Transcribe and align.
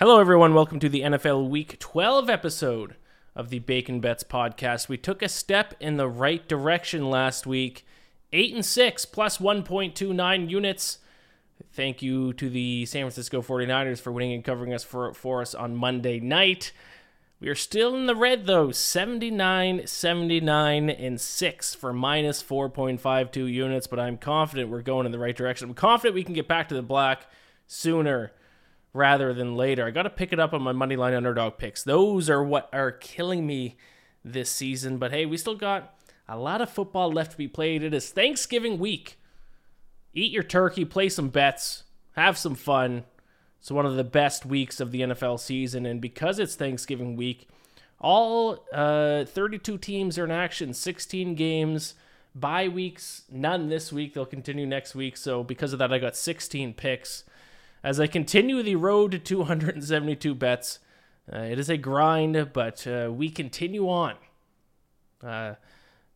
Hello, 0.00 0.18
everyone. 0.18 0.54
Welcome 0.54 0.80
to 0.80 0.88
the 0.88 1.02
NFL 1.02 1.50
Week 1.50 1.78
12 1.78 2.30
episode 2.30 2.96
of 3.36 3.50
the 3.50 3.58
Bacon 3.58 4.00
Bets 4.00 4.24
podcast. 4.24 4.88
We 4.88 4.96
took 4.96 5.20
a 5.20 5.28
step 5.28 5.74
in 5.78 5.98
the 5.98 6.08
right 6.08 6.48
direction 6.48 7.10
last 7.10 7.46
week. 7.46 7.84
8 8.32 8.54
and 8.54 8.64
6 8.64 9.04
plus 9.04 9.36
1.29 9.36 10.48
units. 10.48 11.00
Thank 11.74 12.00
you 12.00 12.32
to 12.32 12.48
the 12.48 12.86
San 12.86 13.02
Francisco 13.02 13.42
49ers 13.42 14.00
for 14.00 14.10
winning 14.10 14.32
and 14.32 14.42
covering 14.42 14.72
us 14.72 14.82
for, 14.82 15.12
for 15.12 15.42
us 15.42 15.54
on 15.54 15.76
Monday 15.76 16.18
night. 16.18 16.72
We 17.38 17.48
are 17.48 17.54
still 17.54 17.94
in 17.94 18.06
the 18.06 18.16
red 18.16 18.46
though, 18.46 18.70
79, 18.70 19.86
79, 19.86 20.88
and 20.88 21.20
6 21.20 21.74
for 21.74 21.92
minus 21.92 22.42
4.52 22.42 23.52
units, 23.52 23.86
but 23.86 24.00
I'm 24.00 24.16
confident 24.16 24.70
we're 24.70 24.80
going 24.80 25.04
in 25.04 25.12
the 25.12 25.18
right 25.18 25.36
direction. 25.36 25.68
I'm 25.68 25.74
confident 25.74 26.14
we 26.14 26.24
can 26.24 26.32
get 26.32 26.48
back 26.48 26.70
to 26.70 26.74
the 26.74 26.80
black 26.80 27.26
sooner 27.66 28.32
rather 28.92 29.32
than 29.32 29.56
later. 29.56 29.86
I 29.86 29.90
got 29.90 30.02
to 30.02 30.10
pick 30.10 30.32
it 30.32 30.40
up 30.40 30.52
on 30.52 30.62
my 30.62 30.72
money 30.72 30.96
line 30.96 31.14
underdog 31.14 31.58
picks. 31.58 31.82
Those 31.82 32.28
are 32.28 32.42
what 32.42 32.68
are 32.72 32.90
killing 32.90 33.46
me 33.46 33.76
this 34.24 34.50
season. 34.50 34.98
But 34.98 35.12
hey, 35.12 35.26
we 35.26 35.36
still 35.36 35.54
got 35.54 35.94
a 36.28 36.38
lot 36.38 36.60
of 36.60 36.70
football 36.70 37.12
left 37.12 37.32
to 37.32 37.38
be 37.38 37.48
played. 37.48 37.82
It 37.82 37.94
is 37.94 38.10
Thanksgiving 38.10 38.78
week. 38.78 39.18
Eat 40.12 40.32
your 40.32 40.42
turkey, 40.42 40.84
play 40.84 41.08
some 41.08 41.28
bets, 41.28 41.84
have 42.16 42.36
some 42.36 42.56
fun. 42.56 43.04
It's 43.60 43.70
one 43.70 43.86
of 43.86 43.96
the 43.96 44.04
best 44.04 44.44
weeks 44.44 44.80
of 44.80 44.90
the 44.90 45.02
NFL 45.02 45.38
season. 45.38 45.86
And 45.86 46.00
because 46.00 46.38
it's 46.38 46.56
Thanksgiving 46.56 47.14
week, 47.14 47.48
all 48.00 48.64
uh, 48.72 49.24
32 49.24 49.78
teams 49.78 50.18
are 50.18 50.24
in 50.24 50.30
action, 50.30 50.72
16 50.72 51.34
games. 51.34 51.94
Bye 52.34 52.68
weeks, 52.68 53.24
none 53.30 53.68
this 53.68 53.92
week. 53.92 54.14
They'll 54.14 54.24
continue 54.24 54.66
next 54.66 54.94
week. 54.94 55.16
So, 55.16 55.42
because 55.42 55.72
of 55.72 55.80
that, 55.80 55.92
I 55.92 55.98
got 55.98 56.16
16 56.16 56.74
picks 56.74 57.24
as 57.82 57.98
I 58.00 58.06
continue 58.06 58.62
the 58.62 58.76
road 58.76 59.12
to 59.12 59.18
272 59.18 60.34
bets. 60.34 60.78
Uh, 61.32 61.38
it 61.38 61.58
is 61.58 61.70
a 61.70 61.76
grind, 61.76 62.52
but 62.52 62.86
uh, 62.86 63.10
we 63.12 63.30
continue 63.30 63.88
on. 63.88 64.14
Uh, 65.22 65.54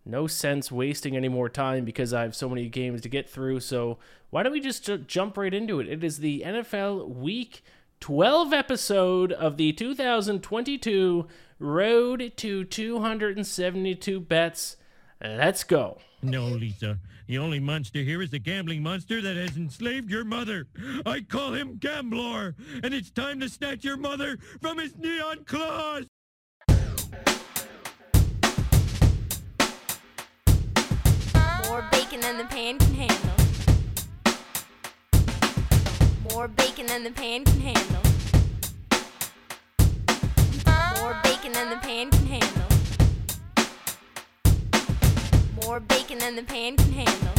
no 0.05 0.27
sense 0.27 0.71
wasting 0.71 1.17
any 1.17 1.29
more 1.29 1.49
time 1.49 1.85
because 1.85 2.13
I 2.13 2.23
have 2.23 2.35
so 2.35 2.49
many 2.49 2.69
games 2.69 3.01
to 3.03 3.09
get 3.09 3.29
through. 3.29 3.61
So 3.61 3.99
why 4.31 4.43
don't 4.43 4.53
we 4.53 4.61
just 4.61 4.85
j- 4.85 4.99
jump 5.07 5.39
right 5.39 5.55
into 5.55 5.81
it? 5.81 5.89
It 5.89 6.05
is 6.05 6.19
the 6.19 6.43
NFL 6.45 7.09
Week 7.09 7.63
12 8.01 8.53
episode 8.53 9.33
of 9.33 9.57
the 9.57 9.73
2022 9.73 11.27
Road 11.59 12.33
to 12.37 12.65
272 12.65 14.21
Bets. 14.21 14.77
Let's 15.25 15.65
go. 15.65 15.97
No, 16.23 16.45
Lisa. 16.45 16.99
The 17.29 17.39
only 17.39 17.59
monster 17.59 18.01
here 18.01 18.21
is 18.21 18.29
the 18.29 18.39
gambling 18.39 18.83
monster 18.83 19.23
that 19.23 19.37
has 19.37 19.57
enslaved 19.57 20.11
your 20.11 20.23
mother. 20.23 20.67
I 21.07 21.23
call 21.23 21.55
him 21.55 21.79
Gamblor, 21.79 22.55
and 22.83 22.93
it's 22.93 23.11
time 23.11 23.41
to 23.41 23.49
snatch 23.49 23.85
your 23.85 23.97
mother 23.97 24.39
from 24.61 24.77
his 24.77 24.95
neon 24.99 25.45
claws. 25.45 26.05
More 31.69 31.89
bacon 31.91 32.21
than 32.21 32.37
the 32.37 32.45
pan 32.45 32.79
can 32.79 32.95
handle. 32.95 33.31
More 36.31 36.49
bacon 36.49 36.85
than 36.87 37.03
the 37.03 37.11
pan 37.11 37.45
can 37.45 37.61
handle. 37.61 38.03
More 41.01 41.19
bacon 41.25 41.53
than 41.53 41.71
the 41.71 41.77
pan 41.77 42.11
can 42.11 42.27
handle. 42.27 42.64
More 45.65 45.81
bacon 45.81 46.19
than 46.19 46.37
the 46.37 46.43
pan 46.43 46.77
can 46.77 46.93
handle. 46.93 47.33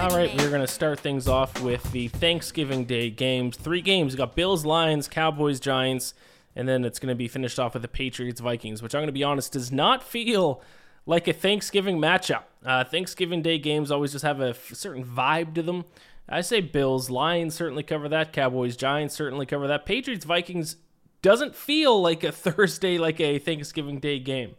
All 0.00 0.10
right, 0.10 0.36
we're 0.36 0.50
going 0.50 0.60
to 0.60 0.66
start 0.66 0.98
things 0.98 1.28
off 1.28 1.62
with 1.62 1.90
the 1.92 2.08
Thanksgiving 2.08 2.84
Day 2.84 3.10
games. 3.10 3.56
Three 3.56 3.80
games. 3.80 4.12
We 4.12 4.18
got 4.18 4.34
Bills, 4.34 4.66
Lions, 4.66 5.06
Cowboys, 5.08 5.60
Giants, 5.60 6.14
and 6.56 6.68
then 6.68 6.84
it's 6.84 6.98
going 6.98 7.10
to 7.10 7.14
be 7.14 7.28
finished 7.28 7.60
off 7.60 7.74
with 7.74 7.82
the 7.82 7.88
Patriots, 7.88 8.40
Vikings, 8.40 8.82
which 8.82 8.94
I'm 8.94 9.00
going 9.00 9.06
to 9.06 9.12
be 9.12 9.22
honest 9.24 9.52
does 9.52 9.70
not 9.70 10.02
feel 10.02 10.62
like 11.06 11.28
a 11.28 11.32
Thanksgiving 11.32 11.98
matchup. 11.98 12.42
Uh, 12.64 12.82
Thanksgiving 12.82 13.40
Day 13.40 13.58
games 13.58 13.90
always 13.90 14.12
just 14.12 14.24
have 14.24 14.40
a 14.40 14.50
f- 14.50 14.74
certain 14.74 15.04
vibe 15.04 15.54
to 15.54 15.62
them. 15.62 15.84
I 16.28 16.40
say 16.40 16.60
Bills, 16.60 17.08
Lions 17.08 17.54
certainly 17.54 17.84
cover 17.84 18.08
that. 18.08 18.32
Cowboys, 18.32 18.76
Giants 18.76 19.14
certainly 19.14 19.46
cover 19.46 19.68
that. 19.68 19.86
Patriots, 19.86 20.24
Vikings 20.24 20.76
doesn't 21.22 21.54
feel 21.54 22.02
like 22.02 22.24
a 22.24 22.32
Thursday, 22.32 22.98
like 22.98 23.20
a 23.20 23.38
Thanksgiving 23.38 24.00
Day 24.00 24.18
game. 24.18 24.56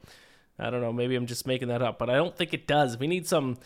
I 0.59 0.69
don't 0.69 0.81
know. 0.81 0.93
Maybe 0.93 1.15
I'm 1.15 1.27
just 1.27 1.45
making 1.45 1.67
that 1.67 1.81
up, 1.81 1.99
but 1.99 2.09
I 2.09 2.15
don't 2.15 2.35
think 2.35 2.53
it 2.53 2.67
does. 2.67 2.97
We 2.97 3.07
need 3.07 3.27
some. 3.27 3.57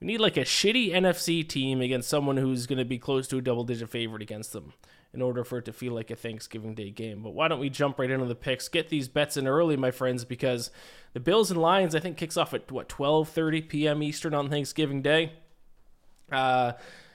We 0.00 0.06
need 0.08 0.18
like 0.18 0.36
a 0.36 0.40
shitty 0.40 0.90
NFC 0.92 1.48
team 1.48 1.80
against 1.80 2.08
someone 2.08 2.36
who's 2.36 2.66
going 2.66 2.78
to 2.78 2.84
be 2.84 2.98
close 2.98 3.28
to 3.28 3.38
a 3.38 3.40
double 3.40 3.62
digit 3.62 3.88
favorite 3.88 4.22
against 4.22 4.52
them 4.52 4.72
in 5.14 5.22
order 5.22 5.44
for 5.44 5.58
it 5.58 5.64
to 5.66 5.72
feel 5.72 5.92
like 5.92 6.10
a 6.10 6.16
Thanksgiving 6.16 6.74
Day 6.74 6.90
game. 6.90 7.22
But 7.22 7.34
why 7.34 7.46
don't 7.46 7.60
we 7.60 7.70
jump 7.70 7.98
right 7.98 8.10
into 8.10 8.26
the 8.26 8.34
picks? 8.34 8.68
Get 8.68 8.88
these 8.88 9.08
bets 9.08 9.36
in 9.36 9.46
early, 9.46 9.76
my 9.76 9.90
friends, 9.90 10.24
because 10.24 10.70
the 11.12 11.20
Bills 11.20 11.50
and 11.50 11.60
Lions 11.60 11.94
I 11.94 12.00
think 12.00 12.16
kicks 12.16 12.36
off 12.36 12.54
at 12.54 12.72
what 12.72 12.88
12:30 12.88 13.68
p.m. 13.68 14.02
Eastern 14.02 14.34
on 14.34 14.50
Thanksgiving 14.50 15.02
Day. 15.02 15.34
Uh, 16.30 16.72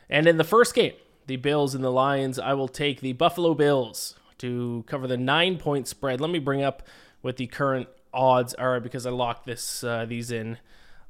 and 0.09 0.27
in 0.27 0.37
the 0.37 0.43
first 0.43 0.73
game, 0.73 0.93
the 1.25 1.35
Bills 1.35 1.75
and 1.75 1.83
the 1.83 1.91
Lions, 1.91 2.39
I 2.39 2.53
will 2.53 2.69
take 2.69 3.01
the 3.01 3.13
Buffalo 3.13 3.53
Bills 3.53 4.15
to 4.37 4.85
cover 4.87 5.07
the 5.07 5.17
nine 5.17 5.57
point 5.57 5.87
spread. 5.87 6.21
Let 6.21 6.29
me 6.29 6.39
bring 6.39 6.61
up 6.61 6.83
what 7.21 7.37
the 7.37 7.47
current 7.47 7.89
odds 8.17 8.53
are 8.55 8.79
because 8.79 9.05
I 9.05 9.11
locked 9.11 9.45
this 9.45 9.83
uh, 9.83 10.05
these 10.05 10.31
in 10.31 10.57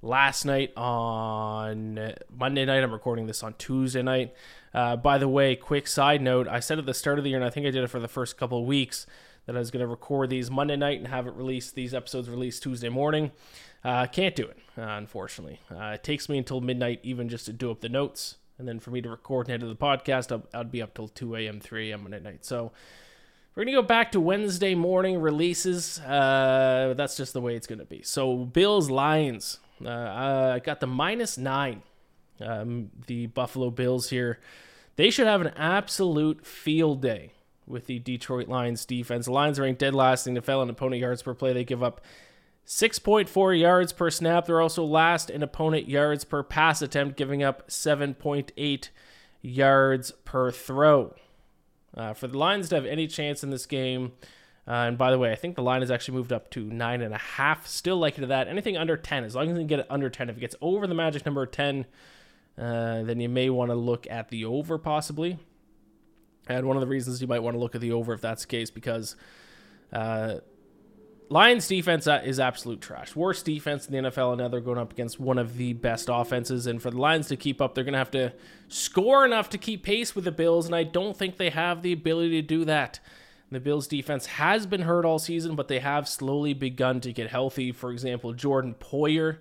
last 0.01 0.45
night 0.45 0.75
on 0.77 2.13
Monday 2.29 2.65
night. 2.65 2.83
I'm 2.83 2.91
recording 2.91 3.25
this 3.25 3.41
on 3.41 3.55
Tuesday 3.57 4.03
night. 4.03 4.33
Uh, 4.73 4.97
by 4.97 5.17
the 5.17 5.27
way, 5.27 5.55
quick 5.55 5.87
side 5.87 6.21
note: 6.21 6.47
I 6.47 6.59
said 6.59 6.77
at 6.77 6.85
the 6.85 6.93
start 6.93 7.17
of 7.17 7.23
the 7.23 7.31
year, 7.31 7.39
and 7.39 7.45
I 7.45 7.49
think 7.49 7.65
I 7.65 7.71
did 7.71 7.83
it 7.83 7.89
for 7.89 7.99
the 7.99 8.07
first 8.07 8.37
couple 8.37 8.59
of 8.59 8.65
weeks, 8.65 9.07
that 9.45 9.55
I 9.55 9.59
was 9.59 9.71
going 9.71 9.81
to 9.81 9.87
record 9.87 10.29
these 10.29 10.51
Monday 10.51 10.75
night 10.75 10.99
and 10.99 11.07
have 11.07 11.25
it 11.25 11.33
released. 11.33 11.73
These 11.73 11.93
episodes 11.93 12.29
released 12.29 12.61
Tuesday 12.61 12.89
morning. 12.89 13.31
Uh, 13.83 14.05
can't 14.05 14.35
do 14.35 14.45
it, 14.45 14.57
uh, 14.77 14.81
unfortunately. 14.81 15.61
Uh, 15.71 15.91
it 15.95 16.03
takes 16.03 16.27
me 16.27 16.37
until 16.37 16.59
midnight 16.59 16.99
even 17.03 17.29
just 17.29 17.45
to 17.45 17.53
do 17.53 17.71
up 17.71 17.79
the 17.79 17.89
notes, 17.89 18.35
and 18.59 18.67
then 18.67 18.79
for 18.79 18.91
me 18.91 19.01
to 19.01 19.09
record 19.09 19.47
and 19.47 19.63
edit 19.63 19.69
the 19.69 19.85
podcast, 19.85 20.43
I'd 20.53 20.71
be 20.71 20.81
up 20.81 20.93
till 20.93 21.07
2 21.07 21.37
a.m., 21.37 21.61
3 21.61 21.91
a.m. 21.91 22.03
Monday 22.03 22.19
night. 22.19 22.43
So. 22.45 22.73
We're 23.57 23.63
going 23.63 23.75
to 23.75 23.81
go 23.81 23.87
back 23.87 24.11
to 24.11 24.19
Wednesday 24.19 24.75
morning 24.75 25.19
releases. 25.19 25.99
Uh, 26.01 26.93
that's 26.95 27.17
just 27.17 27.33
the 27.33 27.41
way 27.41 27.55
it's 27.55 27.65
going 27.65 27.79
to 27.79 27.85
be. 27.85 28.03
So, 28.03 28.45
Bills 28.45 28.91
Lions. 28.91 29.57
Uh, 29.83 29.89
I 29.89 30.59
got 30.59 30.79
the 30.79 30.85
minus 30.85 31.39
nine. 31.39 31.81
Um, 32.39 32.91
the 33.07 33.25
Buffalo 33.25 33.71
Bills 33.71 34.11
here. 34.11 34.37
They 34.95 35.09
should 35.09 35.25
have 35.25 35.41
an 35.41 35.53
absolute 35.55 36.45
field 36.45 37.01
day 37.01 37.31
with 37.65 37.87
the 37.87 37.97
Detroit 37.97 38.47
Lions 38.47 38.85
defense. 38.85 39.25
The 39.25 39.31
Lions 39.31 39.59
ranked 39.59 39.79
dead 39.79 39.95
last 39.95 40.27
in 40.27 40.35
the 40.35 40.41
NFL 40.41 40.61
in 40.61 40.69
opponent 40.69 41.01
yards 41.01 41.23
per 41.23 41.33
play. 41.33 41.51
They 41.51 41.63
give 41.63 41.81
up 41.81 41.99
6.4 42.67 43.59
yards 43.59 43.91
per 43.91 44.11
snap. 44.11 44.45
They're 44.45 44.61
also 44.61 44.83
last 44.83 45.31
in 45.31 45.41
opponent 45.41 45.89
yards 45.89 46.25
per 46.25 46.43
pass 46.43 46.83
attempt, 46.83 47.17
giving 47.17 47.41
up 47.41 47.67
7.8 47.69 48.89
yards 49.41 50.11
per 50.25 50.51
throw. 50.51 51.15
Uh, 51.97 52.13
for 52.13 52.27
the 52.27 52.37
Lions 52.37 52.69
to 52.69 52.75
have 52.75 52.85
any 52.85 53.07
chance 53.07 53.43
in 53.43 53.49
this 53.49 53.65
game, 53.65 54.13
uh, 54.67 54.85
and 54.87 54.97
by 54.97 55.11
the 55.11 55.17
way, 55.17 55.31
I 55.31 55.35
think 55.35 55.55
the 55.55 55.63
line 55.63 55.81
has 55.81 55.89
actually 55.89 56.17
moved 56.17 56.33
up 56.33 56.49
to 56.51 56.61
nine 56.65 57.01
and 57.01 57.13
a 57.13 57.17
half. 57.17 57.65
Still 57.65 57.97
likely 57.97 58.21
to 58.21 58.27
that. 58.27 58.49
Anything 58.49 58.75
under 58.75 58.97
10, 58.97 59.23
as 59.23 59.33
long 59.33 59.45
as 59.45 59.49
you 59.51 59.55
can 59.55 59.67
get 59.67 59.79
it 59.79 59.87
under 59.89 60.09
10. 60.09 60.29
If 60.29 60.37
it 60.37 60.39
gets 60.41 60.55
over 60.61 60.85
the 60.87 60.93
magic 60.93 61.25
number 61.25 61.45
10, 61.45 61.85
uh, 62.57 63.03
then 63.03 63.19
you 63.21 63.29
may 63.29 63.49
want 63.49 63.71
to 63.71 63.75
look 63.75 64.05
at 64.09 64.27
the 64.27 64.43
over 64.43 64.77
possibly. 64.77 65.39
And 66.49 66.67
one 66.67 66.75
of 66.75 66.81
the 66.81 66.87
reasons 66.87 67.21
you 67.21 67.27
might 67.27 67.39
want 67.43 67.55
to 67.55 67.59
look 67.59 67.75
at 67.75 67.81
the 67.81 67.93
over 67.93 68.13
if 68.13 68.19
that's 68.19 68.41
the 68.41 68.47
case, 68.47 68.69
because 68.69 69.15
uh, 69.93 70.35
Lions 71.29 71.67
defense 71.67 72.07
uh, 72.07 72.21
is 72.23 72.39
absolute 72.39 72.79
trash. 72.79 73.15
Worst 73.15 73.45
defense 73.45 73.85
in 73.87 73.91
the 74.03 74.09
NFL, 74.09 74.33
and 74.33 74.41
now 74.41 74.47
they're 74.47 74.61
going 74.61 74.77
up 74.77 74.93
against 74.93 75.19
one 75.19 75.37
of 75.37 75.57
the 75.57 75.73
best 75.73 76.09
offenses. 76.11 76.67
And 76.67 76.81
for 76.81 76.89
the 76.89 76.97
Lions 76.97 77.27
to 77.27 77.35
keep 77.35 77.59
up, 77.61 77.75
they're 77.75 77.83
going 77.83 77.93
to 77.93 77.97
have 77.99 78.11
to 78.11 78.33
score 78.69 79.25
enough 79.25 79.49
to 79.49 79.57
keep 79.57 79.83
pace 79.83 80.15
with 80.15 80.23
the 80.23 80.31
Bills, 80.31 80.65
and 80.65 80.75
I 80.75 80.83
don't 80.83 81.17
think 81.17 81.37
they 81.37 81.49
have 81.49 81.81
the 81.81 81.91
ability 81.91 82.41
to 82.41 82.47
do 82.47 82.63
that. 82.65 82.99
The 83.51 83.59
Bills 83.59 83.87
defense 83.87 84.25
has 84.25 84.65
been 84.65 84.81
hurt 84.81 85.05
all 85.05 85.19
season, 85.19 85.55
but 85.55 85.67
they 85.67 85.79
have 85.79 86.07
slowly 86.07 86.53
begun 86.53 86.99
to 87.01 87.13
get 87.13 87.29
healthy. 87.29 87.71
For 87.71 87.91
example, 87.91 88.33
Jordan 88.33 88.75
Poyer 88.77 89.37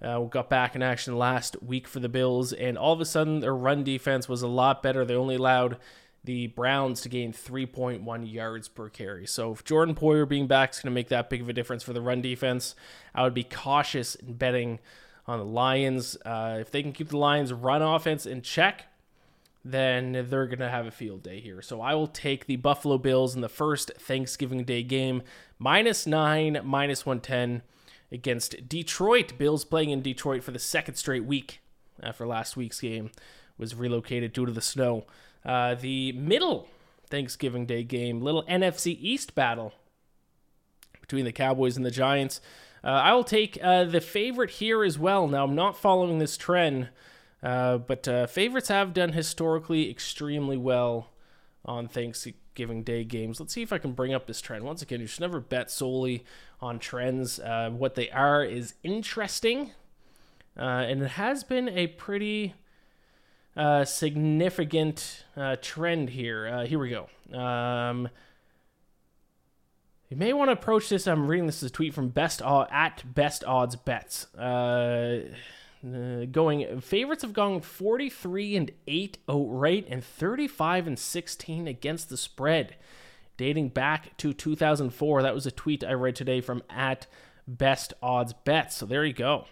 uh, 0.00 0.20
got 0.20 0.48
back 0.48 0.76
in 0.76 0.82
action 0.82 1.16
last 1.16 1.60
week 1.62 1.88
for 1.88 2.00
the 2.00 2.08
Bills, 2.08 2.52
and 2.52 2.78
all 2.78 2.92
of 2.92 3.00
a 3.00 3.04
sudden 3.04 3.40
their 3.40 3.54
run 3.54 3.82
defense 3.82 4.28
was 4.28 4.42
a 4.42 4.48
lot 4.48 4.82
better. 4.82 5.04
They 5.04 5.14
only 5.14 5.36
allowed 5.36 5.78
the 6.26 6.48
Browns 6.48 7.00
to 7.02 7.08
gain 7.08 7.32
3.1 7.32 8.32
yards 8.32 8.68
per 8.68 8.88
carry. 8.88 9.26
So 9.26 9.52
if 9.52 9.64
Jordan 9.64 9.94
Poyer 9.94 10.28
being 10.28 10.46
back 10.46 10.72
is 10.72 10.80
going 10.80 10.90
to 10.90 10.94
make 10.94 11.08
that 11.08 11.30
big 11.30 11.40
of 11.40 11.48
a 11.48 11.52
difference 11.52 11.82
for 11.82 11.92
the 11.92 12.02
run 12.02 12.20
defense, 12.20 12.74
I 13.14 13.22
would 13.22 13.34
be 13.34 13.44
cautious 13.44 14.16
in 14.16 14.34
betting 14.34 14.80
on 15.26 15.38
the 15.38 15.44
Lions. 15.44 16.16
Uh, 16.24 16.58
if 16.60 16.70
they 16.70 16.82
can 16.82 16.92
keep 16.92 17.08
the 17.08 17.16
Lions' 17.16 17.52
run 17.52 17.80
offense 17.80 18.26
in 18.26 18.42
check, 18.42 18.86
then 19.64 20.12
they're 20.28 20.46
going 20.46 20.58
to 20.58 20.68
have 20.68 20.86
a 20.86 20.90
field 20.90 21.22
day 21.22 21.40
here. 21.40 21.62
So 21.62 21.80
I 21.80 21.94
will 21.94 22.06
take 22.06 22.46
the 22.46 22.56
Buffalo 22.56 22.98
Bills 22.98 23.34
in 23.34 23.40
the 23.40 23.48
first 23.48 23.92
Thanksgiving 23.98 24.64
Day 24.64 24.82
game, 24.82 25.22
minus 25.58 26.06
nine, 26.06 26.60
minus 26.64 27.06
110 27.06 27.62
against 28.12 28.68
Detroit. 28.68 29.38
Bills 29.38 29.64
playing 29.64 29.90
in 29.90 30.02
Detroit 30.02 30.44
for 30.44 30.52
the 30.52 30.58
second 30.58 30.96
straight 30.96 31.24
week 31.24 31.60
after 32.02 32.26
last 32.26 32.56
week's 32.56 32.80
game 32.80 33.10
was 33.58 33.74
relocated 33.74 34.32
due 34.32 34.46
to 34.46 34.52
the 34.52 34.60
snow. 34.60 35.06
Uh, 35.46 35.76
the 35.76 36.10
middle 36.12 36.66
Thanksgiving 37.08 37.66
Day 37.66 37.84
game, 37.84 38.20
little 38.20 38.42
NFC 38.44 38.98
East 39.00 39.36
battle 39.36 39.72
between 41.00 41.24
the 41.24 41.32
Cowboys 41.32 41.76
and 41.76 41.86
the 41.86 41.90
Giants. 41.90 42.40
Uh, 42.82 42.88
I 42.88 43.14
will 43.14 43.24
take 43.24 43.56
uh, 43.62 43.84
the 43.84 44.00
favorite 44.00 44.50
here 44.50 44.82
as 44.82 44.98
well. 44.98 45.28
Now, 45.28 45.44
I'm 45.44 45.54
not 45.54 45.76
following 45.76 46.18
this 46.18 46.36
trend, 46.36 46.88
uh, 47.44 47.78
but 47.78 48.08
uh, 48.08 48.26
favorites 48.26 48.68
have 48.68 48.92
done 48.92 49.12
historically 49.12 49.88
extremely 49.88 50.56
well 50.56 51.10
on 51.64 51.86
Thanksgiving 51.86 52.82
Day 52.82 53.04
games. 53.04 53.38
Let's 53.38 53.52
see 53.52 53.62
if 53.62 53.72
I 53.72 53.78
can 53.78 53.92
bring 53.92 54.14
up 54.14 54.26
this 54.26 54.40
trend. 54.40 54.64
Once 54.64 54.82
again, 54.82 55.00
you 55.00 55.06
should 55.06 55.20
never 55.20 55.38
bet 55.38 55.70
solely 55.70 56.24
on 56.60 56.80
trends. 56.80 57.38
What 57.38 57.94
they 57.94 58.10
are 58.10 58.44
is 58.44 58.74
interesting, 58.82 59.72
and 60.56 61.02
it 61.02 61.10
has 61.10 61.44
been 61.44 61.68
a 61.68 61.86
pretty 61.88 62.54
uh, 63.56 63.84
significant 63.84 65.24
uh, 65.36 65.56
trend 65.60 66.10
here. 66.10 66.46
Uh, 66.46 66.66
here 66.66 66.78
we 66.78 66.90
go. 66.90 67.08
Um, 67.36 68.08
you 70.08 70.16
may 70.16 70.32
want 70.32 70.48
to 70.48 70.52
approach 70.52 70.88
this. 70.88 71.06
I'm 71.06 71.26
reading 71.26 71.46
this 71.46 71.62
as 71.62 71.70
a 71.70 71.72
tweet 71.72 71.94
from 71.94 72.10
Best 72.10 72.42
at 72.42 73.02
Best 73.14 73.44
Odds 73.44 73.76
Bets. 73.76 74.32
Uh, 74.34 75.22
uh, 75.84 76.24
going 76.30 76.80
favorites 76.80 77.22
have 77.22 77.32
gone 77.32 77.60
43 77.60 78.56
and 78.56 78.70
8 78.86 79.18
outright 79.28 79.86
and 79.88 80.02
35 80.02 80.86
and 80.86 80.98
16 80.98 81.68
against 81.68 82.08
the 82.08 82.16
spread 82.16 82.76
dating 83.36 83.68
back 83.68 84.16
to 84.16 84.32
2004 84.32 85.22
that 85.22 85.34
was 85.34 85.46
a 85.46 85.50
tweet 85.50 85.84
i 85.84 85.92
read 85.92 86.16
today 86.16 86.40
from 86.40 86.62
at 86.70 87.06
best 87.46 87.92
odds 88.02 88.32
bets 88.32 88.74
so 88.74 88.86
there 88.86 89.04
you 89.04 89.12
go 89.12 89.44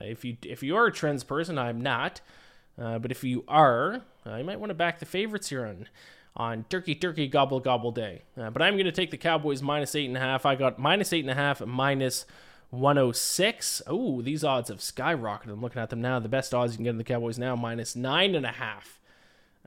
if 0.00 0.24
you 0.24 0.38
if 0.42 0.62
you 0.62 0.74
are 0.74 0.86
a 0.86 0.92
trends 0.92 1.22
person 1.22 1.58
i'm 1.58 1.80
not 1.80 2.22
uh, 2.80 2.98
but 2.98 3.10
if 3.10 3.22
you 3.22 3.44
are 3.46 4.02
uh, 4.26 4.36
you 4.36 4.44
might 4.44 4.58
want 4.58 4.70
to 4.70 4.74
back 4.74 4.98
the 4.98 5.06
favorites 5.06 5.48
here 5.48 5.66
on 5.66 5.86
on 6.36 6.64
turkey 6.68 6.94
turkey 6.94 7.26
gobble 7.28 7.60
gobble 7.60 7.92
day 7.92 8.22
uh, 8.40 8.50
but 8.50 8.62
i'm 8.62 8.74
going 8.74 8.84
to 8.84 8.92
take 8.92 9.10
the 9.10 9.16
cowboys 9.16 9.62
minus 9.62 9.94
eight 9.94 10.06
and 10.06 10.16
a 10.16 10.20
half 10.20 10.46
i 10.46 10.54
got 10.54 10.78
minus 10.78 11.12
eight 11.12 11.24
and 11.24 11.30
a 11.30 11.34
half 11.34 11.60
minus 11.64 12.24
106. 12.70 13.82
Oh, 13.86 14.22
these 14.22 14.44
odds 14.44 14.68
have 14.68 14.78
skyrocketed. 14.78 15.48
I'm 15.50 15.60
looking 15.60 15.82
at 15.82 15.90
them 15.90 16.00
now. 16.00 16.18
The 16.20 16.28
best 16.28 16.54
odds 16.54 16.72
you 16.72 16.76
can 16.76 16.84
get 16.84 16.90
in 16.90 16.98
the 16.98 17.04
Cowboys 17.04 17.38
now, 17.38 17.56
minus 17.56 17.96
nine 17.96 18.34
and 18.34 18.46
a 18.46 18.52
half. 18.52 19.00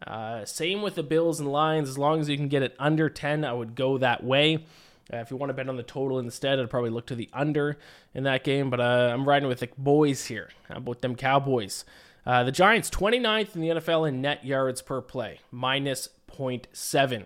Uh, 0.06 0.45
same 0.45 0.81
with 0.81 0.95
the 0.95 1.04
Bills 1.04 1.39
and 1.39 1.51
Lions. 1.51 1.89
As 1.89 1.98
long 1.98 2.19
as 2.19 2.30
you 2.30 2.38
can 2.38 2.48
get 2.48 2.63
it 2.63 2.75
under 2.80 3.09
10, 3.09 3.45
I 3.45 3.54
would 3.54 3.75
go 3.75 3.98
that 3.98 4.24
way. 4.24 4.66
Uh, 5.13 5.18
if 5.18 5.31
you 5.31 5.38
want 5.38 5.50
to 5.50 5.54
bet 5.54 5.68
on 5.68 5.75
the 5.75 5.83
total 5.83 6.18
instead, 6.18 6.59
I'd 6.59 6.69
probably 6.69 6.89
look 6.89 7.06
to 7.07 7.16
the 7.16 7.30
under 7.33 7.77
in 8.13 8.24
that 8.24 8.44
game. 8.44 8.69
But 8.69 8.80
uh, 8.80 9.12
I'm 9.13 9.27
riding 9.27 9.50
with 9.50 9.59
the 9.59 9.69
boys 9.77 10.25
here. 10.25 10.50
How 10.69 10.77
about 10.77 11.01
them 11.01 11.16
Cowboys? 11.16 11.83
Uh, 12.25 12.43
the 12.43 12.51
Giants, 12.51 12.89
29th 12.89 13.55
in 13.55 13.61
the 13.61 13.69
NFL 13.69 14.07
in 14.07 14.21
net 14.21 14.45
yards 14.45 14.81
per 14.81 15.01
play, 15.01 15.39
minus 15.51 16.09
0.7. 16.31 17.25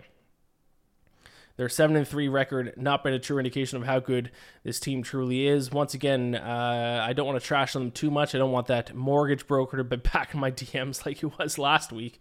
Their 1.56 1.68
seven 1.68 1.96
and 1.96 2.06
three 2.06 2.28
record 2.28 2.74
not 2.76 3.02
been 3.02 3.12
a 3.12 3.18
true 3.18 3.38
indication 3.38 3.78
of 3.78 3.84
how 3.84 3.98
good 3.98 4.30
this 4.62 4.78
team 4.78 5.02
truly 5.02 5.48
is. 5.48 5.72
Once 5.72 5.92
again, 5.92 6.36
uh, 6.36 7.04
I 7.04 7.12
don't 7.12 7.26
want 7.26 7.40
to 7.40 7.44
trash 7.44 7.72
them 7.72 7.90
too 7.90 8.12
much. 8.12 8.32
I 8.32 8.38
don't 8.38 8.52
want 8.52 8.68
that 8.68 8.94
mortgage 8.94 9.46
broker 9.46 9.76
to 9.76 9.84
be 9.84 9.96
back 10.12 10.34
in 10.34 10.40
my 10.40 10.52
DMs 10.52 11.04
like 11.04 11.18
he 11.18 11.26
was 11.26 11.58
last 11.58 11.92
week. 11.92 12.20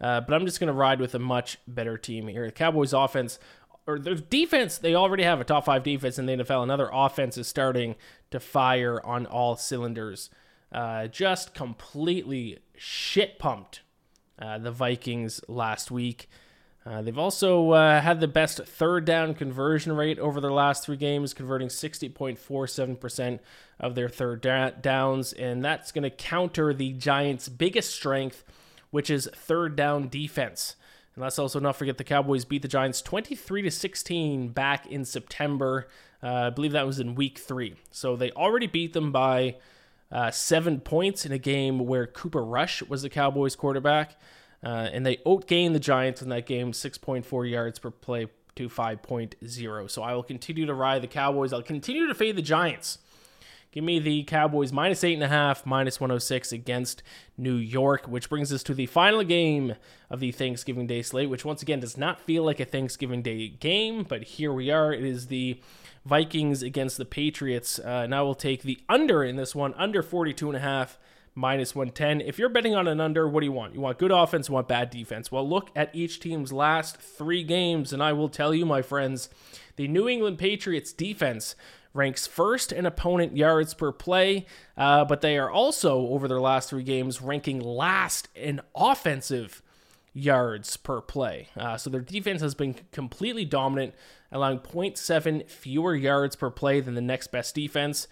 Uh, 0.00 0.20
but 0.20 0.34
I'm 0.34 0.46
just 0.46 0.60
going 0.60 0.68
to 0.68 0.72
ride 0.72 1.00
with 1.00 1.16
a 1.16 1.18
much 1.18 1.58
better 1.66 1.98
team 1.98 2.28
here. 2.28 2.46
The 2.46 2.52
Cowboys' 2.52 2.92
offense 2.92 3.40
or 3.88 3.98
their 3.98 4.14
defense, 4.14 4.78
they 4.78 4.94
already 4.94 5.22
have 5.22 5.40
a 5.40 5.44
top 5.44 5.64
five 5.64 5.82
defense 5.82 6.18
in 6.18 6.26
the 6.26 6.36
NFL. 6.36 6.62
Another 6.62 6.90
offense 6.92 7.38
is 7.38 7.46
starting 7.46 7.94
to 8.30 8.38
fire 8.38 9.00
on 9.04 9.26
all 9.26 9.56
cylinders. 9.56 10.30
Uh, 10.72 11.06
just 11.06 11.54
completely 11.54 12.58
shit 12.76 13.38
pumped 13.38 13.80
uh, 14.38 14.58
the 14.58 14.70
Vikings 14.70 15.40
last 15.48 15.90
week. 15.90 16.28
Uh, 16.84 17.02
they've 17.02 17.18
also 17.18 17.72
uh, 17.72 18.00
had 18.00 18.20
the 18.20 18.28
best 18.28 18.58
third 18.64 19.04
down 19.04 19.34
conversion 19.34 19.92
rate 19.92 20.20
over 20.20 20.40
their 20.40 20.52
last 20.52 20.84
three 20.84 20.96
games, 20.96 21.34
converting 21.34 21.66
60.47% 21.66 23.40
of 23.80 23.96
their 23.96 24.08
third 24.08 24.40
da- 24.40 24.70
downs, 24.70 25.32
and 25.32 25.64
that's 25.64 25.90
going 25.90 26.04
to 26.04 26.10
counter 26.10 26.72
the 26.72 26.92
Giants' 26.92 27.48
biggest 27.48 27.92
strength, 27.92 28.44
which 28.90 29.10
is 29.10 29.28
third 29.34 29.74
down 29.74 30.08
defense. 30.08 30.76
And 31.16 31.24
let's 31.24 31.40
also 31.40 31.58
not 31.58 31.74
forget 31.74 31.98
the 31.98 32.04
Cowboys 32.04 32.44
beat 32.44 32.62
the 32.62 32.68
Giants 32.68 33.02
23 33.02 33.62
to 33.62 33.70
16 33.70 34.48
back 34.50 34.86
in 34.86 35.04
September. 35.04 35.88
Uh, 36.22 36.34
I 36.34 36.50
believe 36.50 36.72
that 36.72 36.86
was 36.86 37.00
in 37.00 37.16
Week 37.16 37.38
Three. 37.38 37.74
So 37.90 38.14
they 38.14 38.30
already 38.30 38.68
beat 38.68 38.92
them 38.92 39.10
by 39.10 39.56
uh, 40.10 40.30
seven 40.30 40.80
points 40.80 41.26
in 41.26 41.32
a 41.32 41.38
game 41.38 41.80
where 41.80 42.06
Cooper 42.06 42.44
Rush 42.44 42.82
was 42.82 43.02
the 43.02 43.10
Cowboys' 43.10 43.56
quarterback. 43.56 44.16
Uh, 44.64 44.88
and 44.92 45.04
they 45.04 45.16
outgained 45.18 45.74
the 45.74 45.80
Giants 45.80 46.22
in 46.22 46.28
that 46.30 46.46
game, 46.46 46.72
6.4 46.72 47.50
yards 47.50 47.78
per 47.78 47.90
play 47.90 48.26
to 48.56 48.68
5.0. 48.68 49.90
So 49.90 50.02
I 50.02 50.14
will 50.14 50.22
continue 50.22 50.66
to 50.66 50.74
ride 50.74 51.02
the 51.02 51.08
Cowboys. 51.08 51.52
I'll 51.52 51.62
continue 51.62 52.06
to 52.06 52.14
fade 52.14 52.36
the 52.36 52.42
Giants. 52.42 52.98
Give 53.70 53.84
me 53.84 53.98
the 53.98 54.22
Cowboys 54.24 54.72
minus 54.72 55.02
8.5, 55.02 55.66
minus 55.66 56.00
106 56.00 56.50
against 56.50 57.02
New 57.36 57.56
York, 57.56 58.06
which 58.08 58.30
brings 58.30 58.50
us 58.50 58.62
to 58.62 58.74
the 58.74 58.86
final 58.86 59.22
game 59.22 59.74
of 60.08 60.18
the 60.18 60.32
Thanksgiving 60.32 60.86
Day 60.86 61.02
slate, 61.02 61.28
which 61.28 61.44
once 61.44 61.60
again 61.60 61.80
does 61.80 61.98
not 61.98 62.18
feel 62.18 62.42
like 62.42 62.58
a 62.58 62.64
Thanksgiving 62.64 63.20
Day 63.20 63.48
game, 63.48 64.04
but 64.08 64.22
here 64.22 64.52
we 64.52 64.70
are. 64.70 64.94
It 64.94 65.04
is 65.04 65.26
the 65.26 65.60
Vikings 66.06 66.62
against 66.62 66.96
the 66.96 67.04
Patriots. 67.04 67.78
Uh, 67.78 68.06
will 68.10 68.34
take 68.34 68.62
the 68.62 68.78
under 68.88 69.24
in 69.24 69.36
this 69.36 69.54
one, 69.54 69.74
under 69.74 70.02
42 70.02 70.48
and 70.48 70.56
a 70.56 70.60
half, 70.60 70.98
minus 71.34 71.74
110. 71.74 72.20
If 72.20 72.38
you're 72.38 72.48
betting 72.48 72.74
on 72.74 72.86
an 72.86 73.00
under, 73.00 73.28
what 73.28 73.40
do 73.40 73.46
you 73.46 73.52
want? 73.52 73.74
You 73.74 73.80
want 73.80 73.98
good 73.98 74.12
offense, 74.12 74.48
you 74.48 74.54
want 74.54 74.68
bad 74.68 74.90
defense. 74.90 75.32
Well, 75.32 75.48
look 75.48 75.70
at 75.74 75.94
each 75.94 76.20
team's 76.20 76.52
last 76.52 76.96
three 76.96 77.42
games, 77.42 77.92
and 77.92 78.02
I 78.02 78.12
will 78.12 78.28
tell 78.28 78.54
you, 78.54 78.64
my 78.64 78.82
friends, 78.82 79.28
the 79.74 79.88
New 79.88 80.08
England 80.08 80.38
Patriots 80.38 80.92
defense 80.92 81.56
ranks 81.92 82.26
first 82.26 82.72
in 82.72 82.86
opponent 82.86 83.36
yards 83.36 83.74
per 83.74 83.90
play, 83.90 84.46
uh, 84.76 85.04
but 85.04 85.22
they 85.22 85.36
are 85.36 85.50
also, 85.50 86.06
over 86.08 86.28
their 86.28 86.40
last 86.40 86.70
three 86.70 86.82
games, 86.84 87.20
ranking 87.20 87.60
last 87.60 88.28
in 88.34 88.60
offensive 88.74 89.62
yards 90.12 90.76
per 90.76 91.00
play. 91.00 91.48
Uh, 91.56 91.76
so 91.76 91.90
their 91.90 92.00
defense 92.00 92.40
has 92.40 92.54
been 92.54 92.74
completely 92.92 93.44
dominant, 93.44 93.94
allowing 94.36 94.58
0.7 94.58 95.48
fewer 95.50 95.94
yards 95.94 96.36
per 96.36 96.50
play 96.50 96.80
than 96.80 96.94
the 96.94 97.00
next 97.00 97.28
best 97.32 97.54
defense. 97.54 98.06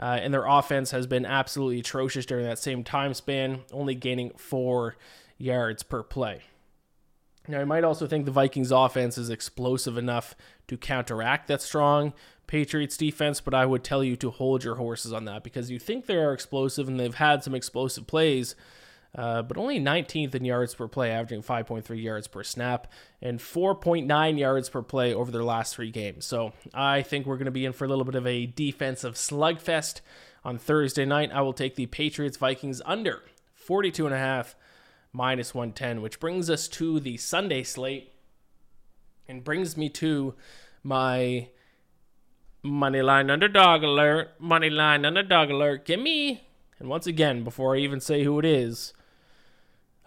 Uh, 0.00 0.18
and 0.20 0.32
their 0.32 0.46
offense 0.46 0.90
has 0.92 1.06
been 1.06 1.26
absolutely 1.26 1.80
atrocious 1.80 2.26
during 2.26 2.44
that 2.44 2.58
same 2.58 2.84
time 2.84 3.14
span, 3.14 3.60
only 3.72 3.94
gaining 3.94 4.30
four 4.36 4.96
yards 5.38 5.82
per 5.82 6.02
play. 6.02 6.42
Now, 7.48 7.60
I 7.60 7.64
might 7.64 7.84
also 7.84 8.06
think 8.06 8.26
the 8.26 8.30
Vikings 8.30 8.70
offense 8.70 9.16
is 9.16 9.30
explosive 9.30 9.96
enough 9.96 10.36
to 10.68 10.76
counteract 10.76 11.48
that 11.48 11.62
strong 11.62 12.12
Patriots 12.46 12.96
defense, 12.96 13.40
but 13.40 13.54
I 13.54 13.66
would 13.66 13.82
tell 13.82 14.04
you 14.04 14.16
to 14.16 14.30
hold 14.30 14.64
your 14.64 14.76
horses 14.76 15.12
on 15.12 15.24
that 15.24 15.42
because 15.42 15.70
you 15.70 15.78
think 15.78 16.06
they 16.06 16.16
are 16.16 16.32
explosive 16.32 16.88
and 16.88 17.00
they've 17.00 17.14
had 17.14 17.42
some 17.42 17.54
explosive 17.54 18.06
plays, 18.06 18.54
uh, 19.14 19.42
but 19.42 19.56
only 19.56 19.80
19th 19.80 20.34
in 20.34 20.44
yards 20.44 20.74
per 20.74 20.86
play, 20.86 21.10
averaging 21.10 21.42
5.3 21.42 22.02
yards 22.02 22.28
per 22.28 22.44
snap 22.44 22.92
and 23.22 23.38
4.9 23.38 24.38
yards 24.38 24.68
per 24.68 24.82
play 24.82 25.14
over 25.14 25.30
their 25.30 25.44
last 25.44 25.74
three 25.74 25.90
games. 25.90 26.24
So 26.26 26.52
I 26.74 27.02
think 27.02 27.26
we're 27.26 27.36
going 27.36 27.46
to 27.46 27.50
be 27.50 27.64
in 27.64 27.72
for 27.72 27.84
a 27.84 27.88
little 27.88 28.04
bit 28.04 28.14
of 28.14 28.26
a 28.26 28.46
defensive 28.46 29.14
slugfest 29.14 30.00
on 30.44 30.58
Thursday 30.58 31.04
night. 31.04 31.30
I 31.32 31.40
will 31.40 31.52
take 31.52 31.74
the 31.74 31.86
Patriots 31.86 32.36
Vikings 32.36 32.82
under 32.84 33.22
42 33.54 34.06
and 34.06 34.14
a 34.14 34.18
half 34.18 34.54
minus 35.12 35.54
110, 35.54 36.02
which 36.02 36.20
brings 36.20 36.50
us 36.50 36.68
to 36.68 37.00
the 37.00 37.16
Sunday 37.16 37.62
slate 37.62 38.12
and 39.26 39.42
brings 39.42 39.76
me 39.76 39.88
to 39.90 40.34
my 40.82 41.48
money 42.62 43.02
line 43.02 43.30
underdog 43.30 43.82
alert, 43.82 44.30
money 44.38 44.70
line 44.70 45.04
underdog 45.04 45.50
alert. 45.50 45.84
Give 45.84 46.00
me, 46.00 46.46
and 46.78 46.88
once 46.88 47.06
again, 47.06 47.42
before 47.42 47.74
I 47.74 47.78
even 47.78 48.00
say 48.00 48.24
who 48.24 48.38
it 48.38 48.44
is, 48.44 48.92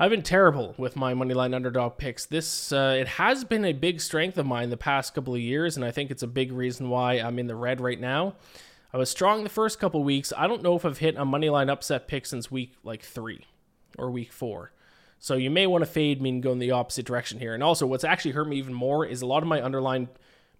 I've 0.01 0.09
been 0.09 0.23
terrible 0.23 0.73
with 0.79 0.95
my 0.95 1.13
moneyline 1.13 1.53
underdog 1.53 1.99
picks. 1.99 2.25
This 2.25 2.71
uh, 2.71 2.97
it 2.99 3.07
has 3.07 3.43
been 3.43 3.63
a 3.63 3.71
big 3.71 4.01
strength 4.01 4.35
of 4.39 4.47
mine 4.47 4.71
the 4.71 4.75
past 4.75 5.13
couple 5.13 5.35
of 5.35 5.39
years, 5.39 5.77
and 5.77 5.85
I 5.85 5.91
think 5.91 6.09
it's 6.09 6.23
a 6.23 6.27
big 6.27 6.51
reason 6.51 6.89
why 6.89 7.19
I'm 7.19 7.37
in 7.37 7.45
the 7.45 7.53
red 7.53 7.79
right 7.79 7.99
now. 7.99 8.33
I 8.91 8.97
was 8.97 9.11
strong 9.11 9.43
the 9.43 9.49
first 9.49 9.79
couple 9.79 10.03
weeks. 10.03 10.33
I 10.35 10.47
don't 10.47 10.63
know 10.63 10.75
if 10.75 10.85
I've 10.85 10.97
hit 10.97 11.17
a 11.17 11.23
moneyline 11.23 11.69
upset 11.69 12.07
pick 12.07 12.25
since 12.25 12.49
week 12.49 12.73
like 12.83 13.03
three 13.03 13.45
or 13.95 14.09
week 14.09 14.33
four. 14.33 14.71
So 15.19 15.35
you 15.35 15.51
may 15.51 15.67
want 15.67 15.83
to 15.83 15.85
fade 15.91 16.19
me 16.19 16.31
and 16.31 16.41
go 16.41 16.51
in 16.51 16.57
the 16.57 16.71
opposite 16.71 17.05
direction 17.05 17.37
here. 17.37 17.53
And 17.53 17.61
also, 17.61 17.85
what's 17.85 18.03
actually 18.03 18.31
hurt 18.31 18.47
me 18.47 18.57
even 18.57 18.73
more 18.73 19.05
is 19.05 19.21
a 19.21 19.27
lot 19.27 19.43
of 19.43 19.47
my 19.47 19.63
underline, 19.63 20.09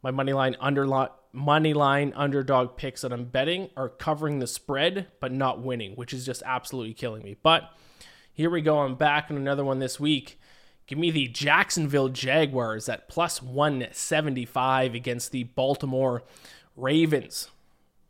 my 0.04 0.12
money 0.12 0.34
line 0.34 0.56
underline 0.60 1.10
money 1.34 1.74
underdog 1.74 2.78
picks 2.78 3.02
that 3.02 3.12
I'm 3.12 3.26
betting 3.26 3.72
are 3.76 3.90
covering 3.90 4.38
the 4.38 4.46
spread 4.46 5.08
but 5.20 5.32
not 5.32 5.64
winning, 5.64 5.94
which 5.94 6.14
is 6.14 6.28
just 6.28 6.44
absolutely 6.46 6.94
killing 6.94 7.24
me. 7.24 7.38
But 7.42 7.72
here 8.34 8.50
we 8.50 8.62
go. 8.62 8.80
I'm 8.80 8.96
back 8.96 9.28
on 9.30 9.38
another 9.38 9.66
one 9.66 9.80
this 9.80 10.00
week. 10.00 10.40
Give 10.88 10.98
me 10.98 11.12
the 11.12 11.28
Jacksonville 11.28 12.10
Jaguars 12.10 12.90
at 12.90 13.08
plus 13.08 13.42
175 13.42 14.94
against 14.94 15.32
the 15.32 15.44
Baltimore 15.44 16.24
Ravens. 16.76 17.50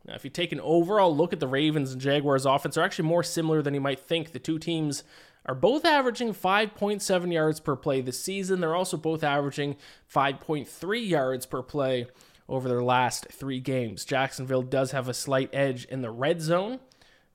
Now, 0.04 0.14
if 0.14 0.24
you 0.24 0.30
take 0.30 0.52
an 0.52 0.60
overall 0.60 1.14
look 1.14 1.32
at 1.32 1.40
the 1.40 1.46
Ravens 1.46 1.92
and 1.92 2.00
Jaguars 2.00 2.44
offense, 2.44 2.74
they're 2.74 2.84
actually 2.84 3.08
more 3.08 3.22
similar 3.22 3.62
than 3.62 3.74
you 3.74 3.80
might 3.80 4.00
think. 4.00 4.32
The 4.32 4.38
two 4.38 4.58
teams 4.58 5.04
are 5.46 5.54
both 5.54 5.84
averaging 5.84 6.34
5.7 6.34 7.32
yards 7.32 7.60
per 7.60 7.76
play 7.76 8.00
this 8.00 8.22
season. 8.22 8.60
They're 8.60 8.74
also 8.74 8.96
both 8.96 9.22
averaging 9.22 9.76
5.3 10.12 11.08
yards 11.08 11.46
per 11.46 11.62
play 11.62 12.06
over 12.48 12.68
their 12.68 12.82
last 12.82 13.26
three 13.30 13.60
games. 13.60 14.04
Jacksonville 14.04 14.62
does 14.62 14.90
have 14.90 15.08
a 15.08 15.14
slight 15.14 15.50
edge 15.52 15.84
in 15.86 16.02
the 16.02 16.10
red 16.10 16.40
zone, 16.40 16.80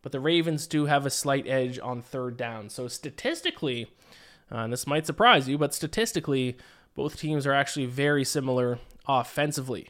but 0.07 0.13
the 0.13 0.19
Ravens 0.21 0.67
do 0.67 0.85
have 0.85 1.05
a 1.05 1.09
slight 1.09 1.45
edge 1.47 1.79
on 1.79 2.01
third 2.01 2.37
down. 2.37 2.69
So 2.69 2.87
statistically, 2.87 3.87
uh, 4.49 4.59
and 4.59 4.71
this 4.71 4.87
might 4.87 5.05
surprise 5.05 5.49
you, 5.49 5.57
but 5.57 5.73
statistically, 5.73 6.57
both 6.95 7.19
teams 7.19 7.45
are 7.45 7.53
actually 7.53 7.87
very 7.87 8.23
similar 8.23 8.79
offensively. 9.05 9.89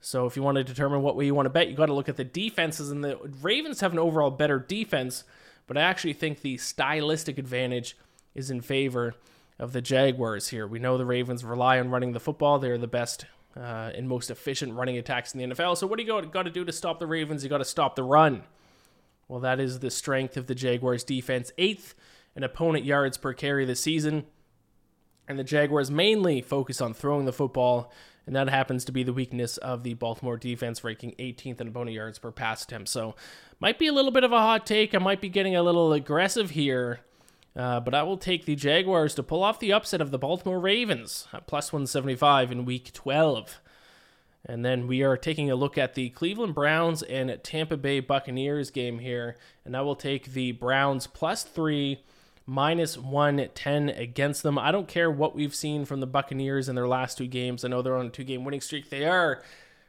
So 0.00 0.26
if 0.26 0.36
you 0.36 0.42
want 0.42 0.56
to 0.56 0.64
determine 0.64 1.02
what 1.02 1.14
way 1.14 1.26
you 1.26 1.34
want 1.34 1.46
to 1.46 1.50
bet, 1.50 1.68
you 1.68 1.76
got 1.76 1.86
to 1.86 1.94
look 1.94 2.08
at 2.08 2.16
the 2.16 2.24
defenses, 2.24 2.90
and 2.90 3.04
the 3.04 3.16
Ravens 3.40 3.80
have 3.80 3.92
an 3.92 4.00
overall 4.00 4.30
better 4.32 4.58
defense 4.58 5.22
but 5.66 5.76
I 5.76 5.82
actually 5.82 6.12
think 6.12 6.40
the 6.40 6.56
stylistic 6.56 7.38
advantage 7.38 7.96
is 8.34 8.50
in 8.50 8.60
favor 8.60 9.14
of 9.58 9.72
the 9.72 9.80
Jaguars 9.80 10.48
here. 10.48 10.66
We 10.66 10.78
know 10.78 10.98
the 10.98 11.06
Ravens 11.06 11.44
rely 11.44 11.78
on 11.78 11.90
running 11.90 12.12
the 12.12 12.20
football. 12.20 12.58
They're 12.58 12.78
the 12.78 12.86
best 12.86 13.26
uh, 13.56 13.90
and 13.94 14.08
most 14.08 14.30
efficient 14.30 14.74
running 14.74 14.96
attacks 14.96 15.34
in 15.34 15.38
the 15.38 15.54
NFL. 15.54 15.76
So 15.76 15.86
what 15.86 15.98
do 15.98 16.04
you 16.04 16.22
got 16.22 16.42
to 16.42 16.50
do 16.50 16.64
to 16.64 16.72
stop 16.72 16.98
the 16.98 17.06
Ravens? 17.06 17.44
You 17.44 17.50
got 17.50 17.58
to 17.58 17.64
stop 17.64 17.96
the 17.96 18.02
run. 18.02 18.42
Well, 19.28 19.40
that 19.40 19.60
is 19.60 19.78
the 19.78 19.90
strength 19.90 20.36
of 20.36 20.46
the 20.46 20.54
Jaguars 20.54 21.04
defense. 21.04 21.52
Eighth 21.58 21.94
in 22.34 22.42
opponent 22.42 22.84
yards 22.84 23.16
per 23.16 23.32
carry 23.32 23.64
this 23.64 23.80
season. 23.80 24.24
And 25.28 25.38
the 25.38 25.44
Jaguars 25.44 25.90
mainly 25.90 26.42
focus 26.42 26.80
on 26.80 26.94
throwing 26.94 27.24
the 27.24 27.32
football 27.32 27.92
and 28.26 28.36
that 28.36 28.48
happens 28.48 28.84
to 28.84 28.92
be 28.92 29.02
the 29.02 29.12
weakness 29.12 29.56
of 29.56 29.82
the 29.82 29.94
Baltimore 29.94 30.36
defense, 30.36 30.84
ranking 30.84 31.12
18th 31.18 31.60
in 31.60 31.68
opponent 31.68 31.94
yards 31.94 32.18
per 32.18 32.30
pass 32.30 32.62
attempt. 32.62 32.88
So, 32.88 33.14
might 33.58 33.78
be 33.78 33.88
a 33.88 33.92
little 33.92 34.10
bit 34.10 34.24
of 34.24 34.32
a 34.32 34.38
hot 34.38 34.66
take. 34.66 34.94
I 34.94 34.98
might 34.98 35.20
be 35.20 35.28
getting 35.28 35.56
a 35.56 35.62
little 35.62 35.92
aggressive 35.92 36.50
here, 36.50 37.00
uh, 37.56 37.80
but 37.80 37.94
I 37.94 38.02
will 38.02 38.16
take 38.16 38.44
the 38.44 38.54
Jaguars 38.54 39.14
to 39.16 39.22
pull 39.22 39.42
off 39.42 39.58
the 39.58 39.72
upset 39.72 40.00
of 40.00 40.10
the 40.10 40.18
Baltimore 40.18 40.60
Ravens 40.60 41.26
at 41.32 41.46
plus 41.46 41.72
175 41.72 42.52
in 42.52 42.64
Week 42.64 42.92
12. 42.92 43.60
And 44.44 44.64
then 44.64 44.88
we 44.88 45.02
are 45.02 45.16
taking 45.16 45.50
a 45.50 45.54
look 45.54 45.78
at 45.78 45.94
the 45.94 46.10
Cleveland 46.10 46.54
Browns 46.54 47.02
and 47.02 47.38
Tampa 47.44 47.76
Bay 47.76 48.00
Buccaneers 48.00 48.70
game 48.70 48.98
here, 48.98 49.36
and 49.64 49.76
I 49.76 49.82
will 49.82 49.94
take 49.94 50.32
the 50.32 50.52
Browns 50.52 51.06
plus 51.06 51.44
three 51.44 52.02
minus 52.44 52.98
110 52.98 53.88
against 53.90 54.42
them. 54.42 54.58
I 54.58 54.72
don't 54.72 54.88
care 54.88 55.10
what 55.10 55.34
we've 55.34 55.54
seen 55.54 55.84
from 55.84 56.00
the 56.00 56.06
Buccaneers 56.06 56.68
in 56.68 56.74
their 56.74 56.88
last 56.88 57.18
two 57.18 57.28
games. 57.28 57.64
I 57.64 57.68
know 57.68 57.82
they're 57.82 57.96
on 57.96 58.06
a 58.06 58.10
two 58.10 58.24
game 58.24 58.44
winning 58.44 58.60
streak. 58.60 58.90
They 58.90 59.06
are, 59.06 59.42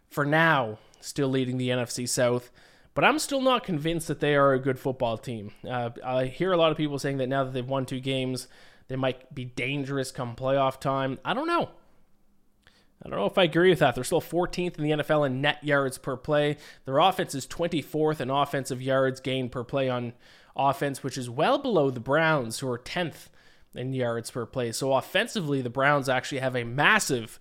for 0.09 0.25
now, 0.25 0.77
still 1.01 1.29
leading 1.29 1.57
the 1.57 1.69
NFC 1.69 2.07
South. 2.07 2.51
But 2.93 3.03
I'm 3.03 3.17
still 3.17 3.41
not 3.41 3.63
convinced 3.63 4.07
that 4.07 4.19
they 4.19 4.35
are 4.35 4.53
a 4.53 4.59
good 4.59 4.77
football 4.77 5.17
team. 5.17 5.51
Uh, 5.67 5.89
I 6.05 6.25
hear 6.25 6.51
a 6.51 6.57
lot 6.57 6.71
of 6.71 6.77
people 6.77 6.99
saying 6.99 7.17
that 7.17 7.27
now 7.27 7.43
that 7.43 7.53
they've 7.53 7.67
won 7.67 7.87
two 7.87 7.99
games, 7.99 8.47
they 8.87 8.95
might 8.95 9.33
be 9.33 9.45
dangerous 9.45 10.11
come 10.11 10.35
playoff 10.35 10.79
time. 10.79 11.17
I 11.25 11.33
don't 11.33 11.47
know. 11.47 11.71
I 13.05 13.09
don't 13.09 13.19
know 13.19 13.25
if 13.25 13.37
I 13.37 13.43
agree 13.43 13.69
with 13.69 13.79
that. 13.79 13.95
They're 13.95 14.03
still 14.03 14.21
14th 14.21 14.77
in 14.77 14.83
the 14.83 14.91
NFL 14.91 15.25
in 15.25 15.41
net 15.41 15.63
yards 15.63 15.97
per 15.97 16.15
play. 16.15 16.57
Their 16.85 16.99
offense 16.99 17.35
is 17.35 17.45
24th 17.47 18.21
in 18.21 18.29
offensive 18.29 18.81
yards 18.81 19.19
gained 19.19 19.51
per 19.51 19.63
play 19.63 19.89
on 19.89 20.13
offense, 20.55 21.03
which 21.03 21.17
is 21.17 21.29
well 21.29 21.57
below 21.57 21.89
the 21.89 21.99
Browns, 21.99 22.59
who 22.59 22.69
are 22.69 22.79
10th 22.79 23.27
in 23.75 23.93
yards 23.93 24.31
per 24.31 24.45
play. 24.45 24.71
So 24.71 24.93
offensively, 24.93 25.61
the 25.61 25.69
Browns 25.69 26.07
actually 26.07 26.39
have 26.39 26.55
a 26.55 26.63
massive 26.63 27.39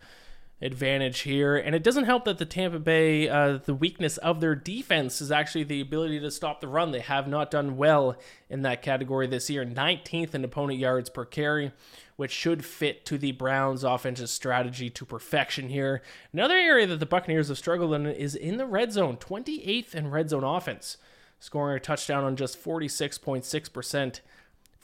advantage 0.62 1.20
here. 1.20 1.56
And 1.56 1.74
it 1.74 1.82
doesn't 1.82 2.04
help 2.04 2.24
that 2.24 2.38
the 2.38 2.46
Tampa 2.46 2.78
Bay, 2.78 3.28
uh, 3.28 3.58
the 3.58 3.74
weakness 3.74 4.16
of 4.18 4.40
their 4.40 4.54
defense 4.54 5.20
is 5.20 5.32
actually 5.32 5.64
the 5.64 5.80
ability 5.80 6.20
to 6.20 6.30
stop 6.30 6.60
the 6.60 6.68
run. 6.68 6.92
They 6.92 7.00
have 7.00 7.26
not 7.26 7.50
done 7.50 7.76
well 7.76 8.16
in 8.48 8.62
that 8.62 8.80
category 8.80 9.26
this 9.26 9.50
year, 9.50 9.66
19th 9.66 10.34
in 10.34 10.44
opponent 10.44 10.78
yards 10.78 11.10
per 11.10 11.24
carry, 11.24 11.72
which 12.16 12.30
should 12.30 12.64
fit 12.64 13.04
to 13.06 13.18
the 13.18 13.32
Browns' 13.32 13.84
offensive 13.84 14.30
strategy 14.30 14.88
to 14.88 15.04
perfection 15.04 15.68
here. 15.68 16.00
Another 16.32 16.56
area 16.56 16.86
that 16.86 17.00
the 17.00 17.06
Buccaneers 17.06 17.48
have 17.48 17.58
struggled 17.58 17.92
in 17.92 18.06
is 18.06 18.34
in 18.34 18.56
the 18.56 18.66
red 18.66 18.92
zone, 18.92 19.16
28th 19.16 19.94
in 19.94 20.10
red 20.10 20.30
zone 20.30 20.44
offense 20.44 20.96
scoring 21.42 21.76
a 21.76 21.80
touchdown 21.80 22.22
on 22.22 22.36
just 22.36 22.62
46.6%, 22.62 24.20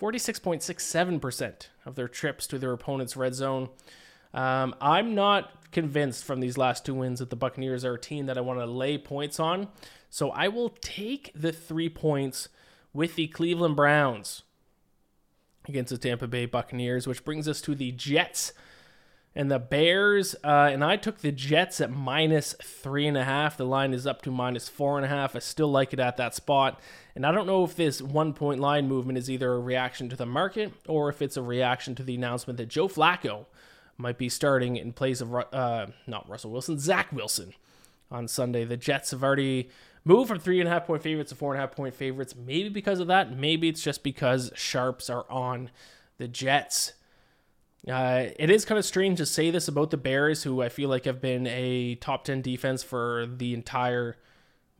46.67% 0.01 1.67
of 1.87 1.95
their 1.95 2.09
trips 2.09 2.49
to 2.49 2.59
their 2.59 2.73
opponent's 2.73 3.17
red 3.17 3.33
zone. 3.33 3.69
Um, 4.35 4.75
I'm 4.81 5.15
not 5.15 5.58
convinced 5.73 6.25
from 6.25 6.41
these 6.41 6.59
last 6.59 6.85
two 6.85 6.95
wins 6.95 7.19
that 7.19 7.31
the 7.31 7.37
Buccaneers 7.37 7.85
are 7.85 7.95
a 7.95 8.01
team 8.01 8.27
that 8.27 8.39
I 8.39 8.41
want 8.41 8.59
to 8.61 8.67
lay 8.67 8.99
points 8.99 9.39
on. 9.39 9.69
So 10.11 10.31
I 10.31 10.49
will 10.49 10.71
take 10.81 11.31
the 11.35 11.53
three 11.53 11.89
points 11.89 12.49
with 12.93 13.15
the 13.15 13.29
Cleveland 13.29 13.77
Browns 13.77 14.43
against 15.69 15.91
the 15.91 15.99
Tampa 15.99 16.27
Bay 16.27 16.47
Buccaneers, 16.47 17.07
which 17.07 17.25
brings 17.25 17.47
us 17.47 17.61
to 17.63 17.75
the 17.75 17.93
Jets 17.93 18.53
and 19.35 19.51
the 19.51 19.59
Bears, 19.59 20.35
uh, 20.43 20.71
and 20.73 20.83
I 20.83 20.97
took 20.97 21.19
the 21.19 21.31
Jets 21.31 21.81
at 21.81 21.93
minus 21.93 22.55
three 22.61 23.07
and 23.07 23.17
a 23.17 23.23
half. 23.23 23.57
The 23.57 23.65
line 23.65 23.95
is 23.95 24.07
up 24.07 24.23
to 24.23 24.33
minus 24.33 24.69
four 24.69 24.97
and 24.97 25.05
a 25.05 25.09
half. 25.09 25.37
I 25.37 25.39
still 25.39 25.69
like 25.69 25.93
it 25.93 26.01
at 26.01 26.17
that 26.17 26.35
spot. 26.35 26.81
And 27.15 27.25
I 27.25 27.31
don't 27.31 27.47
know 27.47 27.63
if 27.63 27.77
this 27.77 28.03
one 28.03 28.33
point 28.33 28.59
line 28.59 28.89
movement 28.89 29.17
is 29.17 29.31
either 29.31 29.53
a 29.53 29.61
reaction 29.61 30.09
to 30.09 30.17
the 30.17 30.27
market 30.27 30.73
or 30.89 31.09
if 31.09 31.23
it's 31.23 31.37
a 31.37 31.43
reaction 31.43 31.95
to 31.97 32.03
the 32.03 32.17
announcement 32.17 32.57
that 32.57 32.67
Joe 32.67 32.89
Flacco 32.89 33.45
might 33.99 34.17
be 34.17 34.28
starting 34.28 34.76
in 34.76 34.93
place 34.93 35.21
of, 35.21 35.35
uh, 35.35 35.87
not 36.07 36.28
Russell 36.28 36.52
Wilson, 36.52 36.78
Zach 36.78 37.12
Wilson 37.12 37.52
on 38.11 38.28
Sunday. 38.28 38.64
The 38.64 38.76
Jets 38.76 39.11
have 39.11 39.25
already 39.25 39.69
moved 40.05 40.28
from 40.28 40.38
three 40.38 40.61
and 40.61 40.69
a 40.69 40.73
half 40.73 40.87
point 40.87 41.02
favorites 41.02 41.31
to 41.31 41.35
four 41.35 41.52
and 41.52 41.59
a 41.59 41.67
half 41.67 41.75
point 41.75 41.95
favorites. 41.95 42.35
Maybe 42.37 42.69
because 42.69 43.00
of 43.00 43.09
that. 43.09 43.37
Maybe 43.37 43.69
it's 43.69 43.83
just 43.83 44.02
because 44.02 44.52
sharps 44.55 45.11
are 45.11 45.26
on 45.31 45.71
the 46.17 46.28
Jets. 46.28 46.95
Uh, 47.87 48.26
it 48.38 48.50
is 48.50 48.64
kind 48.64 48.78
of 48.78 48.85
strange 48.85 49.19
to 49.19 49.26
say 49.26 49.50
this 49.50 49.69
about 49.69 49.90
the 49.90 49.97
Bears, 49.97 50.43
who 50.43 50.62
I 50.62 50.69
feel 50.69 50.88
like 50.88 51.05
have 51.05 51.21
been 51.21 51.47
a 51.47 51.97
top 51.97 52.25
10 52.25 52.43
defense 52.43 52.83
for 52.83 53.26
the 53.37 53.52
entire 53.55 54.17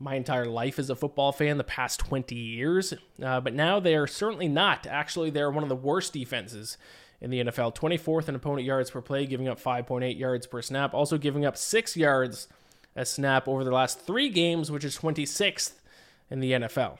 my 0.01 0.15
entire 0.15 0.45
life 0.45 0.79
as 0.79 0.89
a 0.89 0.95
football 0.95 1.33
fan, 1.33 1.57
the 1.57 1.63
past 1.63 1.99
20 1.99 2.33
years. 2.33 2.93
Uh, 3.21 3.41
but 3.41 3.53
now 3.53 3.81
they 3.81 3.95
are 3.95 4.07
certainly 4.07 4.47
not. 4.47 4.87
Actually, 4.87 5.29
they're 5.29 5.51
one 5.51 5.63
of 5.63 5.67
the 5.67 5.75
worst 5.75 6.13
defenses 6.13 6.77
in 7.21 7.29
the 7.29 7.43
NFL. 7.45 7.75
24th 7.75 8.29
in 8.29 8.35
opponent 8.35 8.65
yards 8.65 8.91
per 8.91 9.01
play, 9.01 9.25
giving 9.25 9.47
up 9.47 9.61
5.8 9.61 10.17
yards 10.17 10.47
per 10.47 10.61
snap, 10.61 10.93
also 10.93 11.17
giving 11.17 11.45
up 11.45 11.57
six 11.57 11.97
yards 11.97 12.47
a 12.95 13.05
snap 13.05 13.47
over 13.47 13.63
the 13.63 13.71
last 13.71 14.01
three 14.01 14.29
games, 14.29 14.71
which 14.71 14.83
is 14.83 14.97
26th 14.97 15.73
in 16.29 16.39
the 16.39 16.51
NFL. 16.51 16.99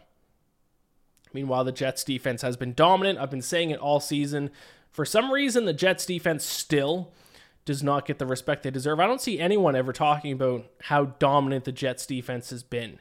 Meanwhile, 1.34 1.64
the 1.64 1.72
Jets 1.72 2.04
defense 2.04 2.42
has 2.42 2.58
been 2.58 2.74
dominant. 2.74 3.20
I've 3.20 3.30
been 3.30 3.42
saying 3.42 3.70
it 3.70 3.80
all 3.80 4.00
season. 4.00 4.50
For 4.92 5.06
some 5.06 5.32
reason, 5.32 5.66
the 5.66 5.74
Jets 5.74 6.06
defense 6.06 6.44
still 6.44 7.12
does 7.66 7.84
not 7.84 8.06
get 8.06 8.18
the 8.18 8.26
respect 8.26 8.64
they 8.64 8.72
deserve. 8.72 9.00
I 9.00 9.06
don't 9.06 9.22
see 9.22 9.40
anyone 9.40 9.76
ever 9.76 9.94
talking 9.94 10.32
about 10.32 10.66
how 10.84 11.06
dominant 11.06 11.66
the 11.66 11.72
Jets 11.72 12.06
defense 12.06 12.50
has 12.50 12.64
been. 12.64 13.00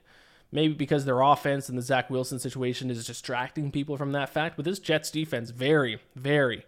Maybe 0.51 0.75
because 0.75 1.05
their 1.05 1.21
offense 1.21 1.69
and 1.69 1.77
the 1.77 1.83
Zach 1.83 2.11
Wilson 2.11 2.39
situation 2.39 2.91
is 2.91 3.07
distracting 3.07 3.71
people 3.71 3.97
from 3.97 4.13
that 4.13 4.31
fact, 4.31 4.57
but 4.57 4.65
this 4.65 4.79
Jets 4.79 5.11
defense, 5.11 5.51
very, 5.51 6.01
very, 6.15 6.65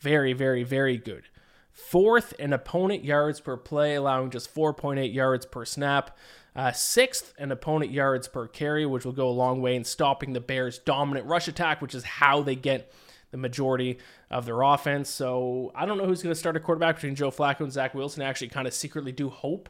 very, 0.00 0.32
very, 0.32 0.62
very 0.62 0.96
good. 0.96 1.24
Fourth 1.72 2.32
in 2.38 2.52
opponent 2.52 3.04
yards 3.04 3.40
per 3.40 3.56
play, 3.56 3.94
allowing 3.96 4.30
just 4.30 4.54
4.8 4.54 5.12
yards 5.12 5.44
per 5.46 5.64
snap. 5.64 6.16
Uh, 6.56 6.70
sixth 6.70 7.34
in 7.36 7.50
opponent 7.50 7.90
yards 7.90 8.28
per 8.28 8.46
carry, 8.46 8.86
which 8.86 9.04
will 9.04 9.12
go 9.12 9.28
a 9.28 9.30
long 9.30 9.60
way 9.60 9.74
in 9.74 9.82
stopping 9.82 10.32
the 10.32 10.40
Bears' 10.40 10.78
dominant 10.78 11.26
rush 11.26 11.48
attack, 11.48 11.82
which 11.82 11.96
is 11.96 12.04
how 12.04 12.42
they 12.42 12.54
get 12.54 12.92
the 13.32 13.36
majority 13.36 13.98
of 14.30 14.46
their 14.46 14.62
offense. 14.62 15.10
So 15.10 15.72
I 15.74 15.84
don't 15.84 15.98
know 15.98 16.06
who's 16.06 16.22
going 16.22 16.32
to 16.32 16.38
start 16.38 16.56
a 16.56 16.60
quarterback 16.60 16.94
between 16.94 17.16
Joe 17.16 17.32
Flacco 17.32 17.60
and 17.60 17.72
Zach 17.72 17.92
Wilson. 17.92 18.22
I 18.22 18.26
actually 18.26 18.48
kind 18.48 18.68
of 18.68 18.72
secretly 18.72 19.10
do 19.10 19.28
hope 19.28 19.68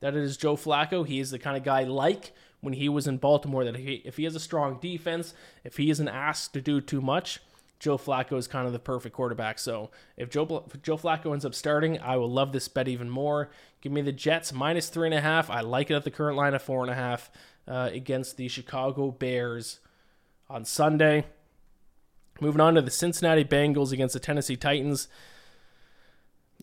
that 0.00 0.14
it 0.14 0.22
is 0.22 0.36
Joe 0.36 0.56
Flacco. 0.56 1.06
He 1.06 1.20
is 1.20 1.30
the 1.30 1.38
kind 1.38 1.56
of 1.56 1.64
guy 1.64 1.84
like 1.84 2.32
when 2.60 2.74
he 2.74 2.90
was 2.90 3.06
in 3.06 3.16
Baltimore 3.16 3.64
that 3.64 3.76
he, 3.76 4.02
if 4.04 4.18
he 4.18 4.24
has 4.24 4.34
a 4.34 4.40
strong 4.40 4.78
defense, 4.78 5.32
if 5.64 5.78
he 5.78 5.88
isn't 5.88 6.08
asked 6.08 6.52
to 6.52 6.60
do 6.60 6.82
too 6.82 7.00
much, 7.00 7.40
Joe 7.78 7.98
Flacco 7.98 8.36
is 8.38 8.46
kind 8.46 8.66
of 8.66 8.72
the 8.72 8.78
perfect 8.78 9.14
quarterback. 9.14 9.58
So 9.58 9.90
if 10.16 10.30
Joe 10.30 10.64
if 10.72 10.82
Joe 10.82 10.96
Flacco 10.96 11.32
ends 11.32 11.44
up 11.44 11.54
starting, 11.54 12.00
I 12.00 12.16
will 12.16 12.30
love 12.30 12.52
this 12.52 12.68
bet 12.68 12.88
even 12.88 13.10
more. 13.10 13.50
Give 13.80 13.92
me 13.92 14.00
the 14.00 14.12
Jets 14.12 14.52
minus 14.52 14.88
three 14.88 15.08
and 15.08 15.14
a 15.14 15.20
half. 15.20 15.50
I 15.50 15.60
like 15.60 15.90
it 15.90 15.94
at 15.94 16.04
the 16.04 16.10
current 16.10 16.36
line 16.36 16.54
of 16.54 16.62
four 16.62 16.82
and 16.82 16.90
a 16.90 16.94
half 16.94 17.30
uh, 17.68 17.90
against 17.92 18.36
the 18.36 18.48
Chicago 18.48 19.10
Bears 19.10 19.80
on 20.48 20.64
Sunday. 20.64 21.26
Moving 22.40 22.60
on 22.60 22.74
to 22.74 22.82
the 22.82 22.90
Cincinnati 22.90 23.44
Bengals 23.44 23.92
against 23.92 24.14
the 24.14 24.20
Tennessee 24.20 24.56
Titans 24.56 25.08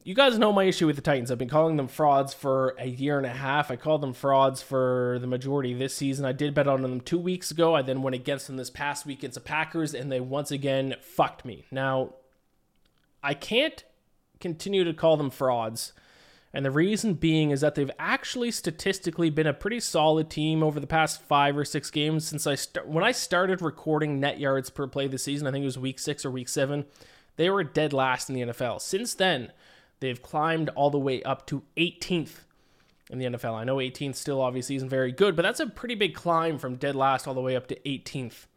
you 0.03 0.13
guys 0.13 0.37
know 0.37 0.51
my 0.51 0.65
issue 0.65 0.85
with 0.85 0.97
the 0.97 1.01
Titans. 1.01 1.31
I've 1.31 1.37
been 1.37 1.49
calling 1.49 1.77
them 1.77 1.87
frauds 1.87 2.33
for 2.33 2.75
a 2.77 2.87
year 2.87 3.17
and 3.17 3.25
a 3.25 3.29
half. 3.29 3.71
I 3.71 3.75
called 3.75 4.01
them 4.01 4.13
frauds 4.13 4.61
for 4.61 5.17
the 5.21 5.27
majority 5.27 5.73
this 5.73 5.95
season. 5.95 6.25
I 6.25 6.33
did 6.33 6.53
bet 6.53 6.67
on 6.67 6.81
them 6.81 6.99
two 6.99 7.17
weeks 7.17 7.51
ago. 7.51 7.75
I 7.75 7.81
then 7.81 8.01
went 8.01 8.15
against 8.15 8.47
them 8.47 8.57
this 8.57 8.69
past 8.69 9.05
week 9.05 9.19
against 9.19 9.35
the 9.35 9.41
Packers, 9.41 9.93
and 9.93 10.11
they 10.11 10.19
once 10.19 10.51
again 10.51 10.95
fucked 11.01 11.45
me. 11.45 11.65
Now, 11.71 12.15
I 13.23 13.33
can't 13.33 13.83
continue 14.39 14.83
to 14.83 14.93
call 14.93 15.15
them 15.15 15.29
frauds. 15.29 15.93
And 16.53 16.65
the 16.65 16.71
reason 16.71 17.15
being 17.15 17.49
is 17.51 17.61
that 17.61 17.75
they've 17.75 17.89
actually 17.97 18.51
statistically 18.51 19.29
been 19.29 19.47
a 19.47 19.53
pretty 19.53 19.79
solid 19.79 20.29
team 20.29 20.61
over 20.61 20.79
the 20.79 20.85
past 20.85 21.21
five 21.21 21.57
or 21.57 21.65
six 21.65 21.89
games 21.89 22.27
since 22.27 22.45
I 22.45 22.55
start. 22.55 22.87
When 22.87 23.03
I 23.03 23.11
started 23.11 23.61
recording 23.61 24.19
net 24.19 24.39
yards 24.39 24.69
per 24.69 24.85
play 24.85 25.07
this 25.07 25.23
season, 25.23 25.47
I 25.47 25.51
think 25.51 25.63
it 25.63 25.65
was 25.65 25.79
week 25.79 25.97
six 25.97 26.25
or 26.25 26.29
week 26.29 26.49
seven, 26.49 26.85
they 27.37 27.49
were 27.49 27.63
dead 27.63 27.93
last 27.93 28.29
in 28.29 28.35
the 28.35 28.41
NFL. 28.41 28.81
Since 28.81 29.15
then, 29.15 29.51
They've 29.99 30.21
climbed 30.21 30.69
all 30.69 30.89
the 30.89 30.99
way 30.99 31.23
up 31.23 31.47
to 31.47 31.63
18th 31.77 32.41
in 33.09 33.19
the 33.19 33.25
NFL. 33.25 33.53
I 33.53 33.63
know 33.63 33.77
18th 33.77 34.15
still 34.15 34.41
obviously 34.41 34.75
isn't 34.75 34.89
very 34.89 35.11
good, 35.11 35.35
but 35.35 35.43
that's 35.43 35.59
a 35.59 35.67
pretty 35.67 35.95
big 35.95 36.13
climb 36.13 36.57
from 36.57 36.75
dead 36.75 36.95
last 36.95 37.27
all 37.27 37.33
the 37.33 37.41
way 37.41 37.55
up 37.55 37.67
to 37.67 37.79
18th. 37.81 38.47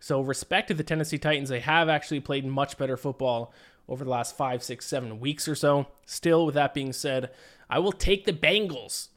So, 0.00 0.20
respect 0.20 0.68
to 0.68 0.74
the 0.74 0.84
Tennessee 0.84 1.18
Titans, 1.18 1.48
they 1.48 1.60
have 1.60 1.88
actually 1.88 2.20
played 2.20 2.44
much 2.44 2.76
better 2.76 2.96
football 2.96 3.52
over 3.88 4.04
the 4.04 4.10
last 4.10 4.36
five, 4.36 4.62
six, 4.62 4.86
seven 4.86 5.20
weeks 5.20 5.48
or 5.48 5.54
so. 5.54 5.86
Still, 6.04 6.46
with 6.46 6.54
that 6.54 6.74
being 6.74 6.92
said, 6.92 7.30
I 7.70 7.78
will 7.78 7.92
take 7.92 8.24
the 8.24 8.32
Bengals 8.32 9.08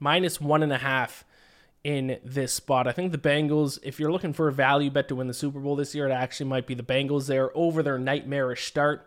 minus 0.00 0.40
one 0.40 0.62
and 0.62 0.72
a 0.72 0.78
half 0.78 1.24
in 1.84 2.18
this 2.24 2.52
spot. 2.52 2.88
I 2.88 2.92
think 2.92 3.12
the 3.12 3.18
Bengals, 3.18 3.78
if 3.82 4.00
you're 4.00 4.10
looking 4.10 4.32
for 4.32 4.48
a 4.48 4.52
value 4.52 4.90
bet 4.90 5.08
to 5.08 5.14
win 5.14 5.28
the 5.28 5.34
Super 5.34 5.60
Bowl 5.60 5.76
this 5.76 5.94
year, 5.94 6.08
it 6.08 6.12
actually 6.12 6.46
might 6.46 6.66
be 6.66 6.74
the 6.74 6.82
Bengals 6.82 7.26
there 7.26 7.56
over 7.56 7.82
their 7.82 7.98
nightmarish 7.98 8.66
start 8.66 9.06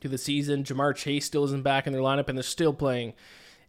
to 0.00 0.08
the 0.08 0.18
season. 0.18 0.64
Ja'Marr 0.64 0.94
Chase 0.94 1.24
still 1.24 1.44
isn't 1.44 1.62
back 1.62 1.86
in 1.86 1.92
their 1.92 2.02
lineup, 2.02 2.28
and 2.28 2.36
they're 2.36 2.42
still 2.42 2.72
playing 2.72 3.14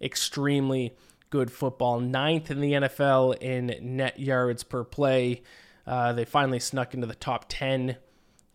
extremely 0.02 0.96
good 1.30 1.52
football. 1.52 2.00
Ninth 2.00 2.52
in 2.52 2.62
the 2.62 2.74
NFL 2.74 3.38
in 3.42 3.76
net 3.96 4.20
yards 4.20 4.64
per 4.64 4.84
play. 4.84 5.42
Uh, 5.86 6.14
they 6.14 6.26
finally 6.26 6.60
snuck 6.60 6.94
into 6.94 7.08
the 7.08 7.16
top 7.16 7.46
10 7.48 7.98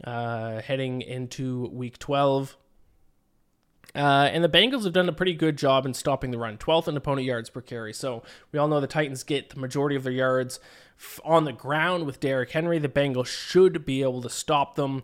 uh, 0.05 0.61
heading 0.61 1.03
into 1.03 1.69
week 1.73 1.99
12. 1.99 2.57
Uh, 3.95 4.31
and 4.33 4.43
the 4.43 4.49
Bengals 4.49 4.85
have 4.85 4.93
done 4.95 5.09
a 5.09 5.13
pretty 5.13 5.35
good 5.35 5.59
job 5.59 5.85
in 5.85 5.93
stopping 5.93 6.31
the 6.31 6.39
run, 6.39 6.57
12th 6.57 6.89
in 6.89 6.97
opponent 6.97 7.27
yards 7.27 7.51
per 7.51 7.61
carry. 7.61 7.93
So 7.93 8.23
we 8.51 8.59
all 8.59 8.69
know 8.69 8.81
the 8.81 8.87
Titans 8.87 9.23
get 9.23 9.51
the 9.51 9.61
majority 9.61 9.97
of 9.97 10.03
their 10.03 10.13
yards 10.13 10.61
on 11.25 11.45
the 11.45 11.53
ground 11.53 12.07
with 12.07 12.21
Derrick 12.21 12.51
Henry. 12.51 12.79
The 12.79 12.89
Bengals 12.89 13.27
should 13.27 13.85
be 13.85 14.03
able 14.03 14.23
to 14.23 14.31
stop 14.31 14.77
them. 14.77 15.03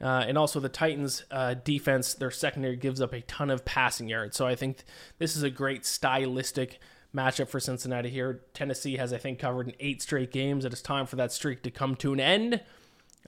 Uh, 0.00 0.24
and 0.26 0.38
also 0.38 0.60
the 0.60 0.68
Titans' 0.68 1.24
uh, 1.30 1.54
defense, 1.62 2.14
their 2.14 2.30
secondary 2.30 2.76
gives 2.76 3.02
up 3.02 3.12
a 3.12 3.20
ton 3.22 3.50
of 3.50 3.64
passing 3.64 4.08
yards. 4.08 4.36
So 4.36 4.46
I 4.46 4.54
think 4.54 4.84
this 5.18 5.36
is 5.36 5.42
a 5.42 5.50
great 5.50 5.84
stylistic 5.84 6.80
matchup 7.14 7.48
for 7.48 7.60
Cincinnati 7.60 8.08
here. 8.08 8.40
Tennessee 8.54 8.96
has, 8.96 9.12
I 9.12 9.18
think, 9.18 9.38
covered 9.38 9.68
in 9.68 9.74
eight 9.78 10.00
straight 10.00 10.32
games. 10.32 10.64
It 10.64 10.72
is 10.72 10.80
time 10.80 11.06
for 11.06 11.16
that 11.16 11.32
streak 11.32 11.62
to 11.64 11.70
come 11.70 11.96
to 11.96 12.12
an 12.12 12.20
end. 12.20 12.62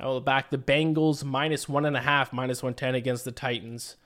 I 0.01 0.07
will 0.07 0.21
back 0.21 0.51
the 0.51 0.59
Bengals 0.59 1.25
minus 1.25 1.69
one 1.69 1.85
and 1.85 1.97
a 1.97 2.01
half, 2.01 2.33
minus 2.33 2.63
110 2.63 2.95
against 2.95 3.25
the 3.25 3.33
Titans 3.33 3.97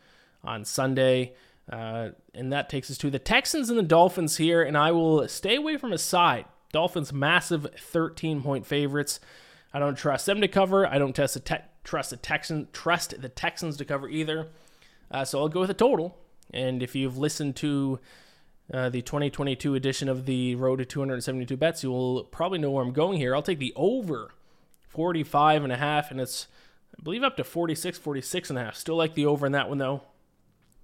on 0.43 0.65
Sunday. 0.65 1.35
Uh, 1.71 2.11
and 2.35 2.53
that 2.53 2.69
takes 2.69 2.91
us 2.91 2.99
to 2.99 3.11
the 3.11 3.19
Texans 3.19 3.71
and 3.71 3.79
the 3.79 3.85
Dolphins 3.85 4.37
here. 4.37 4.63
And 4.63 4.77
I 4.77 4.91
will 4.93 5.29
stay 5.29 5.57
away 5.57 5.77
from 5.77 5.93
a 5.93 5.99
side. 5.99 6.47
Dolphins 6.73 7.13
massive 7.13 7.69
13 7.79 8.43
point 8.43 8.67
favorites. 8.67 9.21
I 9.73 9.79
don't 9.79 9.97
trust 9.97 10.27
them 10.27 10.41
to 10.41 10.49
cover. 10.49 10.87
I 10.87 10.99
don't 10.99 11.15
test 11.15 11.35
the 11.35 11.41
te- 11.41 11.57
trust 11.87 12.11
the 12.11 12.17
Texans 12.17 12.67
trust 12.73 13.21
the 13.23 13.29
Texans 13.29 13.77
to 13.79 13.85
cover 13.85 14.09
either. 14.09 14.49
Uh, 15.11 15.25
so 15.25 15.39
I'll 15.39 15.49
go 15.49 15.61
with 15.61 15.71
a 15.71 15.75
total. 15.75 16.19
And 16.53 16.83
if 16.83 16.95
you've 16.95 17.17
listened 17.17 17.57
to 17.57 18.01
uh, 18.73 18.89
the 18.89 19.03
2022 19.03 19.75
edition 19.75 20.09
of 20.09 20.27
the 20.27 20.57
Road 20.57 20.77
to 20.81 20.85
272 20.85 21.57
Bets, 21.57 21.85
you 21.85 21.91
will 21.91 22.25
probably 22.25 22.59
know 22.59 22.71
where 22.71 22.85
I'm 22.85 22.93
going 22.93 23.19
here. 23.19 23.35
I'll 23.35 23.43
take 23.43 23.61
the 23.61 23.73
over 23.77 24.33
45 24.89 25.65
and 25.65 25.73
a 25.73 25.77
half, 25.77 26.11
and 26.11 26.21
it's 26.21 26.49
I 26.99 27.03
believe 27.03 27.23
up 27.23 27.37
to 27.37 27.45
46, 27.45 27.99
46 27.99 28.51
and 28.51 28.59
a 28.59 28.65
half. 28.65 28.77
Still 28.77 28.97
like 28.97 29.15
the 29.15 29.27
over 29.27 29.47
in 29.47 29.53
that 29.53 29.69
one 29.69 29.79
though. 29.79 30.03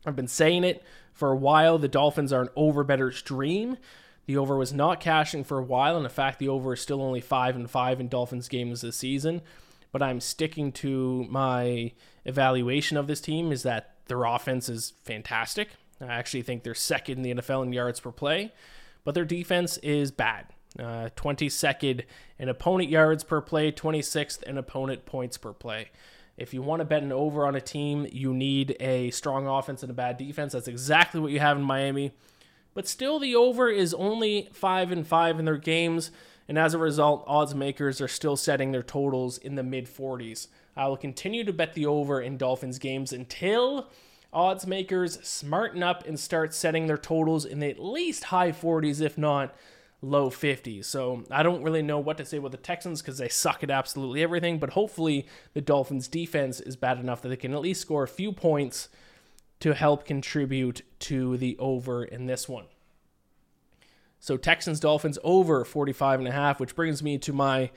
I've 0.07 0.17
been 0.17 0.29
saying 0.29 0.65
it 0.65 0.83
for 1.13 1.31
a 1.31 1.37
while. 1.37 1.79
The 1.79 1.89
Dolphins 1.89 2.33
are 2.33 2.43
an 2.43 2.49
over 2.57 2.85
better's 2.85 3.23
dream. 3.23 3.77
The 4.27 4.37
over 4.37 4.57
was 4.57 4.73
not 4.73 5.01
cashing 5.01 5.43
for 5.43 5.59
a 5.59 5.65
while, 5.65 5.97
and 5.97 6.05
in 6.05 6.11
fact, 6.11 6.39
the 6.39 6.49
over 6.49 6.75
is 6.75 6.81
still 6.81 7.03
only 7.03 7.21
five 7.21 7.57
and 7.57 7.69
five 7.69 7.99
in 7.99 8.07
Dolphins 8.07 8.49
games 8.49 8.83
this 8.83 8.97
season 8.97 9.43
but 9.93 10.03
I'm 10.03 10.21
sticking 10.21 10.73
to 10.73 11.27
my 11.29 11.93
evaluation 12.25 12.97
of 12.97 13.07
this 13.07 13.21
team 13.21 13.53
is 13.53 13.63
that 13.63 13.95
their 14.07 14.25
offense 14.25 14.69
is 14.69 14.95
fantastic. 15.05 15.69
I 16.01 16.07
actually 16.07 16.43
think 16.43 16.65
they're 16.65 16.75
second 16.75 17.19
in 17.19 17.23
the 17.23 17.43
NFL 17.43 17.65
in 17.65 17.73
yards 17.73 18.01
per 18.01 18.11
play, 18.11 18.53
but 19.05 19.15
their 19.15 19.25
defense 19.25 19.77
is 19.79 20.11
bad. 20.11 20.47
Uh, 20.79 21.11
22nd 21.17 22.05
in 22.39 22.49
opponent 22.49 22.89
yards 22.89 23.23
per 23.23 23.43
play, 23.43 23.71
26th 23.71 24.43
in 24.45 24.57
opponent 24.57 25.05
points 25.05 25.37
per 25.37 25.53
play. 25.53 25.91
If 26.39 26.55
you 26.55 26.63
want 26.63 26.81
to 26.81 26.85
bet 26.87 27.03
an 27.03 27.13
over 27.13 27.47
on 27.47 27.55
a 27.55 27.61
team, 27.61 28.07
you 28.11 28.33
need 28.33 28.77
a 28.81 29.11
strong 29.11 29.47
offense 29.47 29.83
and 29.83 29.91
a 29.91 29.95
bad 29.95 30.17
defense. 30.17 30.55
That's 30.55 30.69
exactly 30.69 31.21
what 31.21 31.31
you 31.31 31.41
have 31.41 31.59
in 31.59 31.63
Miami. 31.63 32.13
But 32.75 32.89
still, 32.89 33.19
the 33.19 33.37
over 33.37 33.69
is 33.69 33.93
only 33.93 34.49
5 34.53 34.93
and 34.93 35.07
5 35.07 35.39
in 35.39 35.45
their 35.45 35.59
games 35.59 36.11
and 36.53 36.59
as 36.59 36.75
a 36.75 36.79
result, 36.79 37.25
odds 37.27 37.55
makers 37.55 37.99
are 38.03 38.09
still 38.09 38.37
setting 38.37 38.73
their 38.73 38.83
totals 38.83 39.39
in 39.39 39.55
the 39.55 39.63
mid 39.63 39.87
40s. 39.87 40.49
I 40.77 40.87
will 40.87 40.99
continue 40.99 41.45
to 41.45 41.53
bet 41.55 41.73
the 41.73 41.87
over 41.87 42.21
in 42.21 42.37
Dolphins 42.37 42.79
games 42.79 43.11
until 43.11 43.89
odds 44.35 44.67
makers 44.67 45.19
smarten 45.27 45.83
up 45.83 46.07
and 46.07 46.21
start 46.21 46.53
setting 46.53 46.89
their 46.89 46.99
totals 46.99 47.47
in 47.47 47.61
the 47.61 47.71
at 47.71 47.83
least 47.83 48.25
high 48.25 48.53
40s, 48.53 49.01
if 49.01 49.17
not 49.17 49.55
low 50.03 50.29
50s. 50.29 50.85
So 50.85 51.25
I 51.31 51.43
don't 51.43 51.63
really 51.63 51.81
know 51.81 51.99
what 51.99 52.19
to 52.19 52.25
say 52.27 52.39
with 52.39 52.53
the 52.53 52.59
Texans 52.59 53.01
because 53.01 53.17
they 53.17 53.31
suck 53.31 53.63
at 53.63 53.71
absolutely 53.71 54.23
everything, 54.23 54.59
but 54.59 54.75
hopefully 54.75 55.27
the 55.55 55.63
Dolphins 55.63 56.07
defense 56.07 56.61
is 56.61 56.77
bad 56.77 56.99
enough 56.99 57.23
that 57.23 57.31
they 57.31 57.37
can 57.37 57.55
at 57.55 57.63
least 57.63 57.81
score 57.81 58.03
a 58.03 58.09
few 58.09 58.31
points 58.31 58.91
to 59.61 59.73
help 59.73 60.05
contribute 60.05 60.83
to 60.99 61.39
the 61.39 61.57
over 61.59 62.05
in 62.05 62.27
this 62.27 62.47
one. 62.47 62.67
So 64.23 64.37
Texans 64.37 64.79
Dolphins 64.79 65.19
over 65.25 65.65
45 65.65 66.21
and 66.21 66.29
a 66.29 66.33
half, 66.33 66.61
which 66.61 66.77
brings 66.77 67.03
me 67.03 67.19
to 67.19 67.33
my 67.33 67.73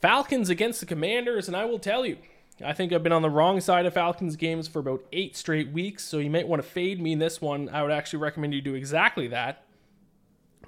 Falcons 0.00 0.48
against 0.48 0.78
the 0.78 0.86
Commanders 0.86 1.48
and 1.48 1.56
I 1.56 1.64
will 1.64 1.80
tell 1.80 2.06
you, 2.06 2.18
I 2.64 2.72
think 2.72 2.92
I've 2.92 3.02
been 3.02 3.10
on 3.10 3.22
the 3.22 3.28
wrong 3.28 3.60
side 3.60 3.84
of 3.84 3.92
Falcons 3.92 4.36
games 4.36 4.68
for 4.68 4.78
about 4.78 5.04
8 5.12 5.36
straight 5.36 5.72
weeks, 5.72 6.04
so 6.04 6.18
you 6.18 6.30
might 6.30 6.46
want 6.46 6.62
to 6.62 6.68
fade 6.68 7.02
me 7.02 7.14
in 7.14 7.18
this 7.18 7.40
one. 7.40 7.68
I 7.68 7.82
would 7.82 7.90
actually 7.90 8.20
recommend 8.20 8.54
you 8.54 8.60
do 8.60 8.76
exactly 8.76 9.26
that. 9.28 9.64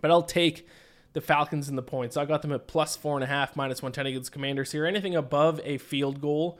But 0.00 0.10
I'll 0.10 0.22
take 0.22 0.66
the 1.12 1.20
Falcons 1.20 1.68
in 1.68 1.76
the 1.76 1.82
points. 1.82 2.16
I 2.16 2.24
got 2.24 2.42
them 2.42 2.50
at 2.50 2.66
plus 2.66 2.96
four 2.96 3.14
and 3.14 3.22
a 3.22 3.28
half, 3.28 3.54
minus 3.54 3.82
110 3.82 4.06
against 4.06 4.32
Commanders 4.32 4.72
here. 4.72 4.84
Anything 4.84 5.14
above 5.14 5.60
a 5.62 5.78
field 5.78 6.20
goal, 6.20 6.58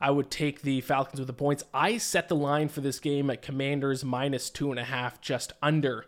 I 0.00 0.10
would 0.10 0.28
take 0.28 0.62
the 0.62 0.80
Falcons 0.80 1.20
with 1.20 1.28
the 1.28 1.32
points. 1.32 1.62
I 1.72 1.98
set 1.98 2.28
the 2.28 2.34
line 2.34 2.68
for 2.68 2.80
this 2.80 2.98
game 2.98 3.30
at 3.30 3.42
Commanders 3.42 4.04
minus 4.04 4.50
two 4.50 4.72
and 4.72 4.80
a 4.80 4.84
half, 4.84 5.20
just 5.20 5.52
under 5.62 6.06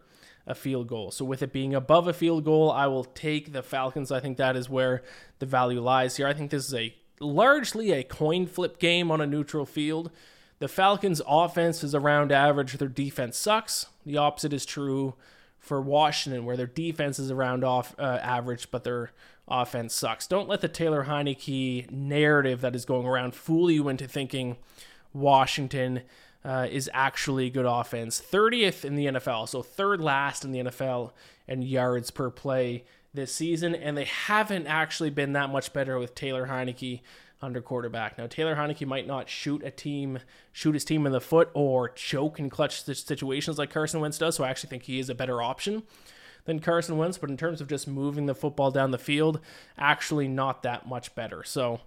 a 0.49 0.55
field 0.55 0.89
goal. 0.89 1.11
So 1.11 1.25
with 1.25 1.43
it 1.43 1.53
being 1.53 1.75
above 1.75 2.09
a 2.09 2.13
field 2.13 2.45
goal, 2.45 2.73
I 2.73 2.87
will 2.87 3.05
take 3.05 3.53
the 3.53 3.63
Falcons. 3.63 4.11
I 4.11 4.19
think 4.19 4.39
that 4.39 4.57
is 4.57 4.69
where 4.69 5.03
the 5.39 5.47
value 5.47 5.81
lies 5.81 6.17
here. 6.17 6.27
I 6.27 6.33
think 6.33 6.51
this 6.51 6.67
is 6.67 6.75
a 6.75 6.95
largely 7.21 7.93
a 7.93 8.03
coin 8.03 8.47
flip 8.47 8.79
game 8.79 9.11
on 9.11 9.21
a 9.21 9.27
neutral 9.27 9.67
field. 9.67 10.11
The 10.59 10.69
Falcons' 10.69 11.23
offense 11.29 11.85
is 11.85 11.95
around 11.95 12.33
average, 12.33 12.73
their 12.73 12.89
defense 12.89 13.37
sucks. 13.37 13.87
The 14.05 14.17
opposite 14.17 14.53
is 14.53 14.67
true 14.67 15.15
for 15.59 15.81
Washington, 15.81 16.45
where 16.45 16.57
their 16.57 16.67
defense 16.67 17.19
is 17.19 17.31
around 17.31 17.63
off 17.63 17.95
uh, 17.99 18.19
average, 18.23 18.71
but 18.71 18.85
their 18.85 19.11
offense 19.47 19.95
sucks. 19.95 20.27
Don't 20.27 20.49
let 20.49 20.63
the 20.63 20.69
Taylor 20.69 21.05
Heinicke 21.05 21.91
narrative 21.91 22.63
that 22.63 22.75
is 22.75 22.85
going 22.85 23.07
around 23.07 23.35
fool 23.35 23.71
you 23.71 23.89
into 23.89 24.09
thinking 24.09 24.57
Washington 25.13 26.03
uh, 26.49 26.67
is 26.71 26.89
actually 26.95 27.51
good 27.51 27.67
offense. 27.67 28.23
30th 28.23 28.83
in 28.83 28.95
the 28.95 29.05
NFL, 29.05 29.47
so 29.51 29.63
third 29.63 30.01
last 30.01 30.47
in 30.47 30.51
the 30.51 30.61
NFL 30.61 31.13
in 31.47 31.61
yards 31.61 32.11
per 32.11 32.31
play 32.31 32.85
this 33.13 33.35
season, 33.35 33.75
and 33.75 33.99
they 33.99 34.07
haven't 34.07 34.67
actually 34.67 35.11
been 35.11 35.35
that 35.35 35.51
much 35.51 35.75
better 35.75 35.99
with 35.99 36.15
Taylor 36.15 36.47
Heinicke 36.47 37.03
under 37.43 37.61
quarterback. 37.61 38.17
Now 38.17 38.27
Taylor 38.27 38.57
Heinicke 38.57 38.87
might 38.87 39.07
not 39.07 39.29
shoot 39.29 39.63
a 39.63 39.71
team, 39.71 40.21
shoot 40.51 40.73
his 40.73 40.87
team 40.87 41.05
in 41.05 41.13
the 41.13 41.21
foot, 41.21 41.51
or 41.53 41.91
choke 41.91 42.41
in 42.41 42.49
clutch 42.49 42.83
situations 42.83 43.59
like 43.59 43.71
Carson 43.71 44.01
Wentz 44.01 44.17
does. 44.17 44.37
So 44.37 44.45
I 44.45 44.49
actually 44.49 44.71
think 44.71 44.85
he 44.85 44.99
is 44.99 45.11
a 45.11 45.15
better 45.15 45.43
option 45.43 45.83
than 46.47 46.61
Carson 46.61 46.97
Wentz. 46.97 47.19
But 47.19 47.29
in 47.29 47.37
terms 47.37 47.61
of 47.61 47.69
just 47.69 47.87
moving 47.87 48.25
the 48.25 48.35
football 48.35 48.71
down 48.71 48.91
the 48.91 48.97
field, 48.97 49.39
actually 49.77 50.29
not 50.29 50.63
that 50.63 50.89
much 50.89 51.15
better. 51.15 51.45
So 51.45 51.81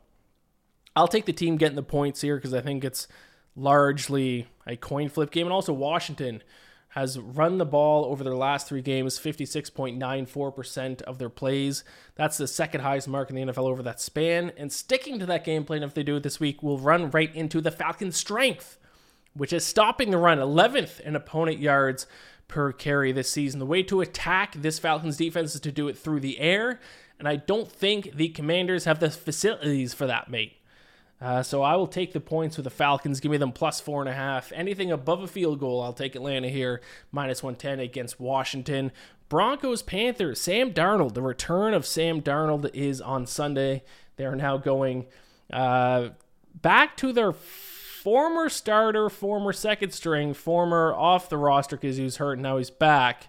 I'll 0.95 1.07
take 1.07 1.25
the 1.25 1.33
team 1.33 1.57
getting 1.57 1.75
the 1.75 1.81
points 1.81 2.21
here 2.21 2.35
because 2.35 2.53
I 2.53 2.61
think 2.61 2.83
it's 2.83 3.07
largely 3.55 4.47
a 4.65 4.75
coin 4.75 5.09
flip 5.09 5.31
game, 5.31 5.47
and 5.47 5.53
also 5.53 5.73
Washington 5.73 6.43
has 6.89 7.17
run 7.17 7.57
the 7.57 7.65
ball 7.65 8.03
over 8.05 8.23
their 8.23 8.35
last 8.35 8.67
three 8.67 8.81
games 8.81 9.17
56.94% 9.17 11.01
of 11.03 11.19
their 11.19 11.29
plays. 11.29 11.85
That's 12.15 12.37
the 12.37 12.47
second 12.47 12.81
highest 12.81 13.07
mark 13.07 13.29
in 13.29 13.35
the 13.35 13.43
NFL 13.43 13.69
over 13.69 13.81
that 13.83 14.01
span. 14.01 14.51
And 14.57 14.71
sticking 14.71 15.17
to 15.19 15.25
that 15.27 15.45
game 15.45 15.63
plan, 15.63 15.83
if 15.83 15.93
they 15.93 16.03
do 16.03 16.17
it 16.17 16.23
this 16.23 16.41
week, 16.41 16.61
will 16.61 16.79
run 16.79 17.09
right 17.11 17.33
into 17.33 17.61
the 17.61 17.71
Falcons' 17.71 18.17
strength, 18.17 18.77
which 19.33 19.53
is 19.53 19.65
stopping 19.65 20.11
the 20.11 20.17
run 20.17 20.37
11th 20.37 20.99
in 20.99 21.15
opponent 21.15 21.59
yards 21.59 22.07
per 22.49 22.73
carry 22.73 23.13
this 23.13 23.31
season. 23.31 23.61
The 23.61 23.65
way 23.65 23.83
to 23.83 24.01
attack 24.01 24.55
this 24.55 24.77
Falcons 24.77 25.15
defense 25.15 25.55
is 25.55 25.61
to 25.61 25.71
do 25.71 25.87
it 25.87 25.97
through 25.97 26.19
the 26.19 26.39
air. 26.39 26.81
And 27.17 27.27
I 27.27 27.37
don't 27.37 27.71
think 27.71 28.15
the 28.15 28.27
commanders 28.29 28.83
have 28.83 28.99
the 28.99 29.09
facilities 29.09 29.93
for 29.93 30.07
that, 30.07 30.29
mate. 30.29 30.57
Uh, 31.21 31.43
so 31.43 31.61
I 31.61 31.75
will 31.75 31.87
take 31.87 32.13
the 32.13 32.19
points 32.19 32.57
with 32.57 32.63
the 32.63 32.71
Falcons. 32.71 33.19
Give 33.19 33.31
me 33.31 33.37
them 33.37 33.51
plus 33.51 33.79
four 33.79 34.01
and 34.01 34.09
a 34.09 34.13
half. 34.13 34.51
Anything 34.53 34.91
above 34.91 35.21
a 35.21 35.27
field 35.27 35.59
goal, 35.59 35.81
I'll 35.81 35.93
take 35.93 36.15
Atlanta 36.15 36.49
here, 36.49 36.81
minus 37.11 37.43
110 37.43 37.79
against 37.79 38.19
Washington. 38.19 38.91
Broncos, 39.29 39.83
Panthers, 39.83 40.41
Sam 40.41 40.73
Darnold. 40.73 41.13
The 41.13 41.21
return 41.21 41.75
of 41.75 41.85
Sam 41.85 42.21
Darnold 42.21 42.69
is 42.73 42.99
on 42.99 43.27
Sunday. 43.27 43.83
They 44.17 44.25
are 44.25 44.35
now 44.35 44.57
going 44.57 45.05
uh, 45.53 46.09
back 46.59 46.97
to 46.97 47.13
their 47.13 47.31
former 47.31 48.49
starter, 48.49 49.07
former 49.07 49.53
second 49.53 49.91
string, 49.91 50.33
former 50.33 50.93
off 50.93 51.29
the 51.29 51.37
roster 51.37 51.77
because 51.77 51.97
he 51.97 52.03
was 52.03 52.17
hurt. 52.17 52.33
And 52.33 52.43
now 52.43 52.57
he's 52.57 52.71
back. 52.71 53.27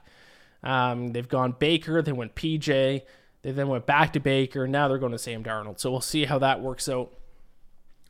Um, 0.62 1.08
they've 1.08 1.28
gone 1.28 1.56
Baker, 1.58 2.00
they 2.00 2.12
went 2.12 2.34
PJ, 2.36 3.02
they 3.42 3.50
then 3.50 3.68
went 3.68 3.84
back 3.84 4.12
to 4.12 4.20
Baker. 4.20 4.66
Now 4.68 4.88
they're 4.88 4.98
going 4.98 5.12
to 5.12 5.18
Sam 5.18 5.42
Darnold. 5.42 5.80
So 5.80 5.90
we'll 5.90 6.00
see 6.00 6.24
how 6.24 6.38
that 6.38 6.60
works 6.60 6.88
out. 6.88 7.12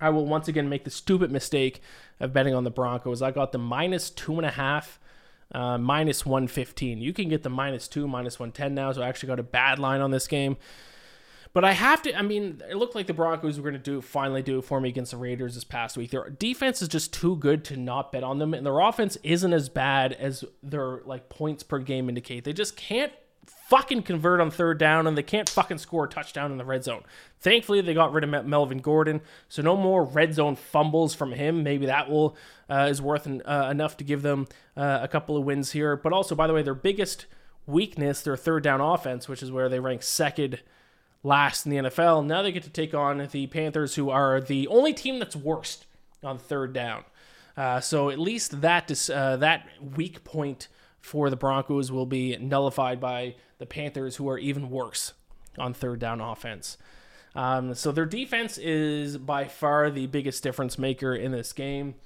I 0.03 0.11
will 0.11 0.27
once 0.27 0.49
again 0.49 0.69
make 0.69 0.85
the 0.85 0.91
stupid 0.91 1.31
mistake 1.31 1.81
of 2.21 2.33
betting 2.33 2.55
on 2.55 2.65
the 2.65 2.71
Broncos. 2.71 3.23
I 3.23 3.31
got 3.31 3.53
the 3.53 3.59
minus 3.59 4.11
two 4.11 4.37
and 4.37 4.45
a 4.45 4.51
half, 4.51 4.99
uh, 5.53 5.79
minus 5.79 6.27
115. 6.27 7.01
You 7.01 7.13
can 7.13 7.29
get 7.29 7.45
the 7.45 7.51
minus 7.51 7.87
two, 7.87 8.09
minus 8.09 8.39
110 8.39 8.75
now, 8.75 8.91
so 8.93 9.03
I 9.03 9.09
actually 9.09 9.29
got 9.29 9.39
a 9.39 9.45
bad 9.45 9.79
line 9.79 10.01
on 10.01 10.11
this 10.11 10.27
game. 10.27 10.57
But 11.55 11.65
I 11.65 11.73
have 11.73 12.01
to, 12.03 12.19
I 12.19 12.23
mean, 12.23 12.63
it 12.69 12.77
looked 12.77 12.95
like 12.95 13.07
the 13.07 13.15
Broncos 13.15 13.59
were 13.59 13.71
going 13.71 13.81
to 13.81 13.91
do 13.91 14.01
finally 14.01 14.43
do 14.43 14.59
it 14.59 14.65
for 14.65 14.81
me 14.81 14.89
against 14.89 15.11
the 15.11 15.19
Raiders 15.19 15.55
this 15.55 15.65
past 15.65 15.97
week. 15.97 16.11
Their 16.11 16.31
defense 16.31 16.81
is 16.81 16.89
just 16.89 17.13
too 17.13 17.37
good 17.37 17.63
to 17.67 17.77
not 17.77 18.11
bet 18.11 18.25
on 18.25 18.39
them, 18.39 18.55
and 18.55 18.65
their 18.65 18.81
offense 18.81 19.19
isn't 19.23 19.53
as 19.53 19.69
bad 19.69 20.15
as 20.15 20.45
their 20.63 21.03
like 21.05 21.29
points 21.29 21.63
per 21.63 21.79
game 21.79 22.09
indicate. 22.09 22.45
They 22.45 22.55
just 22.55 22.77
can't 22.77 23.13
fucking 23.73 24.03
convert 24.03 24.39
on 24.39 24.51
third 24.51 24.77
down 24.77 25.07
and 25.07 25.17
they 25.17 25.23
can't 25.23 25.49
fucking 25.49 25.79
score 25.79 26.05
a 26.05 26.09
touchdown 26.09 26.53
in 26.53 26.59
the 26.59 26.65
red 26.65 26.85
zone. 26.85 27.03
Thankfully, 27.41 27.81
they 27.81 27.95
got 27.95 28.13
rid 28.13 28.23
of 28.23 28.47
Melvin 28.47 28.79
Gordon, 28.79 29.23
so 29.49 29.63
no 29.63 29.79
more 29.79 30.05
red 30.05 30.35
zone 30.35 30.57
fumbles 30.57 31.15
from 31.15 31.33
him. 31.33 31.63
Maybe 31.63 31.87
that 31.87 32.11
will 32.11 32.37
uh, 32.69 32.89
is 32.91 33.01
worth 33.01 33.25
an, 33.25 33.41
uh, 33.47 33.69
enough 33.71 33.97
to 33.97 34.05
give 34.05 34.21
them 34.21 34.47
uh, 34.77 34.99
a 35.01 35.09
couple 35.09 35.39
of 35.39 35.45
wins 35.45 35.73
here. 35.73 35.97
But 35.97 36.13
also, 36.13 36.35
by 36.35 36.47
the 36.47 36.53
way, 36.53 36.63
their 36.63 36.75
biggest 36.75 37.25
weakness, 37.67 38.21
their 38.21 38.37
third 38.37 38.63
down 38.63 38.83
offense, 38.83 39.27
which 39.27 39.43
is 39.43 39.51
where 39.51 39.71
they 39.71 39.81
rank 39.81 40.03
second 40.03 40.61
last 41.23 41.65
in 41.65 41.71
the 41.71 41.89
NFL. 41.89 42.27
Now 42.27 42.43
they 42.43 42.53
get 42.53 42.65
to 42.65 42.71
take 42.71 42.93
on 42.93 43.27
the 43.33 43.47
Panthers, 43.47 43.95
who 43.95 44.11
are 44.11 44.39
the 44.39 44.69
only 44.69 44.93
team 44.93 45.19
that's 45.19 45.35
worst 45.35 45.87
on 46.23 46.37
third 46.37 46.75
down. 46.75 47.05
Uh, 47.57 47.81
so 47.81 48.11
at 48.11 48.19
least 48.19 48.61
that 48.61 48.91
uh, 49.09 49.37
that 49.39 49.67
weak 49.97 50.25
point 50.25 50.69
for 51.03 51.29
the 51.29 51.37
Broncos 51.37 51.93
will 51.93 52.07
be 52.07 52.37
nullified 52.39 53.01
by 53.01 53.35
the 53.59 53.67
Panthers, 53.67 54.17
who 54.17 54.29
are 54.29 54.39
even 54.39 54.71
worse 54.71 55.13
on 55.59 55.75
third 55.75 55.99
down 55.99 56.21
offense. 56.21 56.79
Um, 57.35 57.75
so 57.75 57.93
their 57.93 58.07
defense 58.07 58.57
is 58.57 59.19
by 59.19 59.47
far 59.47 59.91
the 59.91 60.07
biggest 60.07 60.43
difference 60.43 60.79
maker 60.79 61.15
in 61.15 61.33
this 61.33 61.53
game. 61.53 61.97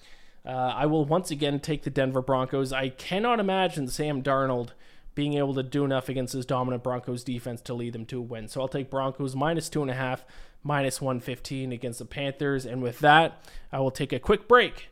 Uh, 0.45 0.73
I 0.75 0.87
will 0.87 1.05
once 1.05 1.31
again 1.31 1.61
take 1.61 1.83
the 1.83 1.91
Denver 1.91 2.23
Broncos. 2.23 2.73
I 2.73 2.89
cannot 2.89 3.41
imagine 3.41 3.89
Sam 3.89 4.23
Darnold 4.23 4.71
being 5.15 5.35
able 5.35 5.55
to 5.55 5.63
do 5.63 5.85
enough 5.85 6.09
against 6.09 6.35
his 6.35 6.47
dominant 6.47 6.83
Broncos 6.83 7.25
defense 7.25 7.61
to 7.63 7.75
lead 7.75 7.93
them 7.93 8.07
to 8.07 8.19
a 8.19 8.23
win. 8.23 8.49
So 8.49 8.61
I'll 8.61 8.69
take 8.69 8.91
Broncos 8.91 9.35
minus 9.35 9.69
two 9.69 9.83
and 9.83 9.91
a 9.91 9.95
half, 9.95 10.25
minus 10.63 11.01
115 11.01 11.73
against 11.73 11.99
the 11.99 12.05
Panthers. 12.05 12.65
And 12.65 12.83
with 12.83 13.01
that, 13.01 13.45
I 13.73 13.81
will 13.81 13.91
take 13.91 14.13
a 14.13 14.21
quick 14.21 14.47
break 14.47 14.91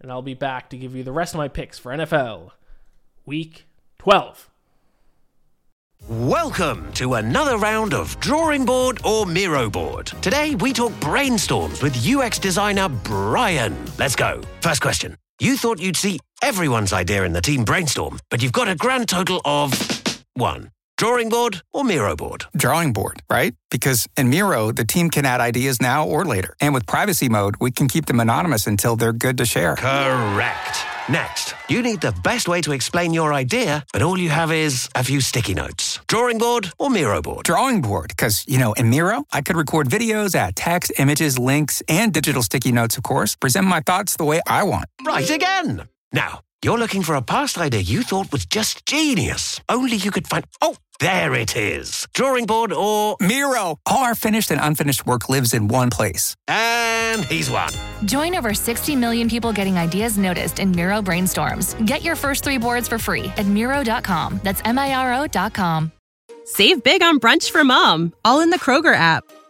and 0.00 0.10
I'll 0.10 0.22
be 0.22 0.34
back 0.34 0.70
to 0.70 0.76
give 0.76 0.94
you 0.94 1.02
the 1.02 1.12
rest 1.12 1.34
of 1.34 1.38
my 1.38 1.48
picks 1.48 1.78
for 1.78 1.90
NFL 1.90 2.52
Week 3.24 3.66
12. 4.00 4.50
Welcome 6.08 6.92
to 6.94 7.14
another 7.14 7.56
round 7.56 7.94
of 7.94 8.18
Drawing 8.18 8.64
Board 8.64 9.00
or 9.04 9.26
Miro 9.26 9.70
Board. 9.70 10.06
Today 10.20 10.56
we 10.56 10.72
talk 10.72 10.90
brainstorms 10.94 11.84
with 11.84 12.04
UX 12.04 12.40
designer 12.40 12.88
Brian. 12.88 13.76
Let's 13.96 14.16
go. 14.16 14.42
First 14.60 14.82
question. 14.82 15.16
You 15.38 15.56
thought 15.56 15.80
you'd 15.80 15.96
see 15.96 16.18
everyone's 16.42 16.92
idea 16.92 17.22
in 17.22 17.32
the 17.32 17.40
team 17.40 17.64
brainstorm, 17.64 18.18
but 18.28 18.42
you've 18.42 18.52
got 18.52 18.68
a 18.68 18.74
grand 18.74 19.08
total 19.08 19.40
of 19.44 19.72
one. 20.34 20.72
Drawing 21.02 21.30
board 21.30 21.62
or 21.72 21.82
Miro 21.82 22.14
board? 22.14 22.44
Drawing 22.56 22.92
board, 22.92 23.24
right? 23.28 23.56
Because 23.72 24.06
in 24.16 24.30
Miro, 24.30 24.70
the 24.70 24.84
team 24.84 25.10
can 25.10 25.24
add 25.24 25.40
ideas 25.40 25.82
now 25.82 26.06
or 26.06 26.24
later. 26.24 26.54
And 26.60 26.72
with 26.72 26.86
privacy 26.86 27.28
mode, 27.28 27.56
we 27.60 27.72
can 27.72 27.88
keep 27.88 28.06
them 28.06 28.20
anonymous 28.20 28.68
until 28.68 28.94
they're 28.94 29.12
good 29.12 29.36
to 29.38 29.44
share. 29.44 29.74
Correct. 29.74 30.86
Next, 31.08 31.56
you 31.68 31.82
need 31.82 32.02
the 32.02 32.12
best 32.22 32.46
way 32.46 32.60
to 32.60 32.70
explain 32.70 33.12
your 33.12 33.34
idea, 33.34 33.84
but 33.92 34.02
all 34.02 34.16
you 34.16 34.28
have 34.28 34.52
is 34.52 34.88
a 34.94 35.02
few 35.02 35.20
sticky 35.20 35.54
notes. 35.54 35.98
Drawing 36.06 36.38
board 36.38 36.70
or 36.78 36.88
Miro 36.88 37.20
board? 37.20 37.46
Drawing 37.46 37.80
board, 37.82 38.10
because, 38.10 38.44
you 38.46 38.58
know, 38.58 38.72
in 38.74 38.88
Miro, 38.88 39.24
I 39.32 39.42
could 39.42 39.56
record 39.56 39.88
videos, 39.88 40.36
add 40.36 40.54
text, 40.54 40.92
images, 41.00 41.36
links, 41.36 41.82
and 41.88 42.12
digital 42.12 42.44
sticky 42.44 42.70
notes, 42.70 42.96
of 42.96 43.02
course, 43.02 43.34
present 43.34 43.66
my 43.66 43.80
thoughts 43.80 44.14
the 44.14 44.24
way 44.24 44.40
I 44.46 44.62
want. 44.62 44.84
Right 45.04 45.28
again. 45.28 45.88
Now, 46.12 46.42
you're 46.64 46.78
looking 46.78 47.02
for 47.02 47.14
a 47.14 47.22
past 47.22 47.58
idea 47.58 47.80
you 47.80 48.02
thought 48.02 48.30
was 48.30 48.46
just 48.46 48.86
genius. 48.86 49.60
Only 49.68 49.96
you 49.96 50.10
could 50.10 50.28
find. 50.28 50.44
Oh, 50.60 50.76
there 51.00 51.34
it 51.34 51.56
is. 51.56 52.06
Drawing 52.14 52.46
board 52.46 52.72
or. 52.72 53.16
Miro! 53.20 53.78
All 53.86 54.04
our 54.04 54.14
finished 54.14 54.50
and 54.50 54.60
unfinished 54.60 55.06
work 55.06 55.28
lives 55.28 55.54
in 55.54 55.68
one 55.68 55.90
place. 55.90 56.36
And 56.48 57.24
he's 57.24 57.50
won. 57.50 57.72
Join 58.04 58.36
over 58.36 58.54
60 58.54 58.96
million 58.96 59.28
people 59.28 59.52
getting 59.52 59.76
ideas 59.76 60.18
noticed 60.18 60.58
in 60.58 60.70
Miro 60.72 61.02
brainstorms. 61.02 61.74
Get 61.86 62.02
your 62.02 62.16
first 62.16 62.44
three 62.44 62.58
boards 62.58 62.88
for 62.88 62.98
free 62.98 63.32
at 63.36 63.46
Miro.com. 63.46 64.40
That's 64.42 64.62
M 64.64 64.78
I 64.78 64.94
R 64.94 65.24
O.com. 65.24 65.90
Save 66.44 66.82
big 66.82 67.02
on 67.02 67.18
brunch 67.20 67.50
for 67.50 67.64
mom, 67.64 68.12
all 68.24 68.40
in 68.40 68.50
the 68.50 68.58
Kroger 68.58 68.94
app. 68.94 69.24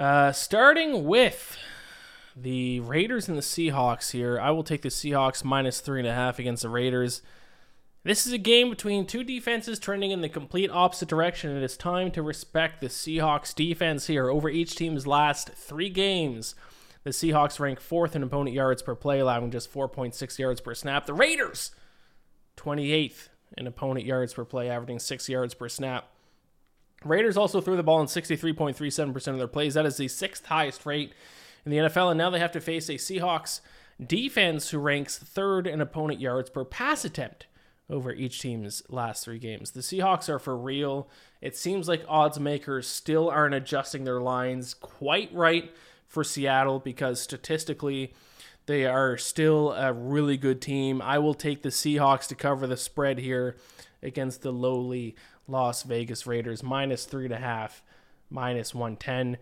Uh, 0.00 0.32
starting 0.32 1.04
with 1.04 1.58
the 2.34 2.80
Raiders 2.80 3.28
and 3.28 3.36
the 3.36 3.42
Seahawks 3.42 4.12
here. 4.12 4.40
I 4.40 4.50
will 4.50 4.64
take 4.64 4.80
the 4.80 4.88
Seahawks 4.88 5.44
minus 5.44 5.80
three 5.80 6.00
and 6.00 6.08
a 6.08 6.14
half 6.14 6.38
against 6.38 6.62
the 6.62 6.70
Raiders. 6.70 7.20
This 8.02 8.26
is 8.26 8.32
a 8.32 8.38
game 8.38 8.70
between 8.70 9.04
two 9.04 9.22
defenses 9.22 9.78
trending 9.78 10.10
in 10.10 10.22
the 10.22 10.30
complete 10.30 10.70
opposite 10.70 11.10
direction. 11.10 11.54
It 11.54 11.62
is 11.62 11.76
time 11.76 12.10
to 12.12 12.22
respect 12.22 12.80
the 12.80 12.86
Seahawks 12.86 13.54
defense 13.54 14.06
here. 14.06 14.30
Over 14.30 14.48
each 14.48 14.74
team's 14.74 15.06
last 15.06 15.50
three 15.50 15.90
games, 15.90 16.54
The 17.04 17.10
Seahawks 17.10 17.60
rank 17.60 17.78
fourth 17.78 18.16
in 18.16 18.22
opponent 18.22 18.56
yards 18.56 18.80
per 18.80 18.94
play, 18.94 19.20
allowing 19.20 19.50
just 19.50 19.70
4.6 19.70 20.38
yards 20.38 20.62
per 20.62 20.74
snap. 20.74 21.04
The 21.04 21.12
Raiders, 21.12 21.72
28th 22.56 23.28
in 23.58 23.66
opponent 23.66 24.06
yards 24.06 24.32
per 24.32 24.46
play, 24.46 24.70
averaging 24.70 24.98
six 24.98 25.28
yards 25.28 25.52
per 25.52 25.68
snap. 25.68 26.08
Raiders 27.04 27.36
also 27.36 27.60
threw 27.60 27.76
the 27.76 27.82
ball 27.82 28.00
in 28.00 28.06
63.37% 28.06 29.28
of 29.28 29.38
their 29.38 29.46
plays. 29.46 29.74
That 29.74 29.86
is 29.86 29.96
the 29.96 30.08
sixth 30.08 30.46
highest 30.46 30.84
rate 30.84 31.14
in 31.64 31.70
the 31.70 31.78
NFL. 31.78 32.10
And 32.10 32.18
now 32.18 32.30
they 32.30 32.38
have 32.38 32.52
to 32.52 32.60
face 32.60 32.88
a 32.88 32.94
Seahawks 32.94 33.60
defense 34.04 34.70
who 34.70 34.78
ranks 34.78 35.18
third 35.18 35.66
in 35.66 35.80
opponent 35.80 36.20
yards 36.20 36.50
per 36.50 36.64
pass 36.64 37.04
attempt 37.04 37.46
over 37.88 38.12
each 38.12 38.40
team's 38.40 38.82
last 38.88 39.24
three 39.24 39.38
games. 39.38 39.72
The 39.72 39.80
Seahawks 39.80 40.28
are 40.28 40.38
for 40.38 40.56
real. 40.56 41.08
It 41.40 41.56
seems 41.56 41.88
like 41.88 42.04
odds 42.08 42.38
makers 42.38 42.86
still 42.86 43.28
aren't 43.28 43.54
adjusting 43.54 44.04
their 44.04 44.20
lines 44.20 44.74
quite 44.74 45.32
right 45.34 45.72
for 46.10 46.24
Seattle 46.24 46.80
because 46.80 47.20
statistically, 47.20 48.12
they 48.66 48.84
are 48.84 49.16
still 49.16 49.72
a 49.72 49.92
really 49.92 50.36
good 50.36 50.60
team. 50.60 51.00
I 51.00 51.18
will 51.18 51.34
take 51.34 51.62
the 51.62 51.70
Seahawks 51.70 52.26
to 52.26 52.34
cover 52.34 52.66
the 52.66 52.76
spread 52.76 53.18
here 53.18 53.56
against 54.02 54.42
the 54.42 54.52
lowly 54.52 55.14
Las 55.46 55.84
Vegas 55.84 56.26
Raiders, 56.26 56.62
minus 56.62 57.04
three 57.04 57.24
and 57.24 57.34
a 57.34 57.38
half, 57.38 57.82
minus 58.28 58.74
110. 58.74 59.38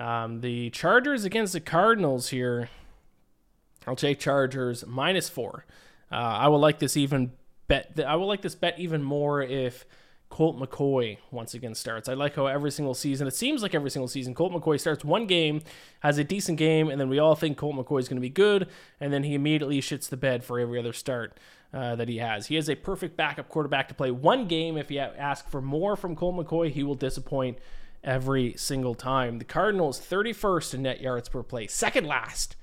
Um, 0.00 0.40
the 0.40 0.70
Chargers 0.70 1.24
against 1.24 1.52
the 1.52 1.60
Cardinals 1.60 2.28
here. 2.28 2.70
I'll 3.86 3.96
take 3.96 4.18
Chargers 4.18 4.86
minus 4.86 5.28
four. 5.28 5.66
Uh, 6.10 6.14
I 6.14 6.48
will 6.48 6.60
like 6.60 6.78
this 6.78 6.96
even 6.96 7.32
bet. 7.66 8.00
I 8.06 8.16
will 8.16 8.28
like 8.28 8.42
this 8.42 8.54
bet 8.54 8.78
even 8.78 9.02
more 9.02 9.42
if 9.42 9.84
Colt 10.34 10.58
McCoy 10.58 11.18
once 11.30 11.54
again 11.54 11.76
starts. 11.76 12.08
I 12.08 12.14
like 12.14 12.34
how 12.34 12.46
every 12.46 12.72
single 12.72 12.94
season, 12.94 13.28
it 13.28 13.36
seems 13.36 13.62
like 13.62 13.72
every 13.72 13.88
single 13.88 14.08
season, 14.08 14.34
Colt 14.34 14.52
McCoy 14.52 14.80
starts 14.80 15.04
one 15.04 15.28
game, 15.28 15.62
has 16.00 16.18
a 16.18 16.24
decent 16.24 16.58
game, 16.58 16.88
and 16.88 17.00
then 17.00 17.08
we 17.08 17.20
all 17.20 17.36
think 17.36 17.56
Colt 17.56 17.76
McCoy 17.76 18.00
is 18.00 18.08
going 18.08 18.16
to 18.16 18.20
be 18.20 18.30
good, 18.30 18.68
and 18.98 19.12
then 19.12 19.22
he 19.22 19.34
immediately 19.34 19.80
shits 19.80 20.08
the 20.08 20.16
bed 20.16 20.42
for 20.42 20.58
every 20.58 20.76
other 20.76 20.92
start 20.92 21.38
uh, 21.72 21.94
that 21.94 22.08
he 22.08 22.18
has. 22.18 22.48
He 22.48 22.56
is 22.56 22.68
a 22.68 22.74
perfect 22.74 23.16
backup 23.16 23.48
quarterback 23.48 23.86
to 23.86 23.94
play 23.94 24.10
one 24.10 24.48
game. 24.48 24.76
If 24.76 24.90
you 24.90 24.98
ask 24.98 25.48
for 25.48 25.62
more 25.62 25.94
from 25.94 26.16
Colt 26.16 26.34
McCoy, 26.34 26.72
he 26.72 26.82
will 26.82 26.96
disappoint 26.96 27.58
every 28.02 28.54
single 28.56 28.96
time. 28.96 29.38
The 29.38 29.44
Cardinals 29.44 30.00
31st 30.00 30.74
in 30.74 30.82
net 30.82 31.00
yards 31.00 31.28
per 31.28 31.44
play, 31.44 31.68
second 31.68 32.08
last, 32.08 32.56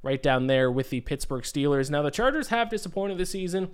right 0.00 0.22
down 0.22 0.46
there 0.46 0.70
with 0.70 0.90
the 0.90 1.00
Pittsburgh 1.00 1.42
Steelers. 1.42 1.90
Now 1.90 2.02
the 2.02 2.12
Chargers 2.12 2.50
have 2.50 2.70
disappointed 2.70 3.18
this 3.18 3.30
season. 3.30 3.70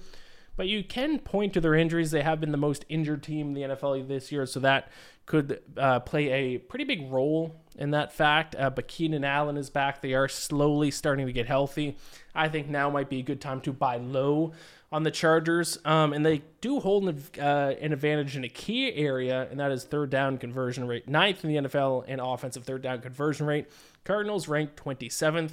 But 0.57 0.69
you 0.69 0.85
can 0.85 1.19
point 1.19 1.55
to 1.55 1.61
their 1.61 1.75
injuries. 1.75 2.11
They 2.11 2.23
have 2.23 2.41
been 2.41 2.53
the 2.53 2.59
most 2.59 2.85
injured 2.88 3.23
team 3.23 3.49
in 3.49 3.55
the 3.55 3.62
NFL 3.62 4.07
this 4.07 4.31
year, 4.31 4.45
so 4.47 4.61
that 4.61 4.88
could 5.25 5.61
uh, 5.77 6.01
play 6.01 6.31
a 6.31 6.59
pretty 6.59 6.85
big 6.85 7.11
role 7.11 7.57
in 7.79 7.91
that 7.93 8.12
fact. 8.12 8.55
Uh, 8.59 8.71
but 8.71 8.88
Keenan 8.88 9.25
Allen 9.25 9.57
is 9.57 9.71
back. 9.71 10.03
They 10.03 10.15
are 10.15 10.29
slowly 10.29 10.91
starting 10.91 11.27
to 11.27 11.33
get 11.33 11.47
healthy. 11.47 11.97
I 12.35 12.49
think 12.49 12.69
now 12.69 12.91
might 12.91 13.09
be 13.09 13.21
a 13.21 13.23
good 13.23 13.41
time 13.41 13.61
to 13.62 13.73
buy 13.73 13.97
low 13.97 14.53
on 14.91 15.05
the 15.05 15.11
Chargers. 15.11 15.79
Um, 15.85 16.12
and 16.12 16.25
they 16.25 16.43
do 16.61 16.81
hold 16.81 17.09
an, 17.09 17.23
uh, 17.41 17.75
an, 17.81 17.93
advantage 17.93 18.37
in 18.37 18.45
a 18.45 18.49
key 18.49 18.93
area, 18.95 19.49
and 19.51 19.59
that 19.59 19.73
is 19.73 19.85
third 19.85 20.11
down 20.11 20.37
conversion 20.38 20.87
rate. 20.87 21.09
Ninth 21.09 21.45
in 21.45 21.51
the 21.51 21.69
NFL 21.69 22.07
in 22.07 22.21
offensive 22.21 22.65
third 22.65 22.83
down 22.83 23.01
conversion 23.01 23.47
rate. 23.47 23.69
Cardinals 24.05 24.49
ranked 24.49 24.77
27th. 24.77 25.53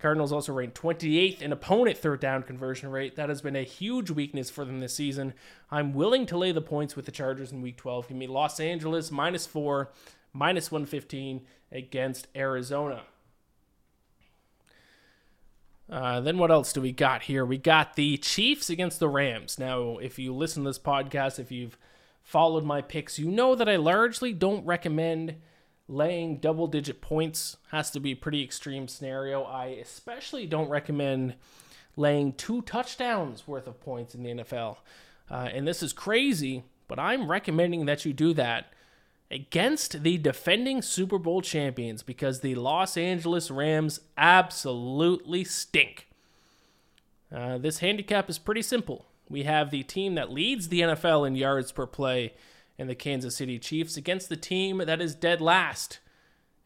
Cardinals 0.00 0.32
also 0.32 0.52
ranked 0.52 0.80
28th 0.80 1.42
in 1.42 1.52
opponent 1.52 1.98
third 1.98 2.20
down 2.20 2.42
conversion 2.42 2.90
rate. 2.90 3.16
That 3.16 3.28
has 3.28 3.42
been 3.42 3.56
a 3.56 3.62
huge 3.62 4.10
weakness 4.10 4.50
for 4.50 4.64
them 4.64 4.80
this 4.80 4.94
season. 4.94 5.34
I'm 5.70 5.92
willing 5.92 6.26
to 6.26 6.38
lay 6.38 6.52
the 6.52 6.60
points 6.60 6.96
with 6.96 7.04
the 7.04 7.12
Chargers 7.12 7.52
in 7.52 7.62
week 7.62 7.76
12. 7.76 8.08
Give 8.08 8.16
me 8.16 8.26
Los 8.26 8.58
Angeles 8.58 9.10
minus 9.10 9.46
four, 9.46 9.92
minus 10.32 10.70
115 10.70 11.42
against 11.70 12.28
Arizona. 12.34 13.02
Uh, 15.90 16.20
then 16.20 16.38
what 16.38 16.52
else 16.52 16.72
do 16.72 16.80
we 16.80 16.92
got 16.92 17.22
here? 17.22 17.44
We 17.44 17.58
got 17.58 17.96
the 17.96 18.16
Chiefs 18.16 18.70
against 18.70 19.00
the 19.00 19.08
Rams. 19.08 19.58
Now, 19.58 19.98
if 19.98 20.18
you 20.18 20.32
listen 20.32 20.62
to 20.62 20.70
this 20.70 20.78
podcast, 20.78 21.38
if 21.38 21.50
you've 21.50 21.76
followed 22.22 22.64
my 22.64 22.80
picks, 22.80 23.18
you 23.18 23.28
know 23.28 23.54
that 23.56 23.68
I 23.68 23.76
largely 23.76 24.32
don't 24.32 24.64
recommend 24.64 25.36
laying 25.90 26.36
double 26.36 26.68
digit 26.68 27.00
points 27.00 27.56
has 27.72 27.90
to 27.90 28.00
be 28.00 28.12
a 28.12 28.16
pretty 28.16 28.42
extreme 28.42 28.86
scenario. 28.86 29.42
I 29.42 29.66
especially 29.66 30.46
don't 30.46 30.68
recommend 30.68 31.34
laying 31.96 32.32
two 32.32 32.62
touchdowns 32.62 33.48
worth 33.48 33.66
of 33.66 33.80
points 33.80 34.14
in 34.14 34.22
the 34.22 34.30
NFL. 34.30 34.76
Uh, 35.28 35.48
and 35.52 35.66
this 35.66 35.82
is 35.82 35.92
crazy, 35.92 36.62
but 36.86 36.98
I'm 36.98 37.28
recommending 37.30 37.86
that 37.86 38.04
you 38.04 38.12
do 38.12 38.32
that 38.34 38.72
against 39.32 40.02
the 40.02 40.16
defending 40.16 40.80
Super 40.80 41.18
Bowl 41.18 41.42
champions 41.42 42.02
because 42.02 42.40
the 42.40 42.54
Los 42.54 42.96
Angeles 42.96 43.50
Rams 43.50 44.00
absolutely 44.16 45.44
stink. 45.44 46.06
Uh, 47.34 47.58
this 47.58 47.78
handicap 47.78 48.30
is 48.30 48.38
pretty 48.38 48.62
simple. 48.62 49.06
We 49.28 49.42
have 49.44 49.70
the 49.70 49.82
team 49.82 50.14
that 50.14 50.32
leads 50.32 50.68
the 50.68 50.80
NFL 50.80 51.26
in 51.26 51.36
yards 51.36 51.70
per 51.70 51.86
play 51.86 52.34
and 52.80 52.88
the 52.88 52.94
Kansas 52.94 53.36
City 53.36 53.58
Chiefs 53.58 53.98
against 53.98 54.30
the 54.30 54.36
team 54.36 54.78
that 54.78 55.02
is 55.02 55.14
dead 55.14 55.42
last 55.42 56.00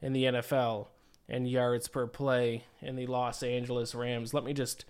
in 0.01 0.13
the 0.13 0.25
NFL 0.25 0.87
in 1.29 1.45
yards 1.45 1.89
per 1.89 2.07
play 2.07 2.65
in 2.81 2.95
the 2.95 3.09
Los 3.09 3.43
Angeles 3.43 3.97
Rams. 3.97 4.33
Let 4.33 4.45
me 4.45 4.53
just 4.53 4.85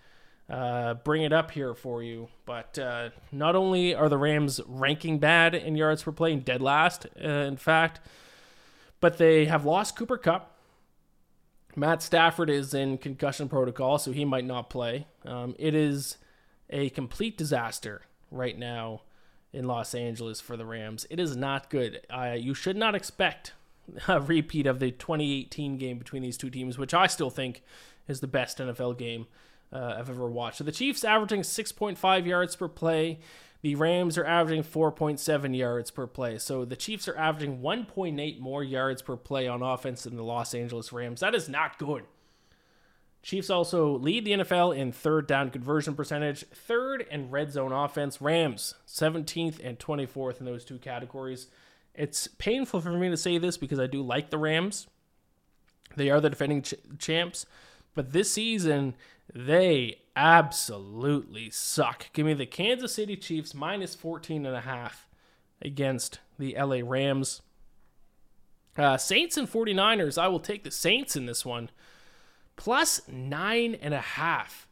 uh, 0.47 0.93
bring 0.93 1.23
it 1.23 1.33
up 1.33 1.49
here 1.49 1.73
for 1.73 2.03
you. 2.03 2.27
But 2.45 2.77
uh, 2.77 3.09
not 3.31 3.55
only 3.55 3.95
are 3.95 4.07
the 4.07 4.19
Rams 4.19 4.61
ranking 4.67 5.17
bad 5.17 5.55
in 5.55 5.75
yards 5.75 6.03
per 6.03 6.11
play 6.11 6.31
and 6.31 6.45
dead 6.45 6.61
last, 6.61 7.07
uh, 7.19 7.27
in 7.27 7.57
fact, 7.57 8.01
but 8.99 9.17
they 9.17 9.45
have 9.45 9.65
lost 9.65 9.95
Cooper 9.95 10.19
Kupp. 10.19 10.51
Matt 11.75 12.03
Stafford 12.03 12.51
is 12.51 12.75
in 12.75 12.99
concussion 12.99 13.49
protocol, 13.49 13.97
so 13.97 14.11
he 14.11 14.25
might 14.25 14.45
not 14.45 14.69
play. 14.69 15.07
Um, 15.25 15.55
it 15.57 15.73
is 15.73 16.17
a 16.69 16.91
complete 16.91 17.35
disaster 17.35 18.03
right 18.29 18.57
now 18.57 19.01
in 19.55 19.65
Los 19.65 19.95
Angeles 19.95 20.41
for 20.41 20.57
the 20.57 20.65
Rams. 20.65 21.07
It 21.09 21.19
is 21.19 21.35
not 21.35 21.69
good. 21.69 22.01
Uh, 22.09 22.35
you 22.37 22.53
should 22.53 22.75
not 22.75 22.93
expect 22.93 23.53
a 24.07 24.19
repeat 24.19 24.67
of 24.67 24.79
the 24.79 24.91
2018 24.91 25.77
game 25.77 25.97
between 25.97 26.21
these 26.21 26.37
two 26.37 26.49
teams, 26.49 26.77
which 26.77 26.93
I 26.93 27.07
still 27.07 27.29
think 27.29 27.63
is 28.07 28.19
the 28.19 28.27
best 28.27 28.57
NFL 28.57 28.97
game 28.97 29.27
uh, 29.73 29.95
I've 29.97 30.09
ever 30.09 30.29
watched. 30.29 30.57
So 30.57 30.63
the 30.63 30.71
Chiefs 30.71 31.03
averaging 31.03 31.41
6.5 31.41 32.25
yards 32.25 32.55
per 32.55 32.67
play. 32.67 33.19
The 33.61 33.75
Rams 33.75 34.17
are 34.17 34.25
averaging 34.25 34.63
4.7 34.63 35.57
yards 35.57 35.89
per 35.89 36.05
play. 36.05 36.37
So 36.37 36.65
the 36.65 36.75
Chiefs 36.75 37.07
are 37.07 37.17
averaging 37.17 37.61
1.8 37.61 38.39
more 38.39 38.63
yards 38.63 39.01
per 39.01 39.15
play 39.15 39.47
on 39.47 39.63
offense 39.63 40.03
than 40.03 40.17
the 40.17 40.23
Los 40.23 40.53
Angeles 40.53 40.93
Rams. 40.93 41.21
That 41.21 41.33
is 41.33 41.49
not 41.49 41.79
good. 41.79 42.03
Chiefs 43.25 43.49
also 43.49 43.97
lead 43.97 44.23
the 44.23 44.33
NFL 44.33 44.77
in 44.77 44.91
third 44.91 45.25
down 45.25 45.49
conversion 45.49 45.95
percentage, 45.95 46.45
third 46.49 47.07
in 47.09 47.31
red 47.31 47.51
zone 47.51 47.71
offense. 47.71 48.21
Rams 48.21 48.75
17th 48.87 49.59
and 49.63 49.79
24th 49.79 50.39
in 50.39 50.45
those 50.45 50.63
two 50.63 50.77
categories. 50.77 51.47
It's 51.95 52.27
painful 52.27 52.81
for 52.81 52.91
me 52.91 53.09
to 53.09 53.17
say 53.17 53.39
this 53.39 53.57
because 53.57 53.79
I 53.79 53.87
do 53.87 54.03
like 54.03 54.29
the 54.29 54.37
Rams. 54.37 54.85
They 55.95 56.11
are 56.11 56.21
the 56.21 56.29
defending 56.29 56.61
ch- 56.61 56.75
champs, 56.99 57.47
but 57.95 58.13
this 58.13 58.31
season 58.31 58.93
they 59.33 60.01
absolutely 60.15 61.49
suck. 61.49 62.13
Give 62.13 62.27
me 62.27 62.35
the 62.35 62.45
Kansas 62.45 62.93
City 62.93 63.17
Chiefs 63.17 63.55
minus 63.55 63.95
14 63.95 64.45
and 64.45 64.55
a 64.55 64.61
half 64.61 65.07
against 65.63 66.19
the 66.37 66.55
LA 66.55 66.81
Rams. 66.83 67.41
Uh, 68.77 68.97
Saints 68.97 69.35
and 69.35 69.51
49ers, 69.51 70.21
I 70.21 70.27
will 70.27 70.39
take 70.39 70.63
the 70.63 70.69
Saints 70.69 71.15
in 71.15 71.25
this 71.25 71.43
one 71.43 71.71
plus 72.55 73.01
nine 73.07 73.75
and 73.81 73.93
a 73.93 74.01
half. 74.01 74.67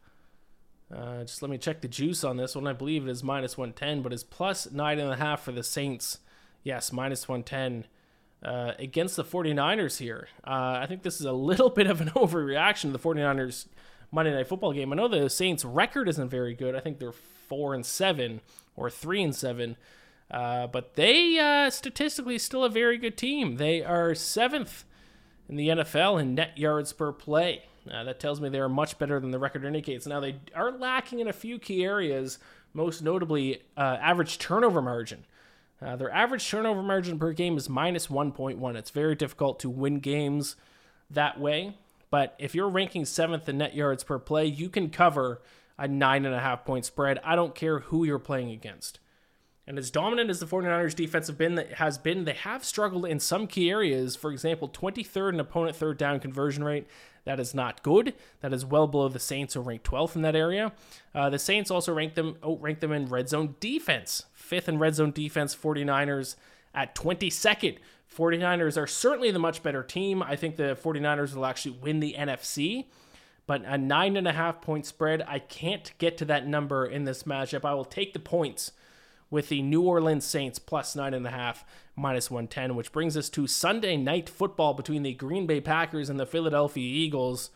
Uh, 0.94 1.22
just 1.22 1.42
let 1.42 1.50
me 1.50 1.58
check 1.58 1.80
the 1.80 1.88
juice 1.88 2.24
on 2.24 2.36
this 2.36 2.54
one. 2.54 2.66
I 2.66 2.72
believe 2.72 3.06
it 3.06 3.10
is 3.10 3.24
minus 3.24 3.56
110, 3.56 4.02
but 4.02 4.12
it's 4.12 4.22
plus 4.22 4.70
nine 4.70 4.98
and 4.98 5.12
a 5.12 5.16
half 5.16 5.42
for 5.42 5.52
the 5.52 5.62
Saints. 5.62 6.18
Yes, 6.62 6.92
minus 6.92 7.28
110 7.28 7.86
uh, 8.44 8.72
against 8.78 9.16
the 9.16 9.24
49ers 9.24 9.98
here. 9.98 10.28
Uh, 10.46 10.78
I 10.80 10.86
think 10.86 11.02
this 11.02 11.20
is 11.20 11.26
a 11.26 11.32
little 11.32 11.70
bit 11.70 11.86
of 11.86 12.00
an 12.00 12.10
overreaction 12.10 12.82
to 12.82 12.90
the 12.90 12.98
49ers 12.98 13.66
Monday 14.12 14.32
Night 14.32 14.46
Football 14.46 14.72
game. 14.72 14.92
I 14.92 14.96
know 14.96 15.08
the 15.08 15.28
Saints' 15.28 15.64
record 15.64 16.08
isn't 16.08 16.28
very 16.28 16.54
good. 16.54 16.74
I 16.74 16.80
think 16.80 16.98
they're 16.98 17.12
four 17.12 17.74
and 17.74 17.84
seven 17.84 18.40
or 18.76 18.90
three 18.90 19.22
and 19.22 19.34
seven. 19.34 19.76
Uh, 20.30 20.66
but 20.66 20.94
they 20.94 21.38
uh, 21.38 21.70
statistically 21.70 22.38
still 22.38 22.64
a 22.64 22.70
very 22.70 22.98
good 22.98 23.16
team. 23.16 23.56
They 23.56 23.82
are 23.82 24.14
seventh 24.14 24.84
in 25.48 25.56
the 25.56 25.68
NFL 25.68 26.20
in 26.20 26.34
net 26.34 26.56
yards 26.56 26.92
per 26.92 27.12
play. 27.12 27.64
Uh, 27.90 28.04
that 28.04 28.18
tells 28.18 28.40
me 28.40 28.48
they 28.48 28.60
are 28.60 28.68
much 28.68 28.98
better 28.98 29.20
than 29.20 29.30
the 29.30 29.38
record 29.38 29.64
indicates. 29.64 30.06
Now, 30.06 30.20
they 30.20 30.36
are 30.54 30.72
lacking 30.72 31.20
in 31.20 31.28
a 31.28 31.32
few 31.32 31.58
key 31.58 31.84
areas, 31.84 32.38
most 32.72 33.02
notably 33.02 33.62
uh, 33.76 33.98
average 34.00 34.38
turnover 34.38 34.80
margin. 34.80 35.24
Uh, 35.82 35.96
their 35.96 36.10
average 36.10 36.48
turnover 36.48 36.82
margin 36.82 37.18
per 37.18 37.32
game 37.32 37.56
is 37.56 37.68
minus 37.68 38.06
1.1. 38.06 38.76
It's 38.76 38.90
very 38.90 39.14
difficult 39.14 39.60
to 39.60 39.70
win 39.70 39.98
games 40.00 40.56
that 41.10 41.38
way. 41.38 41.76
But 42.10 42.34
if 42.38 42.54
you're 42.54 42.68
ranking 42.68 43.04
seventh 43.04 43.48
in 43.48 43.58
net 43.58 43.74
yards 43.74 44.04
per 44.04 44.18
play, 44.18 44.46
you 44.46 44.68
can 44.68 44.88
cover 44.88 45.42
a 45.76 45.88
nine 45.88 46.24
and 46.24 46.34
a 46.34 46.40
half 46.40 46.64
point 46.64 46.84
spread. 46.84 47.18
I 47.24 47.34
don't 47.36 47.54
care 47.54 47.80
who 47.80 48.04
you're 48.04 48.18
playing 48.18 48.50
against. 48.50 49.00
And 49.66 49.78
as 49.78 49.90
dominant 49.90 50.30
as 50.30 50.40
the 50.40 50.46
49ers 50.46 50.94
defense 50.94 51.26
have 51.26 51.38
been, 51.38 51.56
has 51.76 51.96
been, 51.96 52.24
they 52.24 52.34
have 52.34 52.64
struggled 52.64 53.06
in 53.06 53.18
some 53.18 53.46
key 53.46 53.70
areas. 53.70 54.14
For 54.14 54.30
example, 54.30 54.68
23rd 54.68 55.34
in 55.34 55.40
opponent 55.40 55.76
third 55.76 55.96
down 55.96 56.20
conversion 56.20 56.62
rate. 56.62 56.86
That 57.24 57.40
is 57.40 57.54
not 57.54 57.82
good. 57.82 58.14
That 58.40 58.52
is 58.52 58.66
well 58.66 58.86
below 58.86 59.08
the 59.08 59.18
Saints, 59.18 59.54
who 59.54 59.60
rank 59.60 59.82
12th 59.82 60.16
in 60.16 60.22
that 60.22 60.36
area. 60.36 60.72
Uh, 61.14 61.30
the 61.30 61.38
Saints 61.38 61.70
also 61.70 61.94
rank 61.94 62.14
them 62.14 62.36
outrank 62.44 62.80
them 62.80 62.92
in 62.92 63.06
red 63.06 63.28
zone 63.28 63.54
defense. 63.60 64.24
Fifth 64.34 64.68
in 64.68 64.78
red 64.78 64.94
zone 64.94 65.10
defense, 65.10 65.54
49ers 65.56 66.36
at 66.74 66.94
22nd. 66.94 67.78
49ers 68.14 68.80
are 68.80 68.86
certainly 68.86 69.30
the 69.30 69.38
much 69.38 69.62
better 69.62 69.82
team. 69.82 70.22
I 70.22 70.36
think 70.36 70.56
the 70.56 70.78
49ers 70.80 71.34
will 71.34 71.46
actually 71.46 71.78
win 71.82 72.00
the 72.00 72.14
NFC. 72.18 72.86
But 73.46 73.64
a 73.64 73.76
nine 73.76 74.16
and 74.16 74.28
a 74.28 74.32
half 74.32 74.62
point 74.62 74.86
spread, 74.86 75.22
I 75.26 75.38
can't 75.38 75.92
get 75.98 76.16
to 76.18 76.24
that 76.26 76.46
number 76.46 76.86
in 76.86 77.04
this 77.04 77.24
matchup. 77.24 77.64
I 77.64 77.74
will 77.74 77.84
take 77.84 78.12
the 78.12 78.20
points 78.20 78.72
with 79.34 79.48
the 79.48 79.62
New 79.62 79.82
Orleans 79.82 80.24
Saints 80.24 80.60
plus 80.60 80.94
nine 80.94 81.12
and 81.12 81.26
a 81.26 81.30
half, 81.30 81.64
minus 81.96 82.30
110, 82.30 82.76
which 82.76 82.92
brings 82.92 83.16
us 83.16 83.28
to 83.30 83.48
Sunday 83.48 83.96
night 83.96 84.28
football 84.28 84.74
between 84.74 85.02
the 85.02 85.12
Green 85.12 85.44
Bay 85.44 85.60
Packers 85.60 86.08
and 86.08 86.20
the 86.20 86.24
Philadelphia 86.24 86.84
Eagles. 86.84 87.50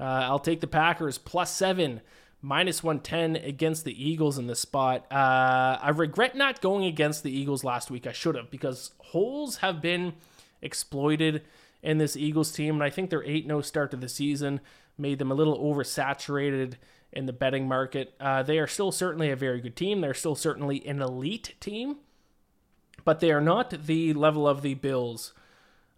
Uh, 0.00 0.02
I'll 0.02 0.40
take 0.40 0.60
the 0.60 0.66
Packers 0.66 1.18
plus 1.18 1.54
seven, 1.54 2.00
minus 2.42 2.82
110 2.82 3.36
against 3.44 3.84
the 3.84 4.08
Eagles 4.08 4.38
in 4.38 4.48
this 4.48 4.58
spot. 4.58 5.06
Uh, 5.08 5.78
I 5.80 5.90
regret 5.90 6.34
not 6.34 6.60
going 6.60 6.84
against 6.84 7.22
the 7.22 7.30
Eagles 7.30 7.62
last 7.62 7.92
week. 7.92 8.08
I 8.08 8.12
should 8.12 8.34
have 8.34 8.50
because 8.50 8.90
holes 8.98 9.58
have 9.58 9.80
been 9.80 10.14
exploited 10.60 11.42
in 11.80 11.98
this 11.98 12.16
Eagles 12.16 12.50
team, 12.50 12.74
and 12.74 12.82
I 12.82 12.90
think 12.90 13.08
their 13.08 13.22
8 13.22 13.46
0 13.46 13.60
start 13.60 13.92
to 13.92 13.96
the 13.96 14.08
season 14.08 14.60
made 14.98 15.20
them 15.20 15.30
a 15.30 15.34
little 15.34 15.58
oversaturated 15.60 16.74
in 17.12 17.26
the 17.26 17.32
betting 17.32 17.66
market. 17.66 18.14
Uh, 18.20 18.42
they 18.42 18.58
are 18.58 18.66
still 18.66 18.92
certainly 18.92 19.30
a 19.30 19.36
very 19.36 19.60
good 19.60 19.76
team. 19.76 20.00
They're 20.00 20.14
still 20.14 20.34
certainly 20.34 20.86
an 20.86 21.02
elite 21.02 21.54
team, 21.60 21.96
but 23.04 23.20
they 23.20 23.32
are 23.32 23.40
not 23.40 23.70
the 23.86 24.12
level 24.14 24.46
of 24.46 24.62
the 24.62 24.74
Bills, 24.74 25.32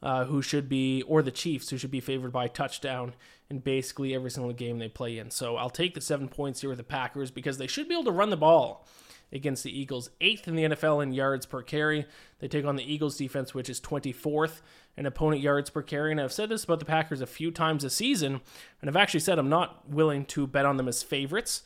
uh, 0.03 0.25
who 0.25 0.42
should 0.42 0.68
be, 0.68 1.03
or 1.03 1.22
the 1.22 1.31
Chiefs, 1.31 1.70
who 1.70 1.79
should 1.79 1.90
be 1.90 2.01
favored 2.01 2.33
by 2.33 2.48
touchdown 2.48 3.14
in 3.51 3.59
basically 3.59 4.14
every 4.14 4.31
single 4.31 4.53
game 4.53 4.79
they 4.79 4.88
play 4.88 5.18
in. 5.18 5.31
So 5.31 5.57
I'll 5.57 5.70
take 5.70 5.94
the 5.94 6.01
seven 6.01 6.29
points 6.29 6.62
here 6.62 6.70
with 6.70 6.79
the 6.79 6.85
Packers 6.85 7.31
because 7.31 7.59
they 7.59 7.66
should 7.66 7.88
be 7.88 7.94
able 7.94 8.05
to 8.05 8.11
run 8.11 8.31
the 8.31 8.37
ball 8.37 8.87
against 9.33 9.64
the 9.64 9.79
Eagles. 9.79 10.11
Eighth 10.20 10.46
in 10.46 10.57
the 10.57 10.64
NFL 10.64 11.03
in 11.03 11.12
yards 11.12 11.46
per 11.46 11.62
carry. 11.62 12.07
They 12.38 12.48
take 12.48 12.64
on 12.64 12.77
the 12.77 12.92
Eagles 12.92 13.16
defense, 13.16 13.55
which 13.55 13.70
is 13.70 13.81
24th 13.81 14.61
in 14.96 15.07
opponent 15.07 15.42
yards 15.42 15.70
per 15.70 15.83
carry. 15.83 16.12
And 16.12 16.20
I've 16.20 16.33
said 16.33 16.48
this 16.48 16.64
about 16.64 16.78
the 16.78 16.85
Packers 16.85 17.20
a 17.20 17.26
few 17.26 17.50
times 17.50 17.83
this 17.83 17.94
season, 17.94 18.40
and 18.81 18.90
I've 18.90 18.96
actually 18.96 19.20
said 19.20 19.38
I'm 19.38 19.48
not 19.48 19.88
willing 19.88 20.24
to 20.26 20.46
bet 20.46 20.66
on 20.66 20.76
them 20.76 20.88
as 20.88 21.02
favorites, 21.02 21.62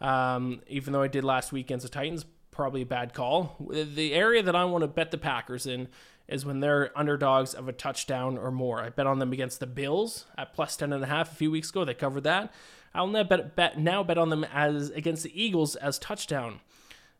um, 0.00 0.60
even 0.68 0.92
though 0.92 1.02
I 1.02 1.08
did 1.08 1.24
last 1.24 1.52
week 1.52 1.66
against 1.66 1.84
the 1.84 1.90
Titans. 1.90 2.24
Probably 2.50 2.82
a 2.82 2.86
bad 2.86 3.14
call. 3.14 3.56
The 3.70 4.12
area 4.12 4.42
that 4.42 4.56
I 4.56 4.64
want 4.64 4.82
to 4.82 4.88
bet 4.88 5.10
the 5.10 5.18
Packers 5.18 5.66
in 5.66 5.88
is 6.28 6.44
when 6.44 6.60
they're 6.60 6.96
underdogs 6.96 7.54
of 7.54 7.68
a 7.68 7.72
touchdown 7.72 8.38
or 8.38 8.50
more. 8.50 8.80
I 8.80 8.88
bet 8.90 9.06
on 9.06 9.18
them 9.18 9.32
against 9.32 9.60
the 9.60 9.66
Bills 9.66 10.26
at 10.38 10.52
plus 10.52 10.76
10.5 10.76 11.20
a 11.20 11.24
few 11.26 11.50
weeks 11.50 11.70
ago. 11.70 11.84
They 11.84 11.94
covered 11.94 12.24
that. 12.24 12.52
I'll 12.94 13.06
now 13.06 13.24
bet, 13.24 13.56
bet, 13.56 13.78
now 13.78 14.02
bet 14.02 14.18
on 14.18 14.30
them 14.30 14.44
as 14.44 14.90
against 14.90 15.22
the 15.22 15.42
Eagles 15.42 15.76
as 15.76 15.98
touchdown 15.98 16.60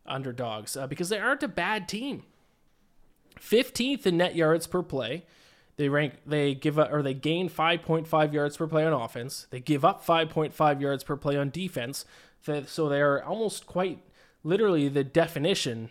underdogs 0.05 0.75
uh, 0.75 0.87
because 0.87 1.09
they 1.09 1.19
aren't 1.19 1.43
a 1.43 1.47
bad 1.47 1.87
team. 1.87 2.23
15th 3.39 4.05
in 4.05 4.17
net 4.17 4.35
yards 4.35 4.67
per 4.67 4.81
play. 4.83 5.25
They 5.81 5.89
rank 5.89 6.13
they 6.27 6.53
give 6.53 6.77
up 6.77 6.93
or 6.93 7.01
they 7.01 7.15
gain 7.15 7.49
5.5 7.49 8.33
yards 8.33 8.55
per 8.55 8.67
play 8.67 8.85
on 8.85 8.93
offense. 8.93 9.47
They 9.49 9.59
give 9.59 9.83
up 9.83 10.05
5.5 10.05 10.79
yards 10.79 11.03
per 11.03 11.17
play 11.17 11.35
on 11.35 11.49
defense. 11.49 12.05
So 12.67 12.87
they 12.87 13.01
are 13.01 13.23
almost 13.23 13.65
quite 13.65 13.97
literally 14.43 14.89
the 14.89 15.03
definition 15.03 15.89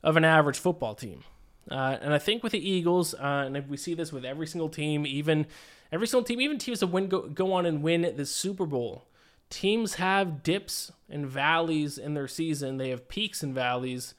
of 0.00 0.16
an 0.16 0.24
average 0.24 0.60
football 0.60 0.94
team. 0.94 1.24
Uh, 1.68 1.98
and 2.00 2.14
I 2.14 2.20
think 2.20 2.44
with 2.44 2.52
the 2.52 2.70
Eagles, 2.70 3.14
uh, 3.14 3.42
and 3.52 3.68
we 3.68 3.76
see 3.76 3.94
this 3.94 4.12
with 4.12 4.24
every 4.24 4.46
single 4.46 4.68
team, 4.68 5.04
even 5.06 5.48
every 5.90 6.06
single 6.06 6.22
team, 6.22 6.40
even 6.40 6.58
teams 6.58 6.78
that 6.78 6.86
win 6.86 7.08
go, 7.08 7.22
go 7.22 7.52
on 7.52 7.66
and 7.66 7.82
win 7.82 8.14
the 8.16 8.26
Super 8.26 8.64
Bowl. 8.64 9.08
Teams 9.50 9.94
have 9.94 10.44
dips 10.44 10.92
and 11.10 11.26
valleys 11.26 11.98
in 11.98 12.14
their 12.14 12.28
season. 12.28 12.76
They 12.76 12.90
have 12.90 13.08
peaks 13.08 13.42
and 13.42 13.52
valleys. 13.52 14.14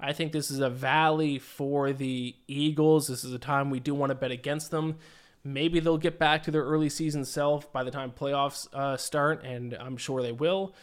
I 0.00 0.12
think 0.12 0.32
this 0.32 0.50
is 0.50 0.60
a 0.60 0.70
valley 0.70 1.38
for 1.38 1.92
the 1.92 2.34
Eagles. 2.48 3.08
This 3.08 3.24
is 3.24 3.32
a 3.32 3.38
time 3.38 3.70
we 3.70 3.80
do 3.80 3.94
want 3.94 4.10
to 4.10 4.14
bet 4.14 4.30
against 4.30 4.70
them. 4.70 4.96
Maybe 5.44 5.78
they'll 5.78 5.98
get 5.98 6.18
back 6.18 6.42
to 6.44 6.50
their 6.50 6.64
early 6.64 6.88
season 6.88 7.24
self 7.24 7.70
by 7.72 7.84
the 7.84 7.90
time 7.90 8.12
playoffs 8.12 8.66
uh, 8.72 8.96
start, 8.96 9.44
and 9.44 9.74
I'm 9.74 9.96
sure 9.96 10.22
they 10.22 10.32
will. 10.32 10.74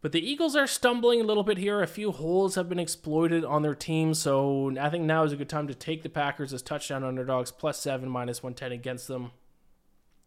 But 0.00 0.12
the 0.12 0.24
Eagles 0.24 0.54
are 0.54 0.66
stumbling 0.66 1.20
a 1.20 1.24
little 1.24 1.42
bit 1.42 1.58
here. 1.58 1.82
A 1.82 1.86
few 1.86 2.12
holes 2.12 2.54
have 2.54 2.68
been 2.68 2.78
exploited 2.78 3.44
on 3.44 3.62
their 3.62 3.74
team, 3.74 4.14
so 4.14 4.72
I 4.80 4.90
think 4.90 5.04
now 5.04 5.24
is 5.24 5.32
a 5.32 5.36
good 5.36 5.48
time 5.48 5.66
to 5.68 5.74
take 5.74 6.02
the 6.02 6.08
Packers 6.08 6.52
as 6.52 6.62
touchdown 6.62 7.02
underdogs, 7.02 7.50
plus 7.50 7.80
seven, 7.80 8.08
minus 8.08 8.42
110 8.42 8.72
against 8.72 9.08
them. 9.08 9.32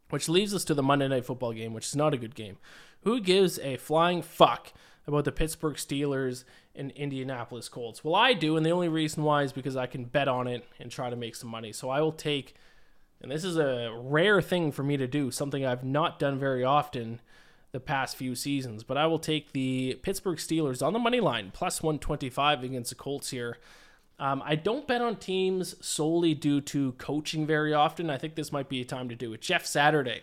Which 0.09 0.27
leads 0.27 0.53
us 0.53 0.65
to 0.65 0.73
the 0.73 0.83
Monday 0.83 1.07
Night 1.07 1.25
Football 1.25 1.53
game, 1.53 1.73
which 1.73 1.87
is 1.87 1.95
not 1.95 2.13
a 2.13 2.17
good 2.17 2.35
game. 2.35 2.57
Who 3.03 3.21
gives 3.21 3.59
a 3.59 3.77
flying 3.77 4.21
fuck 4.21 4.73
about 5.07 5.23
the 5.23 5.31
Pittsburgh 5.31 5.75
Steelers 5.75 6.43
and 6.75 6.91
Indianapolis 6.91 7.69
Colts? 7.69 8.03
Well, 8.03 8.15
I 8.15 8.33
do, 8.33 8.57
and 8.57 8.65
the 8.65 8.71
only 8.71 8.89
reason 8.89 9.23
why 9.23 9.43
is 9.43 9.51
because 9.51 9.75
I 9.75 9.87
can 9.87 10.05
bet 10.05 10.27
on 10.27 10.47
it 10.47 10.65
and 10.79 10.91
try 10.91 11.09
to 11.09 11.15
make 11.15 11.35
some 11.35 11.49
money. 11.49 11.71
So 11.71 11.89
I 11.89 12.01
will 12.01 12.11
take, 12.11 12.55
and 13.21 13.31
this 13.31 13.43
is 13.43 13.57
a 13.57 13.91
rare 13.95 14.41
thing 14.41 14.71
for 14.71 14.83
me 14.83 14.97
to 14.97 15.07
do, 15.07 15.31
something 15.31 15.65
I've 15.65 15.83
not 15.83 16.19
done 16.19 16.39
very 16.39 16.63
often 16.63 17.19
the 17.71 17.79
past 17.79 18.17
few 18.17 18.35
seasons, 18.35 18.83
but 18.83 18.97
I 18.97 19.07
will 19.07 19.19
take 19.19 19.53
the 19.53 19.97
Pittsburgh 20.01 20.37
Steelers 20.37 20.85
on 20.85 20.93
the 20.93 20.99
money 20.99 21.19
line, 21.19 21.51
plus 21.53 21.81
125 21.81 22.63
against 22.63 22.89
the 22.89 22.95
Colts 22.95 23.29
here. 23.29 23.57
Um, 24.19 24.43
I 24.45 24.55
don't 24.55 24.87
bet 24.87 25.01
on 25.01 25.15
teams 25.15 25.75
solely 25.83 26.35
due 26.35 26.61
to 26.61 26.91
coaching 26.93 27.47
very 27.47 27.73
often. 27.73 28.09
I 28.09 28.17
think 28.17 28.35
this 28.35 28.51
might 28.51 28.69
be 28.69 28.81
a 28.81 28.85
time 28.85 29.09
to 29.09 29.15
do 29.15 29.33
it. 29.33 29.41
Jeff 29.41 29.65
Saturday, 29.65 30.21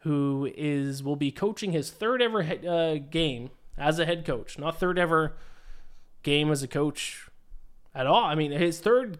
who 0.00 0.50
is 0.56 1.02
will 1.04 1.16
be 1.16 1.30
coaching 1.30 1.70
his 1.72 1.90
third 1.90 2.20
ever 2.20 2.42
uh, 2.42 2.96
game 3.10 3.50
as 3.78 3.98
a 3.98 4.06
head 4.06 4.24
coach, 4.24 4.58
not 4.58 4.80
third 4.80 4.98
ever 4.98 5.34
game 6.22 6.50
as 6.50 6.62
a 6.62 6.68
coach 6.68 7.28
at 7.94 8.06
all. 8.06 8.24
I 8.24 8.34
mean, 8.34 8.52
his 8.52 8.80
third 8.80 9.18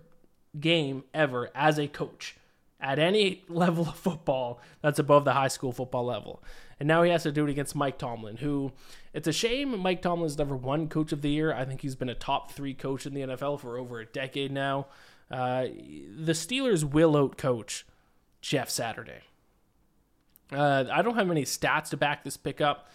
game 0.59 1.05
ever 1.15 1.51
as 1.55 1.79
a 1.79 1.89
coach 1.89 2.37
at 2.81 2.99
any 2.99 3.45
level 3.49 3.89
of 3.89 3.97
football 3.97 4.61
that's 4.81 4.99
above 4.99 5.25
the 5.25 5.33
high 5.33 5.49
school 5.49 5.73
football 5.73 6.05
level. 6.05 6.43
And 6.79 6.89
now 6.89 7.03
he 7.03 7.11
has 7.11 7.23
to 7.23 7.33
do 7.33 7.47
it 7.47 7.51
against 7.51 7.77
Mike 7.77 7.99
Tomlin, 7.99 8.39
who 8.39 8.73
it's 9.13 9.29
a 9.29 9.33
shame 9.33 9.79
Mike 9.79 10.03
Tomlin's 10.03 10.37
never 10.37 10.57
won 10.57 10.89
coach 10.89 11.13
of 11.13 11.23
the 11.23 11.31
year. 11.31 11.53
I 11.53 11.65
think 11.65 11.81
he's 11.81 11.95
been 11.95 12.09
a 12.09 12.15
top 12.15 12.51
three 12.51 12.75
coach 12.75 13.07
in 13.07 13.15
the 13.15 13.21
NFL 13.21 13.61
for 13.61 13.79
over 13.79 14.01
a 14.01 14.07
decade 14.07 14.51
now. 14.51 14.87
Uh, 15.31 15.63
the 15.63 16.33
Steelers 16.33 16.85
will 16.85 17.17
out 17.17 17.39
coach 17.39 17.87
Jeff 18.41 18.69
Saturday. 18.69 19.21
Uh, 20.51 20.85
I 20.93 21.03
don't 21.03 21.15
have 21.15 21.31
any 21.31 21.45
stats 21.45 21.89
to 21.91 21.97
back 21.97 22.25
this 22.25 22.37
pick 22.37 22.61
up 22.61 22.91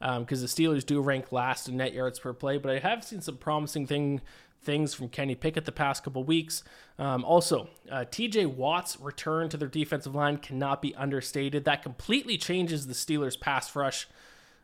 because 0.00 0.18
um, 0.18 0.24
the 0.26 0.46
Steelers 0.46 0.84
do 0.84 1.00
rank 1.00 1.30
last 1.30 1.68
in 1.68 1.76
net 1.76 1.92
yards 1.92 2.18
per 2.18 2.32
play, 2.32 2.56
but 2.58 2.72
I 2.72 2.78
have 2.78 3.04
seen 3.04 3.20
some 3.20 3.36
promising 3.36 3.86
thing 3.86 4.20
things 4.62 4.94
from 4.94 5.08
Kenny 5.08 5.34
Pickett 5.34 5.64
the 5.64 5.72
past 5.72 6.04
couple 6.04 6.22
weeks. 6.24 6.62
Um, 6.98 7.24
also, 7.24 7.68
uh, 7.90 8.04
TJ 8.10 8.46
Watt's 8.46 9.00
return 9.00 9.48
to 9.48 9.56
their 9.56 9.68
defensive 9.68 10.14
line 10.14 10.36
cannot 10.36 10.82
be 10.82 10.94
understated. 10.94 11.64
That 11.64 11.82
completely 11.82 12.36
changes 12.36 12.86
the 12.86 12.92
Steelers' 12.92 13.40
pass 13.40 13.74
rush, 13.74 14.06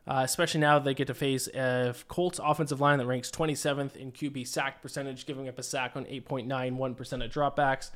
uh, 0.06 0.20
especially 0.22 0.60
now 0.60 0.78
that 0.78 0.84
they 0.84 0.94
get 0.94 1.06
to 1.06 1.14
face 1.14 1.48
a 1.48 1.94
Colts 2.08 2.38
offensive 2.42 2.80
line 2.80 2.98
that 2.98 3.06
ranks 3.06 3.30
27th 3.30 3.96
in 3.96 4.12
QB 4.12 4.46
sack 4.46 4.82
percentage, 4.82 5.26
giving 5.26 5.48
up 5.48 5.58
a 5.58 5.62
sack 5.62 5.92
on 5.96 6.04
8.91% 6.04 7.24
of 7.24 7.30
dropbacks. 7.30 7.90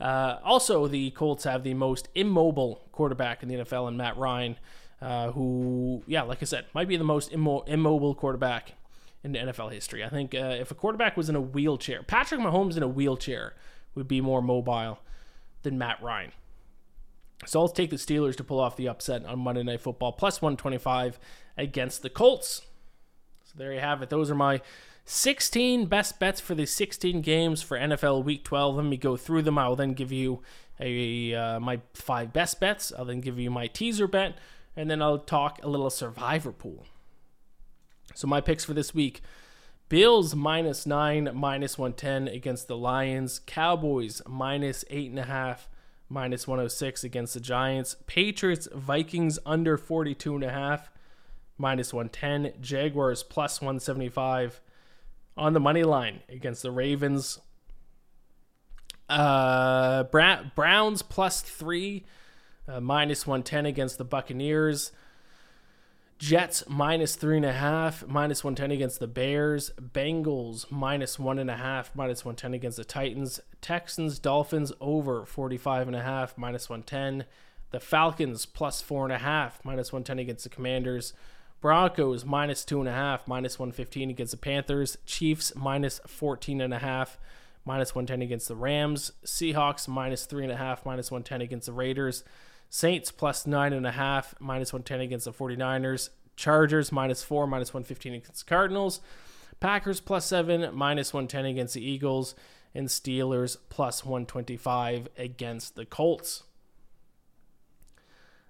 Uh, 0.00 0.38
also, 0.44 0.86
the 0.86 1.10
Colts 1.10 1.44
have 1.44 1.62
the 1.62 1.74
most 1.74 2.08
immobile 2.14 2.84
quarterback 2.92 3.42
in 3.42 3.48
the 3.48 3.56
NFL 3.56 3.88
and 3.88 3.96
Matt 3.96 4.16
Ryan, 4.16 4.56
uh, 5.04 5.32
who, 5.32 6.02
yeah, 6.06 6.22
like 6.22 6.38
I 6.40 6.46
said, 6.46 6.64
might 6.72 6.88
be 6.88 6.96
the 6.96 7.04
most 7.04 7.30
immo- 7.30 7.60
immobile 7.66 8.14
quarterback 8.14 8.72
in 9.22 9.34
NFL 9.34 9.70
history. 9.70 10.02
I 10.02 10.08
think 10.08 10.34
uh, 10.34 10.56
if 10.58 10.70
a 10.70 10.74
quarterback 10.74 11.14
was 11.14 11.28
in 11.28 11.36
a 11.36 11.40
wheelchair, 11.42 12.02
Patrick 12.02 12.40
Mahomes 12.40 12.78
in 12.78 12.82
a 12.82 12.88
wheelchair 12.88 13.54
would 13.94 14.08
be 14.08 14.22
more 14.22 14.40
mobile 14.40 14.98
than 15.62 15.76
Matt 15.76 16.02
Ryan. 16.02 16.32
So 17.44 17.60
I'll 17.60 17.68
take 17.68 17.90
the 17.90 17.96
Steelers 17.96 18.34
to 18.36 18.44
pull 18.44 18.58
off 18.58 18.76
the 18.76 18.88
upset 18.88 19.26
on 19.26 19.40
Monday 19.40 19.62
Night 19.62 19.82
Football, 19.82 20.12
plus 20.12 20.40
125 20.40 21.18
against 21.58 22.00
the 22.00 22.08
Colts. 22.08 22.62
So 23.44 23.52
there 23.56 23.74
you 23.74 23.80
have 23.80 24.00
it. 24.00 24.08
Those 24.08 24.30
are 24.30 24.34
my 24.34 24.62
16 25.04 25.84
best 25.84 26.18
bets 26.18 26.40
for 26.40 26.54
the 26.54 26.64
16 26.64 27.20
games 27.20 27.60
for 27.60 27.76
NFL 27.76 28.24
Week 28.24 28.42
12. 28.42 28.76
Let 28.76 28.86
me 28.86 28.96
go 28.96 29.18
through 29.18 29.42
them. 29.42 29.58
I 29.58 29.68
will 29.68 29.76
then 29.76 29.92
give 29.92 30.12
you 30.12 30.40
a 30.80 31.34
uh, 31.34 31.60
my 31.60 31.80
five 31.92 32.32
best 32.32 32.58
bets. 32.58 32.92
I'll 32.96 33.04
then 33.04 33.20
give 33.20 33.38
you 33.38 33.50
my 33.50 33.66
teaser 33.66 34.08
bet, 34.08 34.38
and 34.76 34.90
then 34.90 35.02
I'll 35.02 35.18
talk 35.18 35.62
a 35.62 35.68
little 35.68 35.90
survivor 35.90 36.52
pool. 36.52 36.86
So 38.14 38.26
my 38.26 38.40
picks 38.40 38.64
for 38.64 38.74
this 38.74 38.94
week 38.94 39.22
Bills 39.88 40.34
minus 40.34 40.86
nine, 40.86 41.30
minus 41.34 41.78
110 41.78 42.28
against 42.34 42.68
the 42.68 42.76
Lions. 42.76 43.38
Cowboys 43.46 44.22
minus 44.26 44.84
eight 44.88 45.10
and 45.10 45.18
a 45.18 45.24
half, 45.24 45.68
minus 46.08 46.48
106 46.48 47.04
against 47.04 47.34
the 47.34 47.40
Giants. 47.40 47.96
Patriots, 48.06 48.66
Vikings 48.74 49.38
under 49.44 49.76
42 49.76 50.36
and 50.36 50.44
a 50.44 50.50
half, 50.50 50.90
minus 51.58 51.92
110. 51.92 52.54
Jaguars 52.62 53.22
plus 53.22 53.60
175 53.60 54.60
on 55.36 55.52
the 55.52 55.60
money 55.60 55.82
line 55.84 56.20
against 56.30 56.62
the 56.62 56.70
Ravens. 56.70 57.38
Uh, 59.08 60.04
Browns 60.04 61.02
plus 61.02 61.42
three 61.42 62.04
uh, 62.68 62.80
minus 62.80 63.26
110 63.26 63.66
against 63.66 63.98
the 63.98 64.04
Buccaneers. 64.04 64.92
Jets 66.18 66.64
minus 66.68 67.16
three 67.16 67.36
and 67.36 67.44
a 67.44 67.52
half, 67.52 68.06
minus 68.06 68.44
110 68.44 68.70
against 68.70 69.00
the 69.00 69.06
Bears. 69.06 69.72
Bengals 69.80 70.70
minus 70.70 71.18
one 71.18 71.38
and 71.38 71.50
a 71.50 71.56
half, 71.56 71.94
minus 71.94 72.24
110 72.24 72.54
against 72.54 72.76
the 72.76 72.84
Titans. 72.84 73.40
Texans, 73.60 74.18
Dolphins 74.18 74.72
over 74.80 75.26
45 75.26 75.88
and 75.88 75.96
a 75.96 76.02
half, 76.02 76.38
minus 76.38 76.70
110. 76.70 77.26
The 77.72 77.80
Falcons 77.80 78.46
plus 78.46 78.80
four 78.80 79.04
and 79.04 79.12
a 79.12 79.18
half, 79.18 79.58
minus 79.64 79.92
110 79.92 80.20
against 80.20 80.44
the 80.44 80.50
Commanders. 80.50 81.12
Broncos 81.60 82.24
minus 82.24 82.64
two 82.64 82.78
and 82.78 82.88
a 82.88 82.92
half, 82.92 83.26
minus 83.26 83.58
115 83.58 84.10
against 84.10 84.30
the 84.30 84.36
Panthers. 84.36 84.96
Chiefs 85.06 85.52
minus 85.56 86.00
14 86.06 86.60
and 86.60 86.72
a 86.72 86.78
half, 86.78 87.18
minus 87.64 87.94
110 87.94 88.22
against 88.22 88.48
the 88.48 88.54
Rams. 88.54 89.12
Seahawks 89.24 89.88
minus 89.88 90.26
three 90.26 90.44
and 90.44 90.52
a 90.52 90.56
half, 90.56 90.86
minus 90.86 91.10
110 91.10 91.40
against 91.40 91.66
the 91.66 91.72
Raiders. 91.72 92.22
Saints 92.68 93.10
plus 93.10 93.46
nine 93.46 93.72
and 93.72 93.86
a 93.86 93.92
half, 93.92 94.34
minus 94.40 94.72
110 94.72 95.00
against 95.00 95.24
the 95.24 95.32
49ers. 95.32 96.10
Chargers 96.36 96.90
minus 96.90 97.22
four, 97.22 97.46
minus 97.46 97.72
115 97.72 98.14
against 98.14 98.46
the 98.46 98.48
Cardinals. 98.48 99.00
Packers 99.60 100.00
plus 100.00 100.26
seven, 100.26 100.74
minus 100.74 101.12
110 101.12 101.44
against 101.46 101.74
the 101.74 101.84
Eagles. 101.84 102.34
And 102.74 102.88
Steelers 102.88 103.56
plus 103.68 104.04
125 104.04 105.08
against 105.16 105.76
the 105.76 105.86
Colts. 105.86 106.42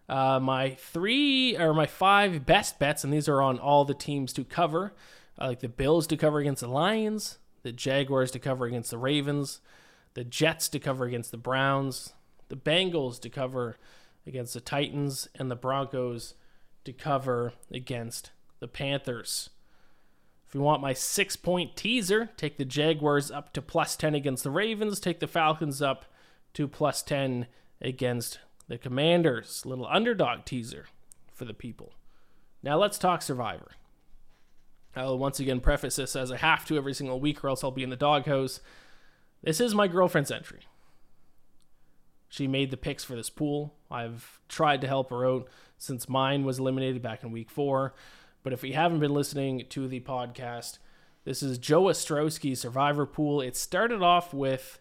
Uh, 0.09 0.39
my 0.39 0.71
three 0.71 1.57
or 1.57 1.73
my 1.73 1.87
five 1.87 2.45
best 2.45 2.79
bets, 2.79 3.05
and 3.05 3.13
these 3.13 3.29
are 3.29 3.41
on 3.41 3.59
all 3.59 3.85
the 3.85 3.95
teams 3.95 4.33
to 4.35 4.45
cover. 4.45 4.93
I 5.39 5.49
like 5.49 5.61
the 5.61 5.69
Bills 5.69 6.07
to 6.09 6.17
cover 6.17 6.39
against 6.39 6.61
the 6.61 6.69
Lions, 6.69 7.39
the 7.63 7.73
Jaguars 7.73 8.31
to 8.33 8.39
cover 8.39 8.67
against 8.67 8.91
the 8.91 8.99
Ravens, 8.99 9.61
the 10.13 10.25
Jets 10.25 10.69
to 10.71 10.79
cover 10.79 11.07
against 11.07 11.31
the 11.31 11.39
Browns, 11.39 12.13
the 12.49 12.57
Bengals 12.57 13.19
to 13.21 13.31
cover 13.31 13.79
against 14.27 14.55
the 14.55 14.61
Titans, 14.61 15.29
and 15.35 15.51
the 15.51 15.57
Broncos 15.57 16.35
to 16.85 16.93
cover 16.93 17.53
against 17.73 18.31
the 18.61 18.69
Panthers. 18.69 19.51
If 20.49 20.55
you 20.55 20.61
want 20.61 20.83
my 20.83 20.93
six 20.93 21.37
point 21.37 21.77
teaser, 21.77 22.31
take 22.37 22.59
the 22.59 22.65
Jaguars 22.65 23.31
up 23.31 23.53
to 23.55 23.63
plus 23.63 23.97
10 23.97 24.15
against 24.15 24.45
the 24.45 24.51
Ravens, 24.51 25.01
take 25.01 25.21
the 25.21 25.27
Falcons 25.27 25.83
up 25.83 26.05
to 26.55 26.69
plus 26.69 27.03
10 27.03 27.47
against 27.81 28.39
the 28.69 28.79
Commanders. 28.79 29.67
Little 29.67 29.87
underdog 29.87 30.45
teaser 30.45 30.87
for 31.33 31.45
the 31.45 31.55
people. 31.55 31.95
Now 32.63 32.79
let's 32.79 32.99
talk 32.99 33.21
Survivor. 33.21 33.73
I'll 34.97 35.19
once 35.19 35.41
again 35.41 35.61
preface 35.61 35.97
this 35.97 36.15
as 36.15 36.31
I 36.31 36.37
have 36.37 36.65
to 36.67 36.77
every 36.77 36.95
single 36.95 37.19
week, 37.19 37.43
or 37.43 37.49
else 37.49 37.65
I'll 37.65 37.71
be 37.71 37.83
in 37.83 37.91
the 37.91 37.97
doghouse. 37.97 38.61
This 39.43 39.61
is 39.61 39.75
my 39.75 39.89
girlfriend's 39.89 40.31
entry. 40.31 40.61
She 42.29 42.47
made 42.47 42.71
the 42.71 42.77
picks 42.77 43.05
for 43.05 43.17
this 43.17 43.31
pool. 43.31 43.75
I've 43.95 44.41
tried 44.49 44.81
to 44.81 44.89
help 44.89 45.11
her 45.11 45.27
out 45.27 45.49
since 45.79 46.09
mine 46.09 46.45
was 46.45 46.59
eliminated 46.59 47.01
back 47.01 47.23
in 47.23 47.31
week 47.31 47.51
four. 47.51 47.95
But 48.43 48.53
if 48.53 48.63
you 48.65 48.75
haven't 48.75 49.01
been 49.01 49.15
listening 49.15 49.65
to 49.71 49.89
the 49.89 50.01
podcast, 50.01 50.79
this 51.25 51.43
is 51.43 51.57
Joe 51.57 51.85
Ostrowski's 51.85 52.61
Survivor 52.61 53.07
Pool. 53.07 53.41
It 53.41 53.57
started 53.57 54.03
off 54.03 54.35
with 54.35 54.81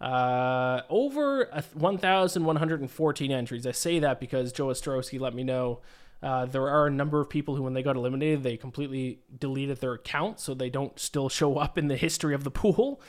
uh, 0.00 0.82
over 0.88 1.46
1,114 1.74 3.32
entries. 3.32 3.66
I 3.66 3.72
say 3.72 3.98
that 3.98 4.20
because 4.20 4.52
Joe 4.52 4.68
Ostrowski 4.68 5.20
let 5.20 5.34
me 5.34 5.44
know 5.44 5.80
uh, 6.22 6.46
there 6.46 6.68
are 6.68 6.86
a 6.86 6.90
number 6.90 7.20
of 7.20 7.28
people 7.28 7.56
who, 7.56 7.62
when 7.62 7.72
they 7.72 7.82
got 7.82 7.96
eliminated, 7.96 8.42
they 8.42 8.56
completely 8.56 9.20
deleted 9.38 9.78
their 9.80 9.94
account, 9.94 10.38
so 10.38 10.54
they 10.54 10.70
don't 10.70 10.98
still 10.98 11.28
show 11.28 11.58
up 11.58 11.78
in 11.78 11.88
the 11.88 11.96
history 11.96 12.34
of 12.34 12.44
the 12.44 12.50
pool. 12.50 13.00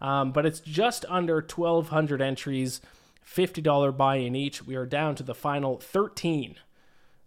Um, 0.00 0.32
but 0.32 0.44
it's 0.44 0.60
just 0.60 1.04
under 1.08 1.36
1,200 1.36 2.20
entries. 2.20 2.80
$50 3.26 3.96
buy 3.96 4.16
in 4.16 4.36
each. 4.36 4.64
We 4.64 4.76
are 4.76 4.86
down 4.86 5.14
to 5.16 5.22
the 5.22 5.34
final 5.34 5.78
13. 5.78 6.56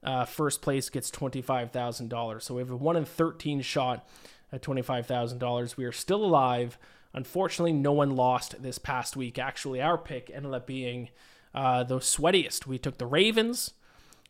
Uh, 0.02 0.26
first 0.26 0.62
place 0.62 0.90
gets 0.90 1.12
$25,000. 1.12 2.42
So 2.42 2.56
we 2.56 2.62
have 2.62 2.72
a 2.72 2.76
1 2.76 2.96
in 2.96 3.06
13 3.06 3.62
shot 3.62 4.08
at 4.52 4.62
$25,000. 4.62 5.78
We 5.78 5.86
are 5.86 5.92
still 5.92 6.24
alive. 6.24 6.78
Unfortunately, 7.14 7.74
no 7.74 7.92
one 7.92 8.16
lost 8.16 8.62
this 8.62 8.78
past 8.78 9.18
week. 9.18 9.38
Actually, 9.38 9.82
our 9.82 9.98
pick 9.98 10.32
ended 10.34 10.54
up 10.54 10.66
being 10.66 11.10
uh, 11.54 11.84
the 11.84 11.98
sweatiest. 11.98 12.66
We 12.66 12.78
took 12.78 12.98
the 12.98 13.06
Ravens. 13.06 13.74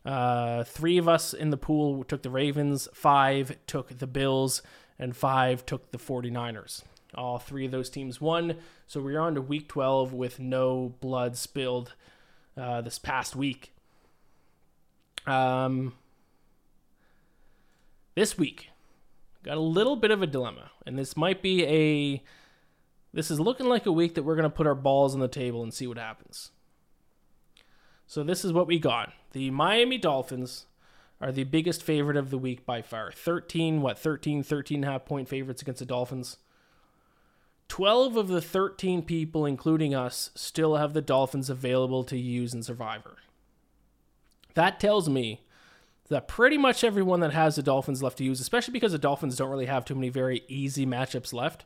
Uh, 0.04 0.64
three 0.64 0.96
of 0.98 1.08
us 1.08 1.34
in 1.34 1.50
the 1.50 1.56
pool 1.58 2.04
took 2.04 2.22
the 2.22 2.30
Ravens, 2.30 2.88
five 2.94 3.56
took 3.66 3.98
the 3.98 4.06
Bills, 4.06 4.62
and 4.98 5.14
five 5.14 5.66
took 5.66 5.90
the 5.90 5.98
49ers. 5.98 6.82
All 7.14 7.38
three 7.38 7.66
of 7.66 7.72
those 7.72 7.90
teams 7.90 8.20
won. 8.20 8.56
So 8.86 9.00
we're 9.00 9.20
on 9.20 9.34
to 9.34 9.42
week 9.42 9.68
12 9.68 10.12
with 10.12 10.38
no 10.38 10.94
blood 11.00 11.36
spilled 11.36 11.94
uh, 12.56 12.80
this 12.80 12.98
past 12.98 13.34
week. 13.34 13.72
Um, 15.26 15.94
this 18.14 18.38
week, 18.38 18.70
got 19.42 19.56
a 19.56 19.60
little 19.60 19.96
bit 19.96 20.10
of 20.10 20.22
a 20.22 20.26
dilemma. 20.26 20.70
And 20.86 20.98
this 20.98 21.16
might 21.16 21.42
be 21.42 21.64
a. 21.64 22.22
This 23.12 23.30
is 23.30 23.40
looking 23.40 23.66
like 23.66 23.86
a 23.86 23.92
week 23.92 24.14
that 24.14 24.22
we're 24.22 24.36
going 24.36 24.44
to 24.44 24.50
put 24.50 24.68
our 24.68 24.74
balls 24.74 25.14
on 25.14 25.20
the 25.20 25.28
table 25.28 25.62
and 25.62 25.74
see 25.74 25.86
what 25.86 25.98
happens. 25.98 26.52
So 28.06 28.22
this 28.22 28.44
is 28.44 28.52
what 28.52 28.66
we 28.66 28.78
got. 28.78 29.12
The 29.32 29.50
Miami 29.50 29.98
Dolphins 29.98 30.66
are 31.20 31.32
the 31.32 31.44
biggest 31.44 31.82
favorite 31.82 32.16
of 32.16 32.30
the 32.30 32.38
week 32.38 32.64
by 32.64 32.82
far. 32.82 33.12
13, 33.12 33.82
what, 33.82 33.98
13, 33.98 34.42
13 34.42 34.76
and 34.76 34.84
a 34.84 34.92
half 34.92 35.04
point 35.04 35.28
favorites 35.28 35.62
against 35.62 35.80
the 35.80 35.86
Dolphins. 35.86 36.38
12 37.70 38.16
of 38.16 38.26
the 38.26 38.42
13 38.42 39.02
people, 39.02 39.46
including 39.46 39.94
us, 39.94 40.30
still 40.34 40.74
have 40.74 40.92
the 40.92 41.00
Dolphins 41.00 41.48
available 41.48 42.02
to 42.02 42.18
use 42.18 42.52
in 42.52 42.64
Survivor. 42.64 43.18
That 44.54 44.80
tells 44.80 45.08
me 45.08 45.42
that 46.08 46.26
pretty 46.26 46.58
much 46.58 46.82
everyone 46.82 47.20
that 47.20 47.32
has 47.32 47.54
the 47.54 47.62
Dolphins 47.62 48.02
left 48.02 48.18
to 48.18 48.24
use, 48.24 48.40
especially 48.40 48.72
because 48.72 48.90
the 48.90 48.98
Dolphins 48.98 49.36
don't 49.36 49.50
really 49.50 49.66
have 49.66 49.84
too 49.84 49.94
many 49.94 50.08
very 50.08 50.42
easy 50.48 50.84
matchups 50.84 51.32
left, 51.32 51.64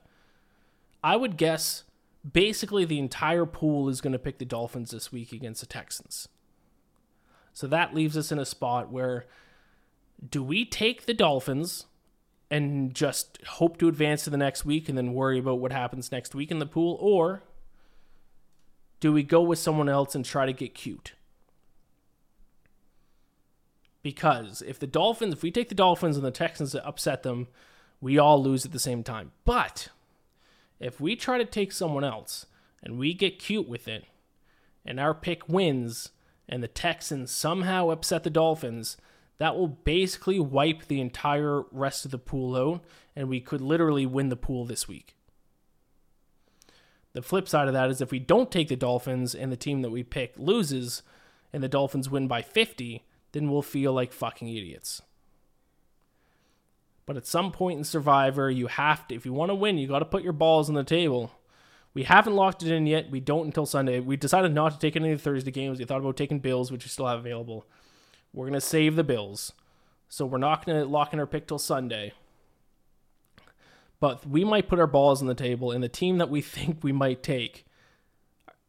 I 1.03 1.17
would 1.17 1.39
guess 1.39 1.85
basically 2.31 2.85
the 2.85 2.99
entire 2.99 3.47
pool 3.47 3.89
is 3.89 4.03
going 4.03 4.13
to 4.13 4.19
pick 4.19 4.37
the 4.37 4.45
Dolphins 4.45 4.91
this 4.91 5.11
week 5.11 5.33
against 5.33 5.63
the 5.63 5.67
Texans. 5.67 6.29
So 7.55 7.67
that 7.69 7.95
leaves 7.95 8.19
us 8.19 8.31
in 8.31 8.39
a 8.39 8.45
spot 8.45 8.93
where 8.93 9.25
do 10.31 10.43
we 10.43 10.67
take 10.67 11.07
the 11.07 11.15
Dolphins 11.15 11.87
and 12.55 12.95
just 12.95 13.41
hope 13.45 13.79
to 13.79 13.89
advance 13.89 14.23
to 14.23 14.31
the 14.31 14.37
next 14.37 14.65
week 14.65 14.89
and 14.89 14.97
then 14.97 15.13
worry 15.13 15.41
about 15.41 15.59
what 15.59 15.73
happens 15.73 16.13
next 16.13 16.37
week 16.37 16.53
in 16.53 16.61
the 16.61 16.67
pool? 16.67 16.97
Or 17.01 17.43
do 19.01 19.13
we 19.13 19.25
go 19.25 19.43
with 19.43 19.59
someone 19.59 19.89
else 19.89 20.15
and 20.15 20.25
try 20.25 20.47
to 20.47 20.53
get 20.53 20.73
cute? 20.73 21.15
Because 24.05 24.63
if 24.63 24.79
the 24.79 24.87
Dolphins, 24.87 25.35
if 25.35 25.43
we 25.43 25.51
take 25.51 25.69
the 25.69 25.75
Dolphins 25.75 26.17
and 26.17 26.25
the 26.25 26.31
Texans 26.31 26.71
to 26.71 26.87
upset 26.87 27.25
them, 27.25 27.49
we 28.01 28.19
all 28.19 28.41
lose 28.41 28.65
at 28.65 28.71
the 28.71 28.79
same 28.79 29.03
time. 29.03 29.33
But 29.45 29.89
if 30.79 31.01
we 31.01 31.17
try 31.17 31.39
to 31.39 31.45
take 31.45 31.73
someone 31.73 32.05
else 32.05 32.47
and 32.85 33.01
we 33.01 33.15
get 33.15 33.41
cute 33.41 33.69
with 33.69 33.89
it 33.89 34.05
and 34.87 35.01
our 35.01 35.13
pick 35.13 35.49
wins 35.49 36.11
and 36.49 36.63
the 36.63 36.69
Texans 36.69 37.33
somehow 37.33 37.91
upset 37.91 38.23
the 38.23 38.31
Dolphins, 38.31 38.97
that 39.39 39.57
will 39.57 39.69
basically 39.69 40.39
wipe 40.39 40.87
the 40.87 41.01
entire 41.01 41.63
rest 41.73 42.05
of 42.05 42.11
the 42.11 42.19
pool 42.19 42.57
out, 42.57 42.85
and 43.17 43.29
we 43.29 43.41
could 43.41 43.61
literally 43.61 44.07
win 44.07 44.29
the 44.29 44.37
pool 44.37 44.65
this 44.65 44.87
week. 44.87 45.17
The 47.13 47.23
flip 47.23 47.49
side 47.49 47.69
of 47.69 47.75
that 47.75 47.91
is 47.91 48.01
if 48.01 48.11
we 48.11 48.19
don't 48.19 48.51
take 48.51 48.69
the 48.69 48.77
Dolphins 48.77 49.35
and 49.35 49.51
the 49.51 49.57
team 49.57 49.83
that 49.83 49.91
we 49.91 50.03
pick 50.03 50.35
loses 50.37 51.03
and 51.53 51.63
the 51.63 51.69
Dolphins 51.69 52.11
win 52.11 52.27
by 52.27 52.43
50, 52.43 53.05
then 53.33 53.51
we'll 53.51 53.63
feel 53.63 53.93
like 53.93 54.13
fucking 54.13 54.49
idiots. 54.49 55.01
But 57.07 57.17
at 57.17 57.27
some 57.27 57.53
point 57.53 57.79
in 57.79 57.85
Survivor, 57.85 58.51
you 58.51 58.67
have 58.67 59.07
to, 59.09 59.15
if 59.15 59.25
you 59.25 59.33
want 59.33 59.51
to 59.51 59.55
win, 59.55 59.79
you 59.79 59.87
got 59.87 60.01
to 60.01 60.05
put 60.05 60.25
your 60.25 60.33
balls 60.33 60.69
on 60.69 60.75
the 60.75 60.85
table. 60.85 61.31
We 61.93 62.05
haven't 62.05 62.35
locked 62.35 62.63
it 62.63 62.73
in 62.73 62.87
yet. 62.87 63.11
We 63.11 63.21
don't 63.21 63.47
until 63.47 63.67
Sunday. 63.67 64.01
We 64.01 64.17
decided 64.17 64.53
not 64.53 64.73
to 64.73 64.79
take 64.79 64.97
any 64.97 65.13
of 65.13 65.19
the 65.19 65.23
Thursday 65.23 65.53
games. 65.53 65.79
We 65.79 65.85
thought 65.85 66.01
about 66.01 66.17
taking 66.17 66.41
Bills, 66.41 66.73
which 66.73 66.85
we 66.85 66.89
still 66.89 67.07
have 67.07 67.21
available. 67.21 67.67
We're 68.35 68.47
going 68.47 68.55
to 68.55 68.61
save 68.61 68.97
the 68.97 69.05
Bills. 69.05 69.53
So 70.09 70.27
we're 70.27 70.39
not 70.39 70.67
going 70.67 70.79
to 70.79 70.87
lock 70.87 71.13
in 71.13 71.21
our 71.21 71.27
pick 71.27 71.47
till 71.47 71.59
Sunday. 71.59 72.13
But 74.01 74.29
we 74.29 74.45
might 74.45 74.69
put 74.69 74.81
our 74.81 74.87
balls 74.87 75.23
on 75.23 75.29
the 75.29 75.35
table, 75.35 75.71
and 75.71 75.83
the 75.83 75.89
team 75.89 76.19
that 76.19 76.29
we 76.29 76.41
think 76.43 76.83
we 76.83 76.93
might 76.93 77.23
take 77.23 77.65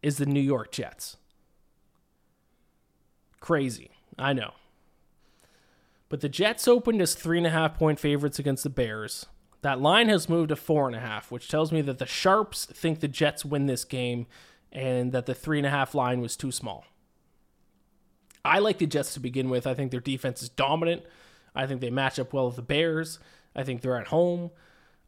is 0.01 0.17
the 0.17 0.25
New 0.25 0.39
York 0.39 0.71
Jets. 0.71 1.17
Crazy. 3.39 3.91
I 4.17 4.33
know. 4.33 4.53
But 6.09 6.21
the 6.21 6.29
Jets 6.29 6.67
opened 6.67 7.01
as 7.01 7.15
three 7.15 7.39
and 7.39 7.47
a 7.47 7.49
half 7.49 7.77
point 7.77 7.99
favorites 7.99 8.39
against 8.39 8.63
the 8.63 8.69
Bears. 8.69 9.25
That 9.61 9.81
line 9.81 10.09
has 10.09 10.29
moved 10.29 10.49
to 10.49 10.55
four 10.55 10.85
and 10.85 10.95
a 10.95 10.99
half, 10.99 11.31
which 11.31 11.47
tells 11.47 11.71
me 11.71 11.81
that 11.81 11.97
the 11.97 12.05
Sharps 12.05 12.65
think 12.65 12.99
the 12.99 13.07
Jets 13.07 13.43
win 13.43 13.65
this 13.65 13.83
game 13.83 14.27
and 14.71 15.11
that 15.11 15.25
the 15.25 15.33
three 15.33 15.57
and 15.57 15.65
a 15.65 15.71
half 15.71 15.95
line 15.95 16.21
was 16.21 16.37
too 16.37 16.51
small. 16.51 16.85
I 18.45 18.59
like 18.59 18.77
the 18.77 18.85
Jets 18.85 19.13
to 19.15 19.19
begin 19.19 19.49
with. 19.49 19.65
I 19.65 19.73
think 19.73 19.91
their 19.91 19.99
defense 19.99 20.41
is 20.41 20.49
dominant. 20.49 21.03
I 21.55 21.65
think 21.65 21.81
they 21.81 21.89
match 21.89 22.19
up 22.19 22.33
well 22.33 22.47
with 22.47 22.57
the 22.57 22.61
Bears. 22.61 23.19
I 23.55 23.63
think 23.63 23.81
they're 23.81 23.99
at 23.99 24.07
home. 24.07 24.51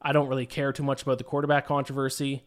I 0.02 0.12
don't 0.12 0.28
really 0.28 0.46
care 0.46 0.72
too 0.72 0.84
much 0.84 1.02
about 1.02 1.18
the 1.18 1.24
quarterback 1.24 1.66
controversy. 1.66 2.44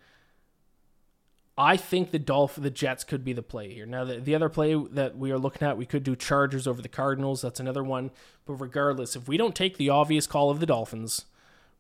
I 1.59 1.77
think 1.77 2.11
the 2.11 2.19
Dolph 2.19 2.57
the 2.57 2.71
Jets 2.71 3.05
could 3.05 3.25
be 3.25 3.35
the 3.35 3.43
play 3.43 3.75
here. 3.75 3.85
Now 3.85 4.05
the, 4.05 4.19
the 4.19 4.35
other 4.35 4.49
play 4.49 4.75
that 4.93 5.19
we 5.19 5.31
are 5.31 5.39
looking 5.39 5.67
at, 5.67 5.77
we 5.77 5.85
could 5.85 6.03
do 6.03 6.17
Chargers 6.17 6.67
over 6.67 6.81
the 6.81 6.89
Cardinals. 6.89 7.43
That's 7.43 7.61
another 7.61 7.85
one. 7.85 8.11
But 8.47 8.55
regardless, 8.55 9.15
if 9.15 9.29
we 9.29 9.37
don't 9.37 9.55
take 9.55 9.77
the 9.77 9.91
obvious 9.91 10.27
call 10.27 10.51
of 10.51 10.61
the 10.61 10.67
Dolphins, 10.67 11.27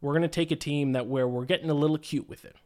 we're 0.00 0.12
going 0.12 0.22
to 0.22 0.28
take 0.28 0.50
a 0.50 0.56
team 0.56 0.92
that 0.92 1.06
where 1.06 1.26
we're 1.26 1.46
getting 1.46 1.70
a 1.70 1.74
little 1.74 1.98
cute 1.98 2.28
with 2.28 2.44
it. 2.44 2.56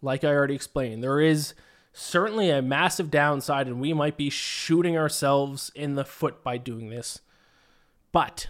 Like 0.00 0.24
I 0.24 0.28
already 0.28 0.54
explained, 0.54 1.02
there 1.02 1.20
is 1.20 1.54
certainly 1.92 2.50
a 2.50 2.62
massive 2.62 3.10
downside, 3.10 3.66
and 3.66 3.80
we 3.80 3.92
might 3.92 4.16
be 4.16 4.30
shooting 4.30 4.96
ourselves 4.96 5.70
in 5.74 5.94
the 5.94 6.04
foot 6.04 6.42
by 6.42 6.56
doing 6.56 6.88
this. 6.88 7.20
But 8.12 8.48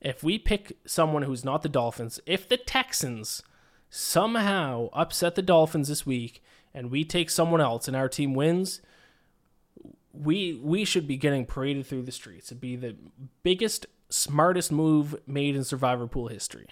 if 0.00 0.22
we 0.22 0.38
pick 0.38 0.78
someone 0.86 1.22
who's 1.22 1.44
not 1.44 1.62
the 1.62 1.68
Dolphins, 1.68 2.20
if 2.26 2.48
the 2.48 2.56
Texans 2.56 3.42
somehow 3.88 4.88
upset 4.92 5.34
the 5.34 5.42
Dolphins 5.42 5.88
this 5.88 6.04
week 6.04 6.42
and 6.74 6.90
we 6.90 7.04
take 7.04 7.30
someone 7.30 7.60
else 7.60 7.88
and 7.88 7.96
our 7.96 8.08
team 8.08 8.34
wins, 8.34 8.80
we 10.12 10.60
we 10.62 10.84
should 10.84 11.08
be 11.08 11.16
getting 11.16 11.46
paraded 11.46 11.86
through 11.86 12.02
the 12.02 12.12
streets. 12.12 12.48
It'd 12.48 12.60
be 12.60 12.76
the 12.76 12.96
biggest, 13.42 13.86
smartest 14.08 14.70
move 14.70 15.16
made 15.26 15.56
in 15.56 15.64
Survivor 15.64 16.06
Pool 16.06 16.28
history. 16.28 16.68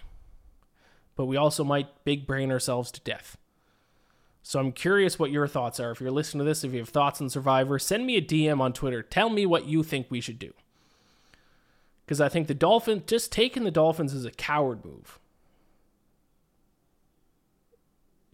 But 1.16 1.26
we 1.26 1.36
also 1.36 1.64
might 1.64 2.04
big 2.04 2.26
brain 2.26 2.50
ourselves 2.50 2.90
to 2.92 3.00
death. 3.00 3.36
So 4.42 4.58
I'm 4.58 4.72
curious 4.72 5.18
what 5.18 5.30
your 5.30 5.46
thoughts 5.46 5.78
are. 5.78 5.92
If 5.92 6.00
you're 6.00 6.10
listening 6.10 6.40
to 6.40 6.44
this, 6.44 6.64
if 6.64 6.72
you 6.72 6.80
have 6.80 6.88
thoughts 6.88 7.20
on 7.20 7.30
Survivor, 7.30 7.78
send 7.78 8.06
me 8.06 8.16
a 8.16 8.22
DM 8.22 8.60
on 8.60 8.72
Twitter. 8.72 9.02
Tell 9.02 9.30
me 9.30 9.46
what 9.46 9.66
you 9.66 9.82
think 9.82 10.08
we 10.10 10.20
should 10.20 10.38
do. 10.38 10.52
Because 12.04 12.20
I 12.20 12.28
think 12.28 12.48
the 12.48 12.54
Dolphins, 12.54 13.04
just 13.06 13.30
taking 13.30 13.62
the 13.62 13.70
Dolphins 13.70 14.12
is 14.12 14.24
a 14.24 14.32
coward 14.32 14.84
move. 14.84 15.20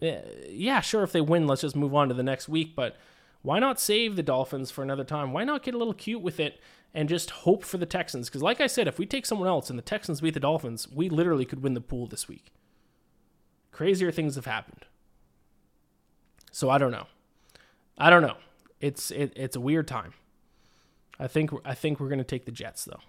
Eh, 0.01 0.21
yeah, 0.49 0.81
sure, 0.81 1.03
if 1.03 1.11
they 1.11 1.21
win, 1.21 1.45
let's 1.45 1.61
just 1.61 1.75
move 1.75 1.93
on 1.93 2.07
to 2.07 2.15
the 2.15 2.23
next 2.23 2.49
week. 2.49 2.75
But 2.75 2.97
why 3.43 3.59
not 3.59 3.79
save 3.79 4.15
the 4.15 4.23
Dolphins 4.23 4.71
for 4.71 4.81
another 4.81 5.03
time? 5.03 5.31
Why 5.31 5.43
not 5.43 5.63
get 5.63 5.75
a 5.75 5.77
little 5.77 5.93
cute 5.93 6.21
with 6.21 6.39
it 6.39 6.59
and 6.93 7.07
just 7.07 7.29
hope 7.29 7.63
for 7.63 7.77
the 7.77 7.85
Texans? 7.85 8.29
Because, 8.29 8.41
like 8.41 8.59
I 8.59 8.67
said, 8.67 8.87
if 8.87 8.97
we 8.97 9.05
take 9.05 9.27
someone 9.27 9.47
else 9.47 9.69
and 9.69 9.77
the 9.77 9.83
Texans 9.83 10.21
beat 10.21 10.33
the 10.33 10.39
Dolphins, 10.39 10.87
we 10.91 11.07
literally 11.07 11.45
could 11.45 11.61
win 11.61 11.75
the 11.75 11.81
pool 11.81 12.07
this 12.07 12.27
week. 12.27 12.51
Crazier 13.71 14.11
things 14.11 14.35
have 14.35 14.45
happened. 14.45 14.85
So 16.59 16.69
I 16.69 16.77
don't 16.77 16.91
know. 16.91 17.07
I 17.97 18.09
don't 18.09 18.21
know. 18.21 18.35
It's 18.81 19.11
it, 19.11 19.31
it's 19.37 19.55
a 19.55 19.61
weird 19.61 19.87
time. 19.87 20.13
I 21.17 21.27
think 21.27 21.51
I 21.63 21.73
think 21.73 22.01
we're 22.01 22.09
to 22.17 22.25
take 22.25 22.43
the 22.43 22.51
Jets 22.51 22.83
though. 22.83 22.99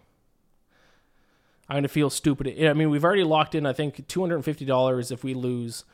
I'm 1.68 1.74
to 1.82 1.88
feel 1.88 2.10
stupid. 2.10 2.46
I 2.64 2.72
mean, 2.74 2.90
we've 2.90 3.04
already 3.04 3.24
locked 3.24 3.56
in 3.56 3.66
I 3.66 3.72
think 3.72 4.06
$250 4.06 5.10
if 5.10 5.24
we 5.24 5.34
lose 5.34 5.84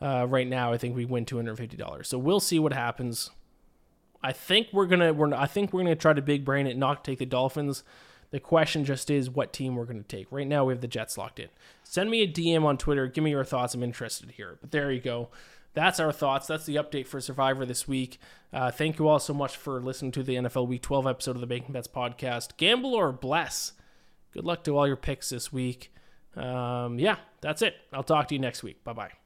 uh, 0.00 0.26
right 0.26 0.48
now. 0.48 0.72
I 0.72 0.78
think 0.78 0.96
we 0.96 1.04
win 1.04 1.26
$250. 1.26 2.06
So 2.06 2.16
we'll 2.16 2.40
see 2.40 2.58
what 2.58 2.72
happens. 2.72 3.30
I 4.22 4.32
think 4.32 4.68
we're 4.72 4.86
to 5.00 5.12
we're 5.12 5.34
I 5.34 5.46
think 5.46 5.74
we're 5.74 5.84
to 5.84 6.00
try 6.00 6.14
to 6.14 6.22
big 6.22 6.46
brain 6.46 6.66
it, 6.66 6.78
not 6.78 7.04
take 7.04 7.18
the 7.18 7.26
Dolphins. 7.26 7.84
The 8.30 8.40
question 8.40 8.86
just 8.86 9.10
is 9.10 9.28
what 9.28 9.52
team 9.52 9.76
we're 9.76 9.84
going 9.84 10.02
to 10.02 10.08
take. 10.08 10.28
Right 10.30 10.48
now 10.48 10.64
we 10.64 10.72
have 10.72 10.80
the 10.80 10.88
Jets 10.88 11.18
locked 11.18 11.40
in. 11.40 11.48
Send 11.84 12.10
me 12.10 12.22
a 12.22 12.26
DM 12.26 12.64
on 12.64 12.78
Twitter. 12.78 13.06
Give 13.06 13.22
me 13.22 13.32
your 13.32 13.44
thoughts. 13.44 13.74
I'm 13.74 13.82
interested 13.82 14.30
here. 14.30 14.56
But 14.62 14.70
there 14.70 14.90
you 14.90 15.00
go 15.00 15.28
that's 15.76 16.00
our 16.00 16.10
thoughts. 16.10 16.46
That's 16.46 16.64
the 16.64 16.76
update 16.76 17.06
for 17.06 17.20
Survivor 17.20 17.66
this 17.66 17.86
week. 17.86 18.18
Uh, 18.50 18.70
thank 18.70 18.98
you 18.98 19.06
all 19.08 19.18
so 19.18 19.34
much 19.34 19.58
for 19.58 19.78
listening 19.80 20.10
to 20.12 20.22
the 20.22 20.36
NFL 20.36 20.66
Week 20.66 20.80
12 20.80 21.06
episode 21.06 21.36
of 21.36 21.42
the 21.42 21.46
Bacon 21.46 21.74
Bets 21.74 21.86
podcast. 21.86 22.56
Gamble 22.56 22.94
or 22.94 23.12
bless. 23.12 23.74
Good 24.32 24.44
luck 24.44 24.64
to 24.64 24.76
all 24.76 24.86
your 24.86 24.96
picks 24.96 25.28
this 25.28 25.52
week. 25.52 25.92
Um, 26.34 26.98
yeah, 26.98 27.16
that's 27.42 27.60
it. 27.60 27.76
I'll 27.92 28.02
talk 28.02 28.28
to 28.28 28.34
you 28.34 28.40
next 28.40 28.62
week. 28.62 28.82
Bye 28.84 28.94
bye. 28.94 29.25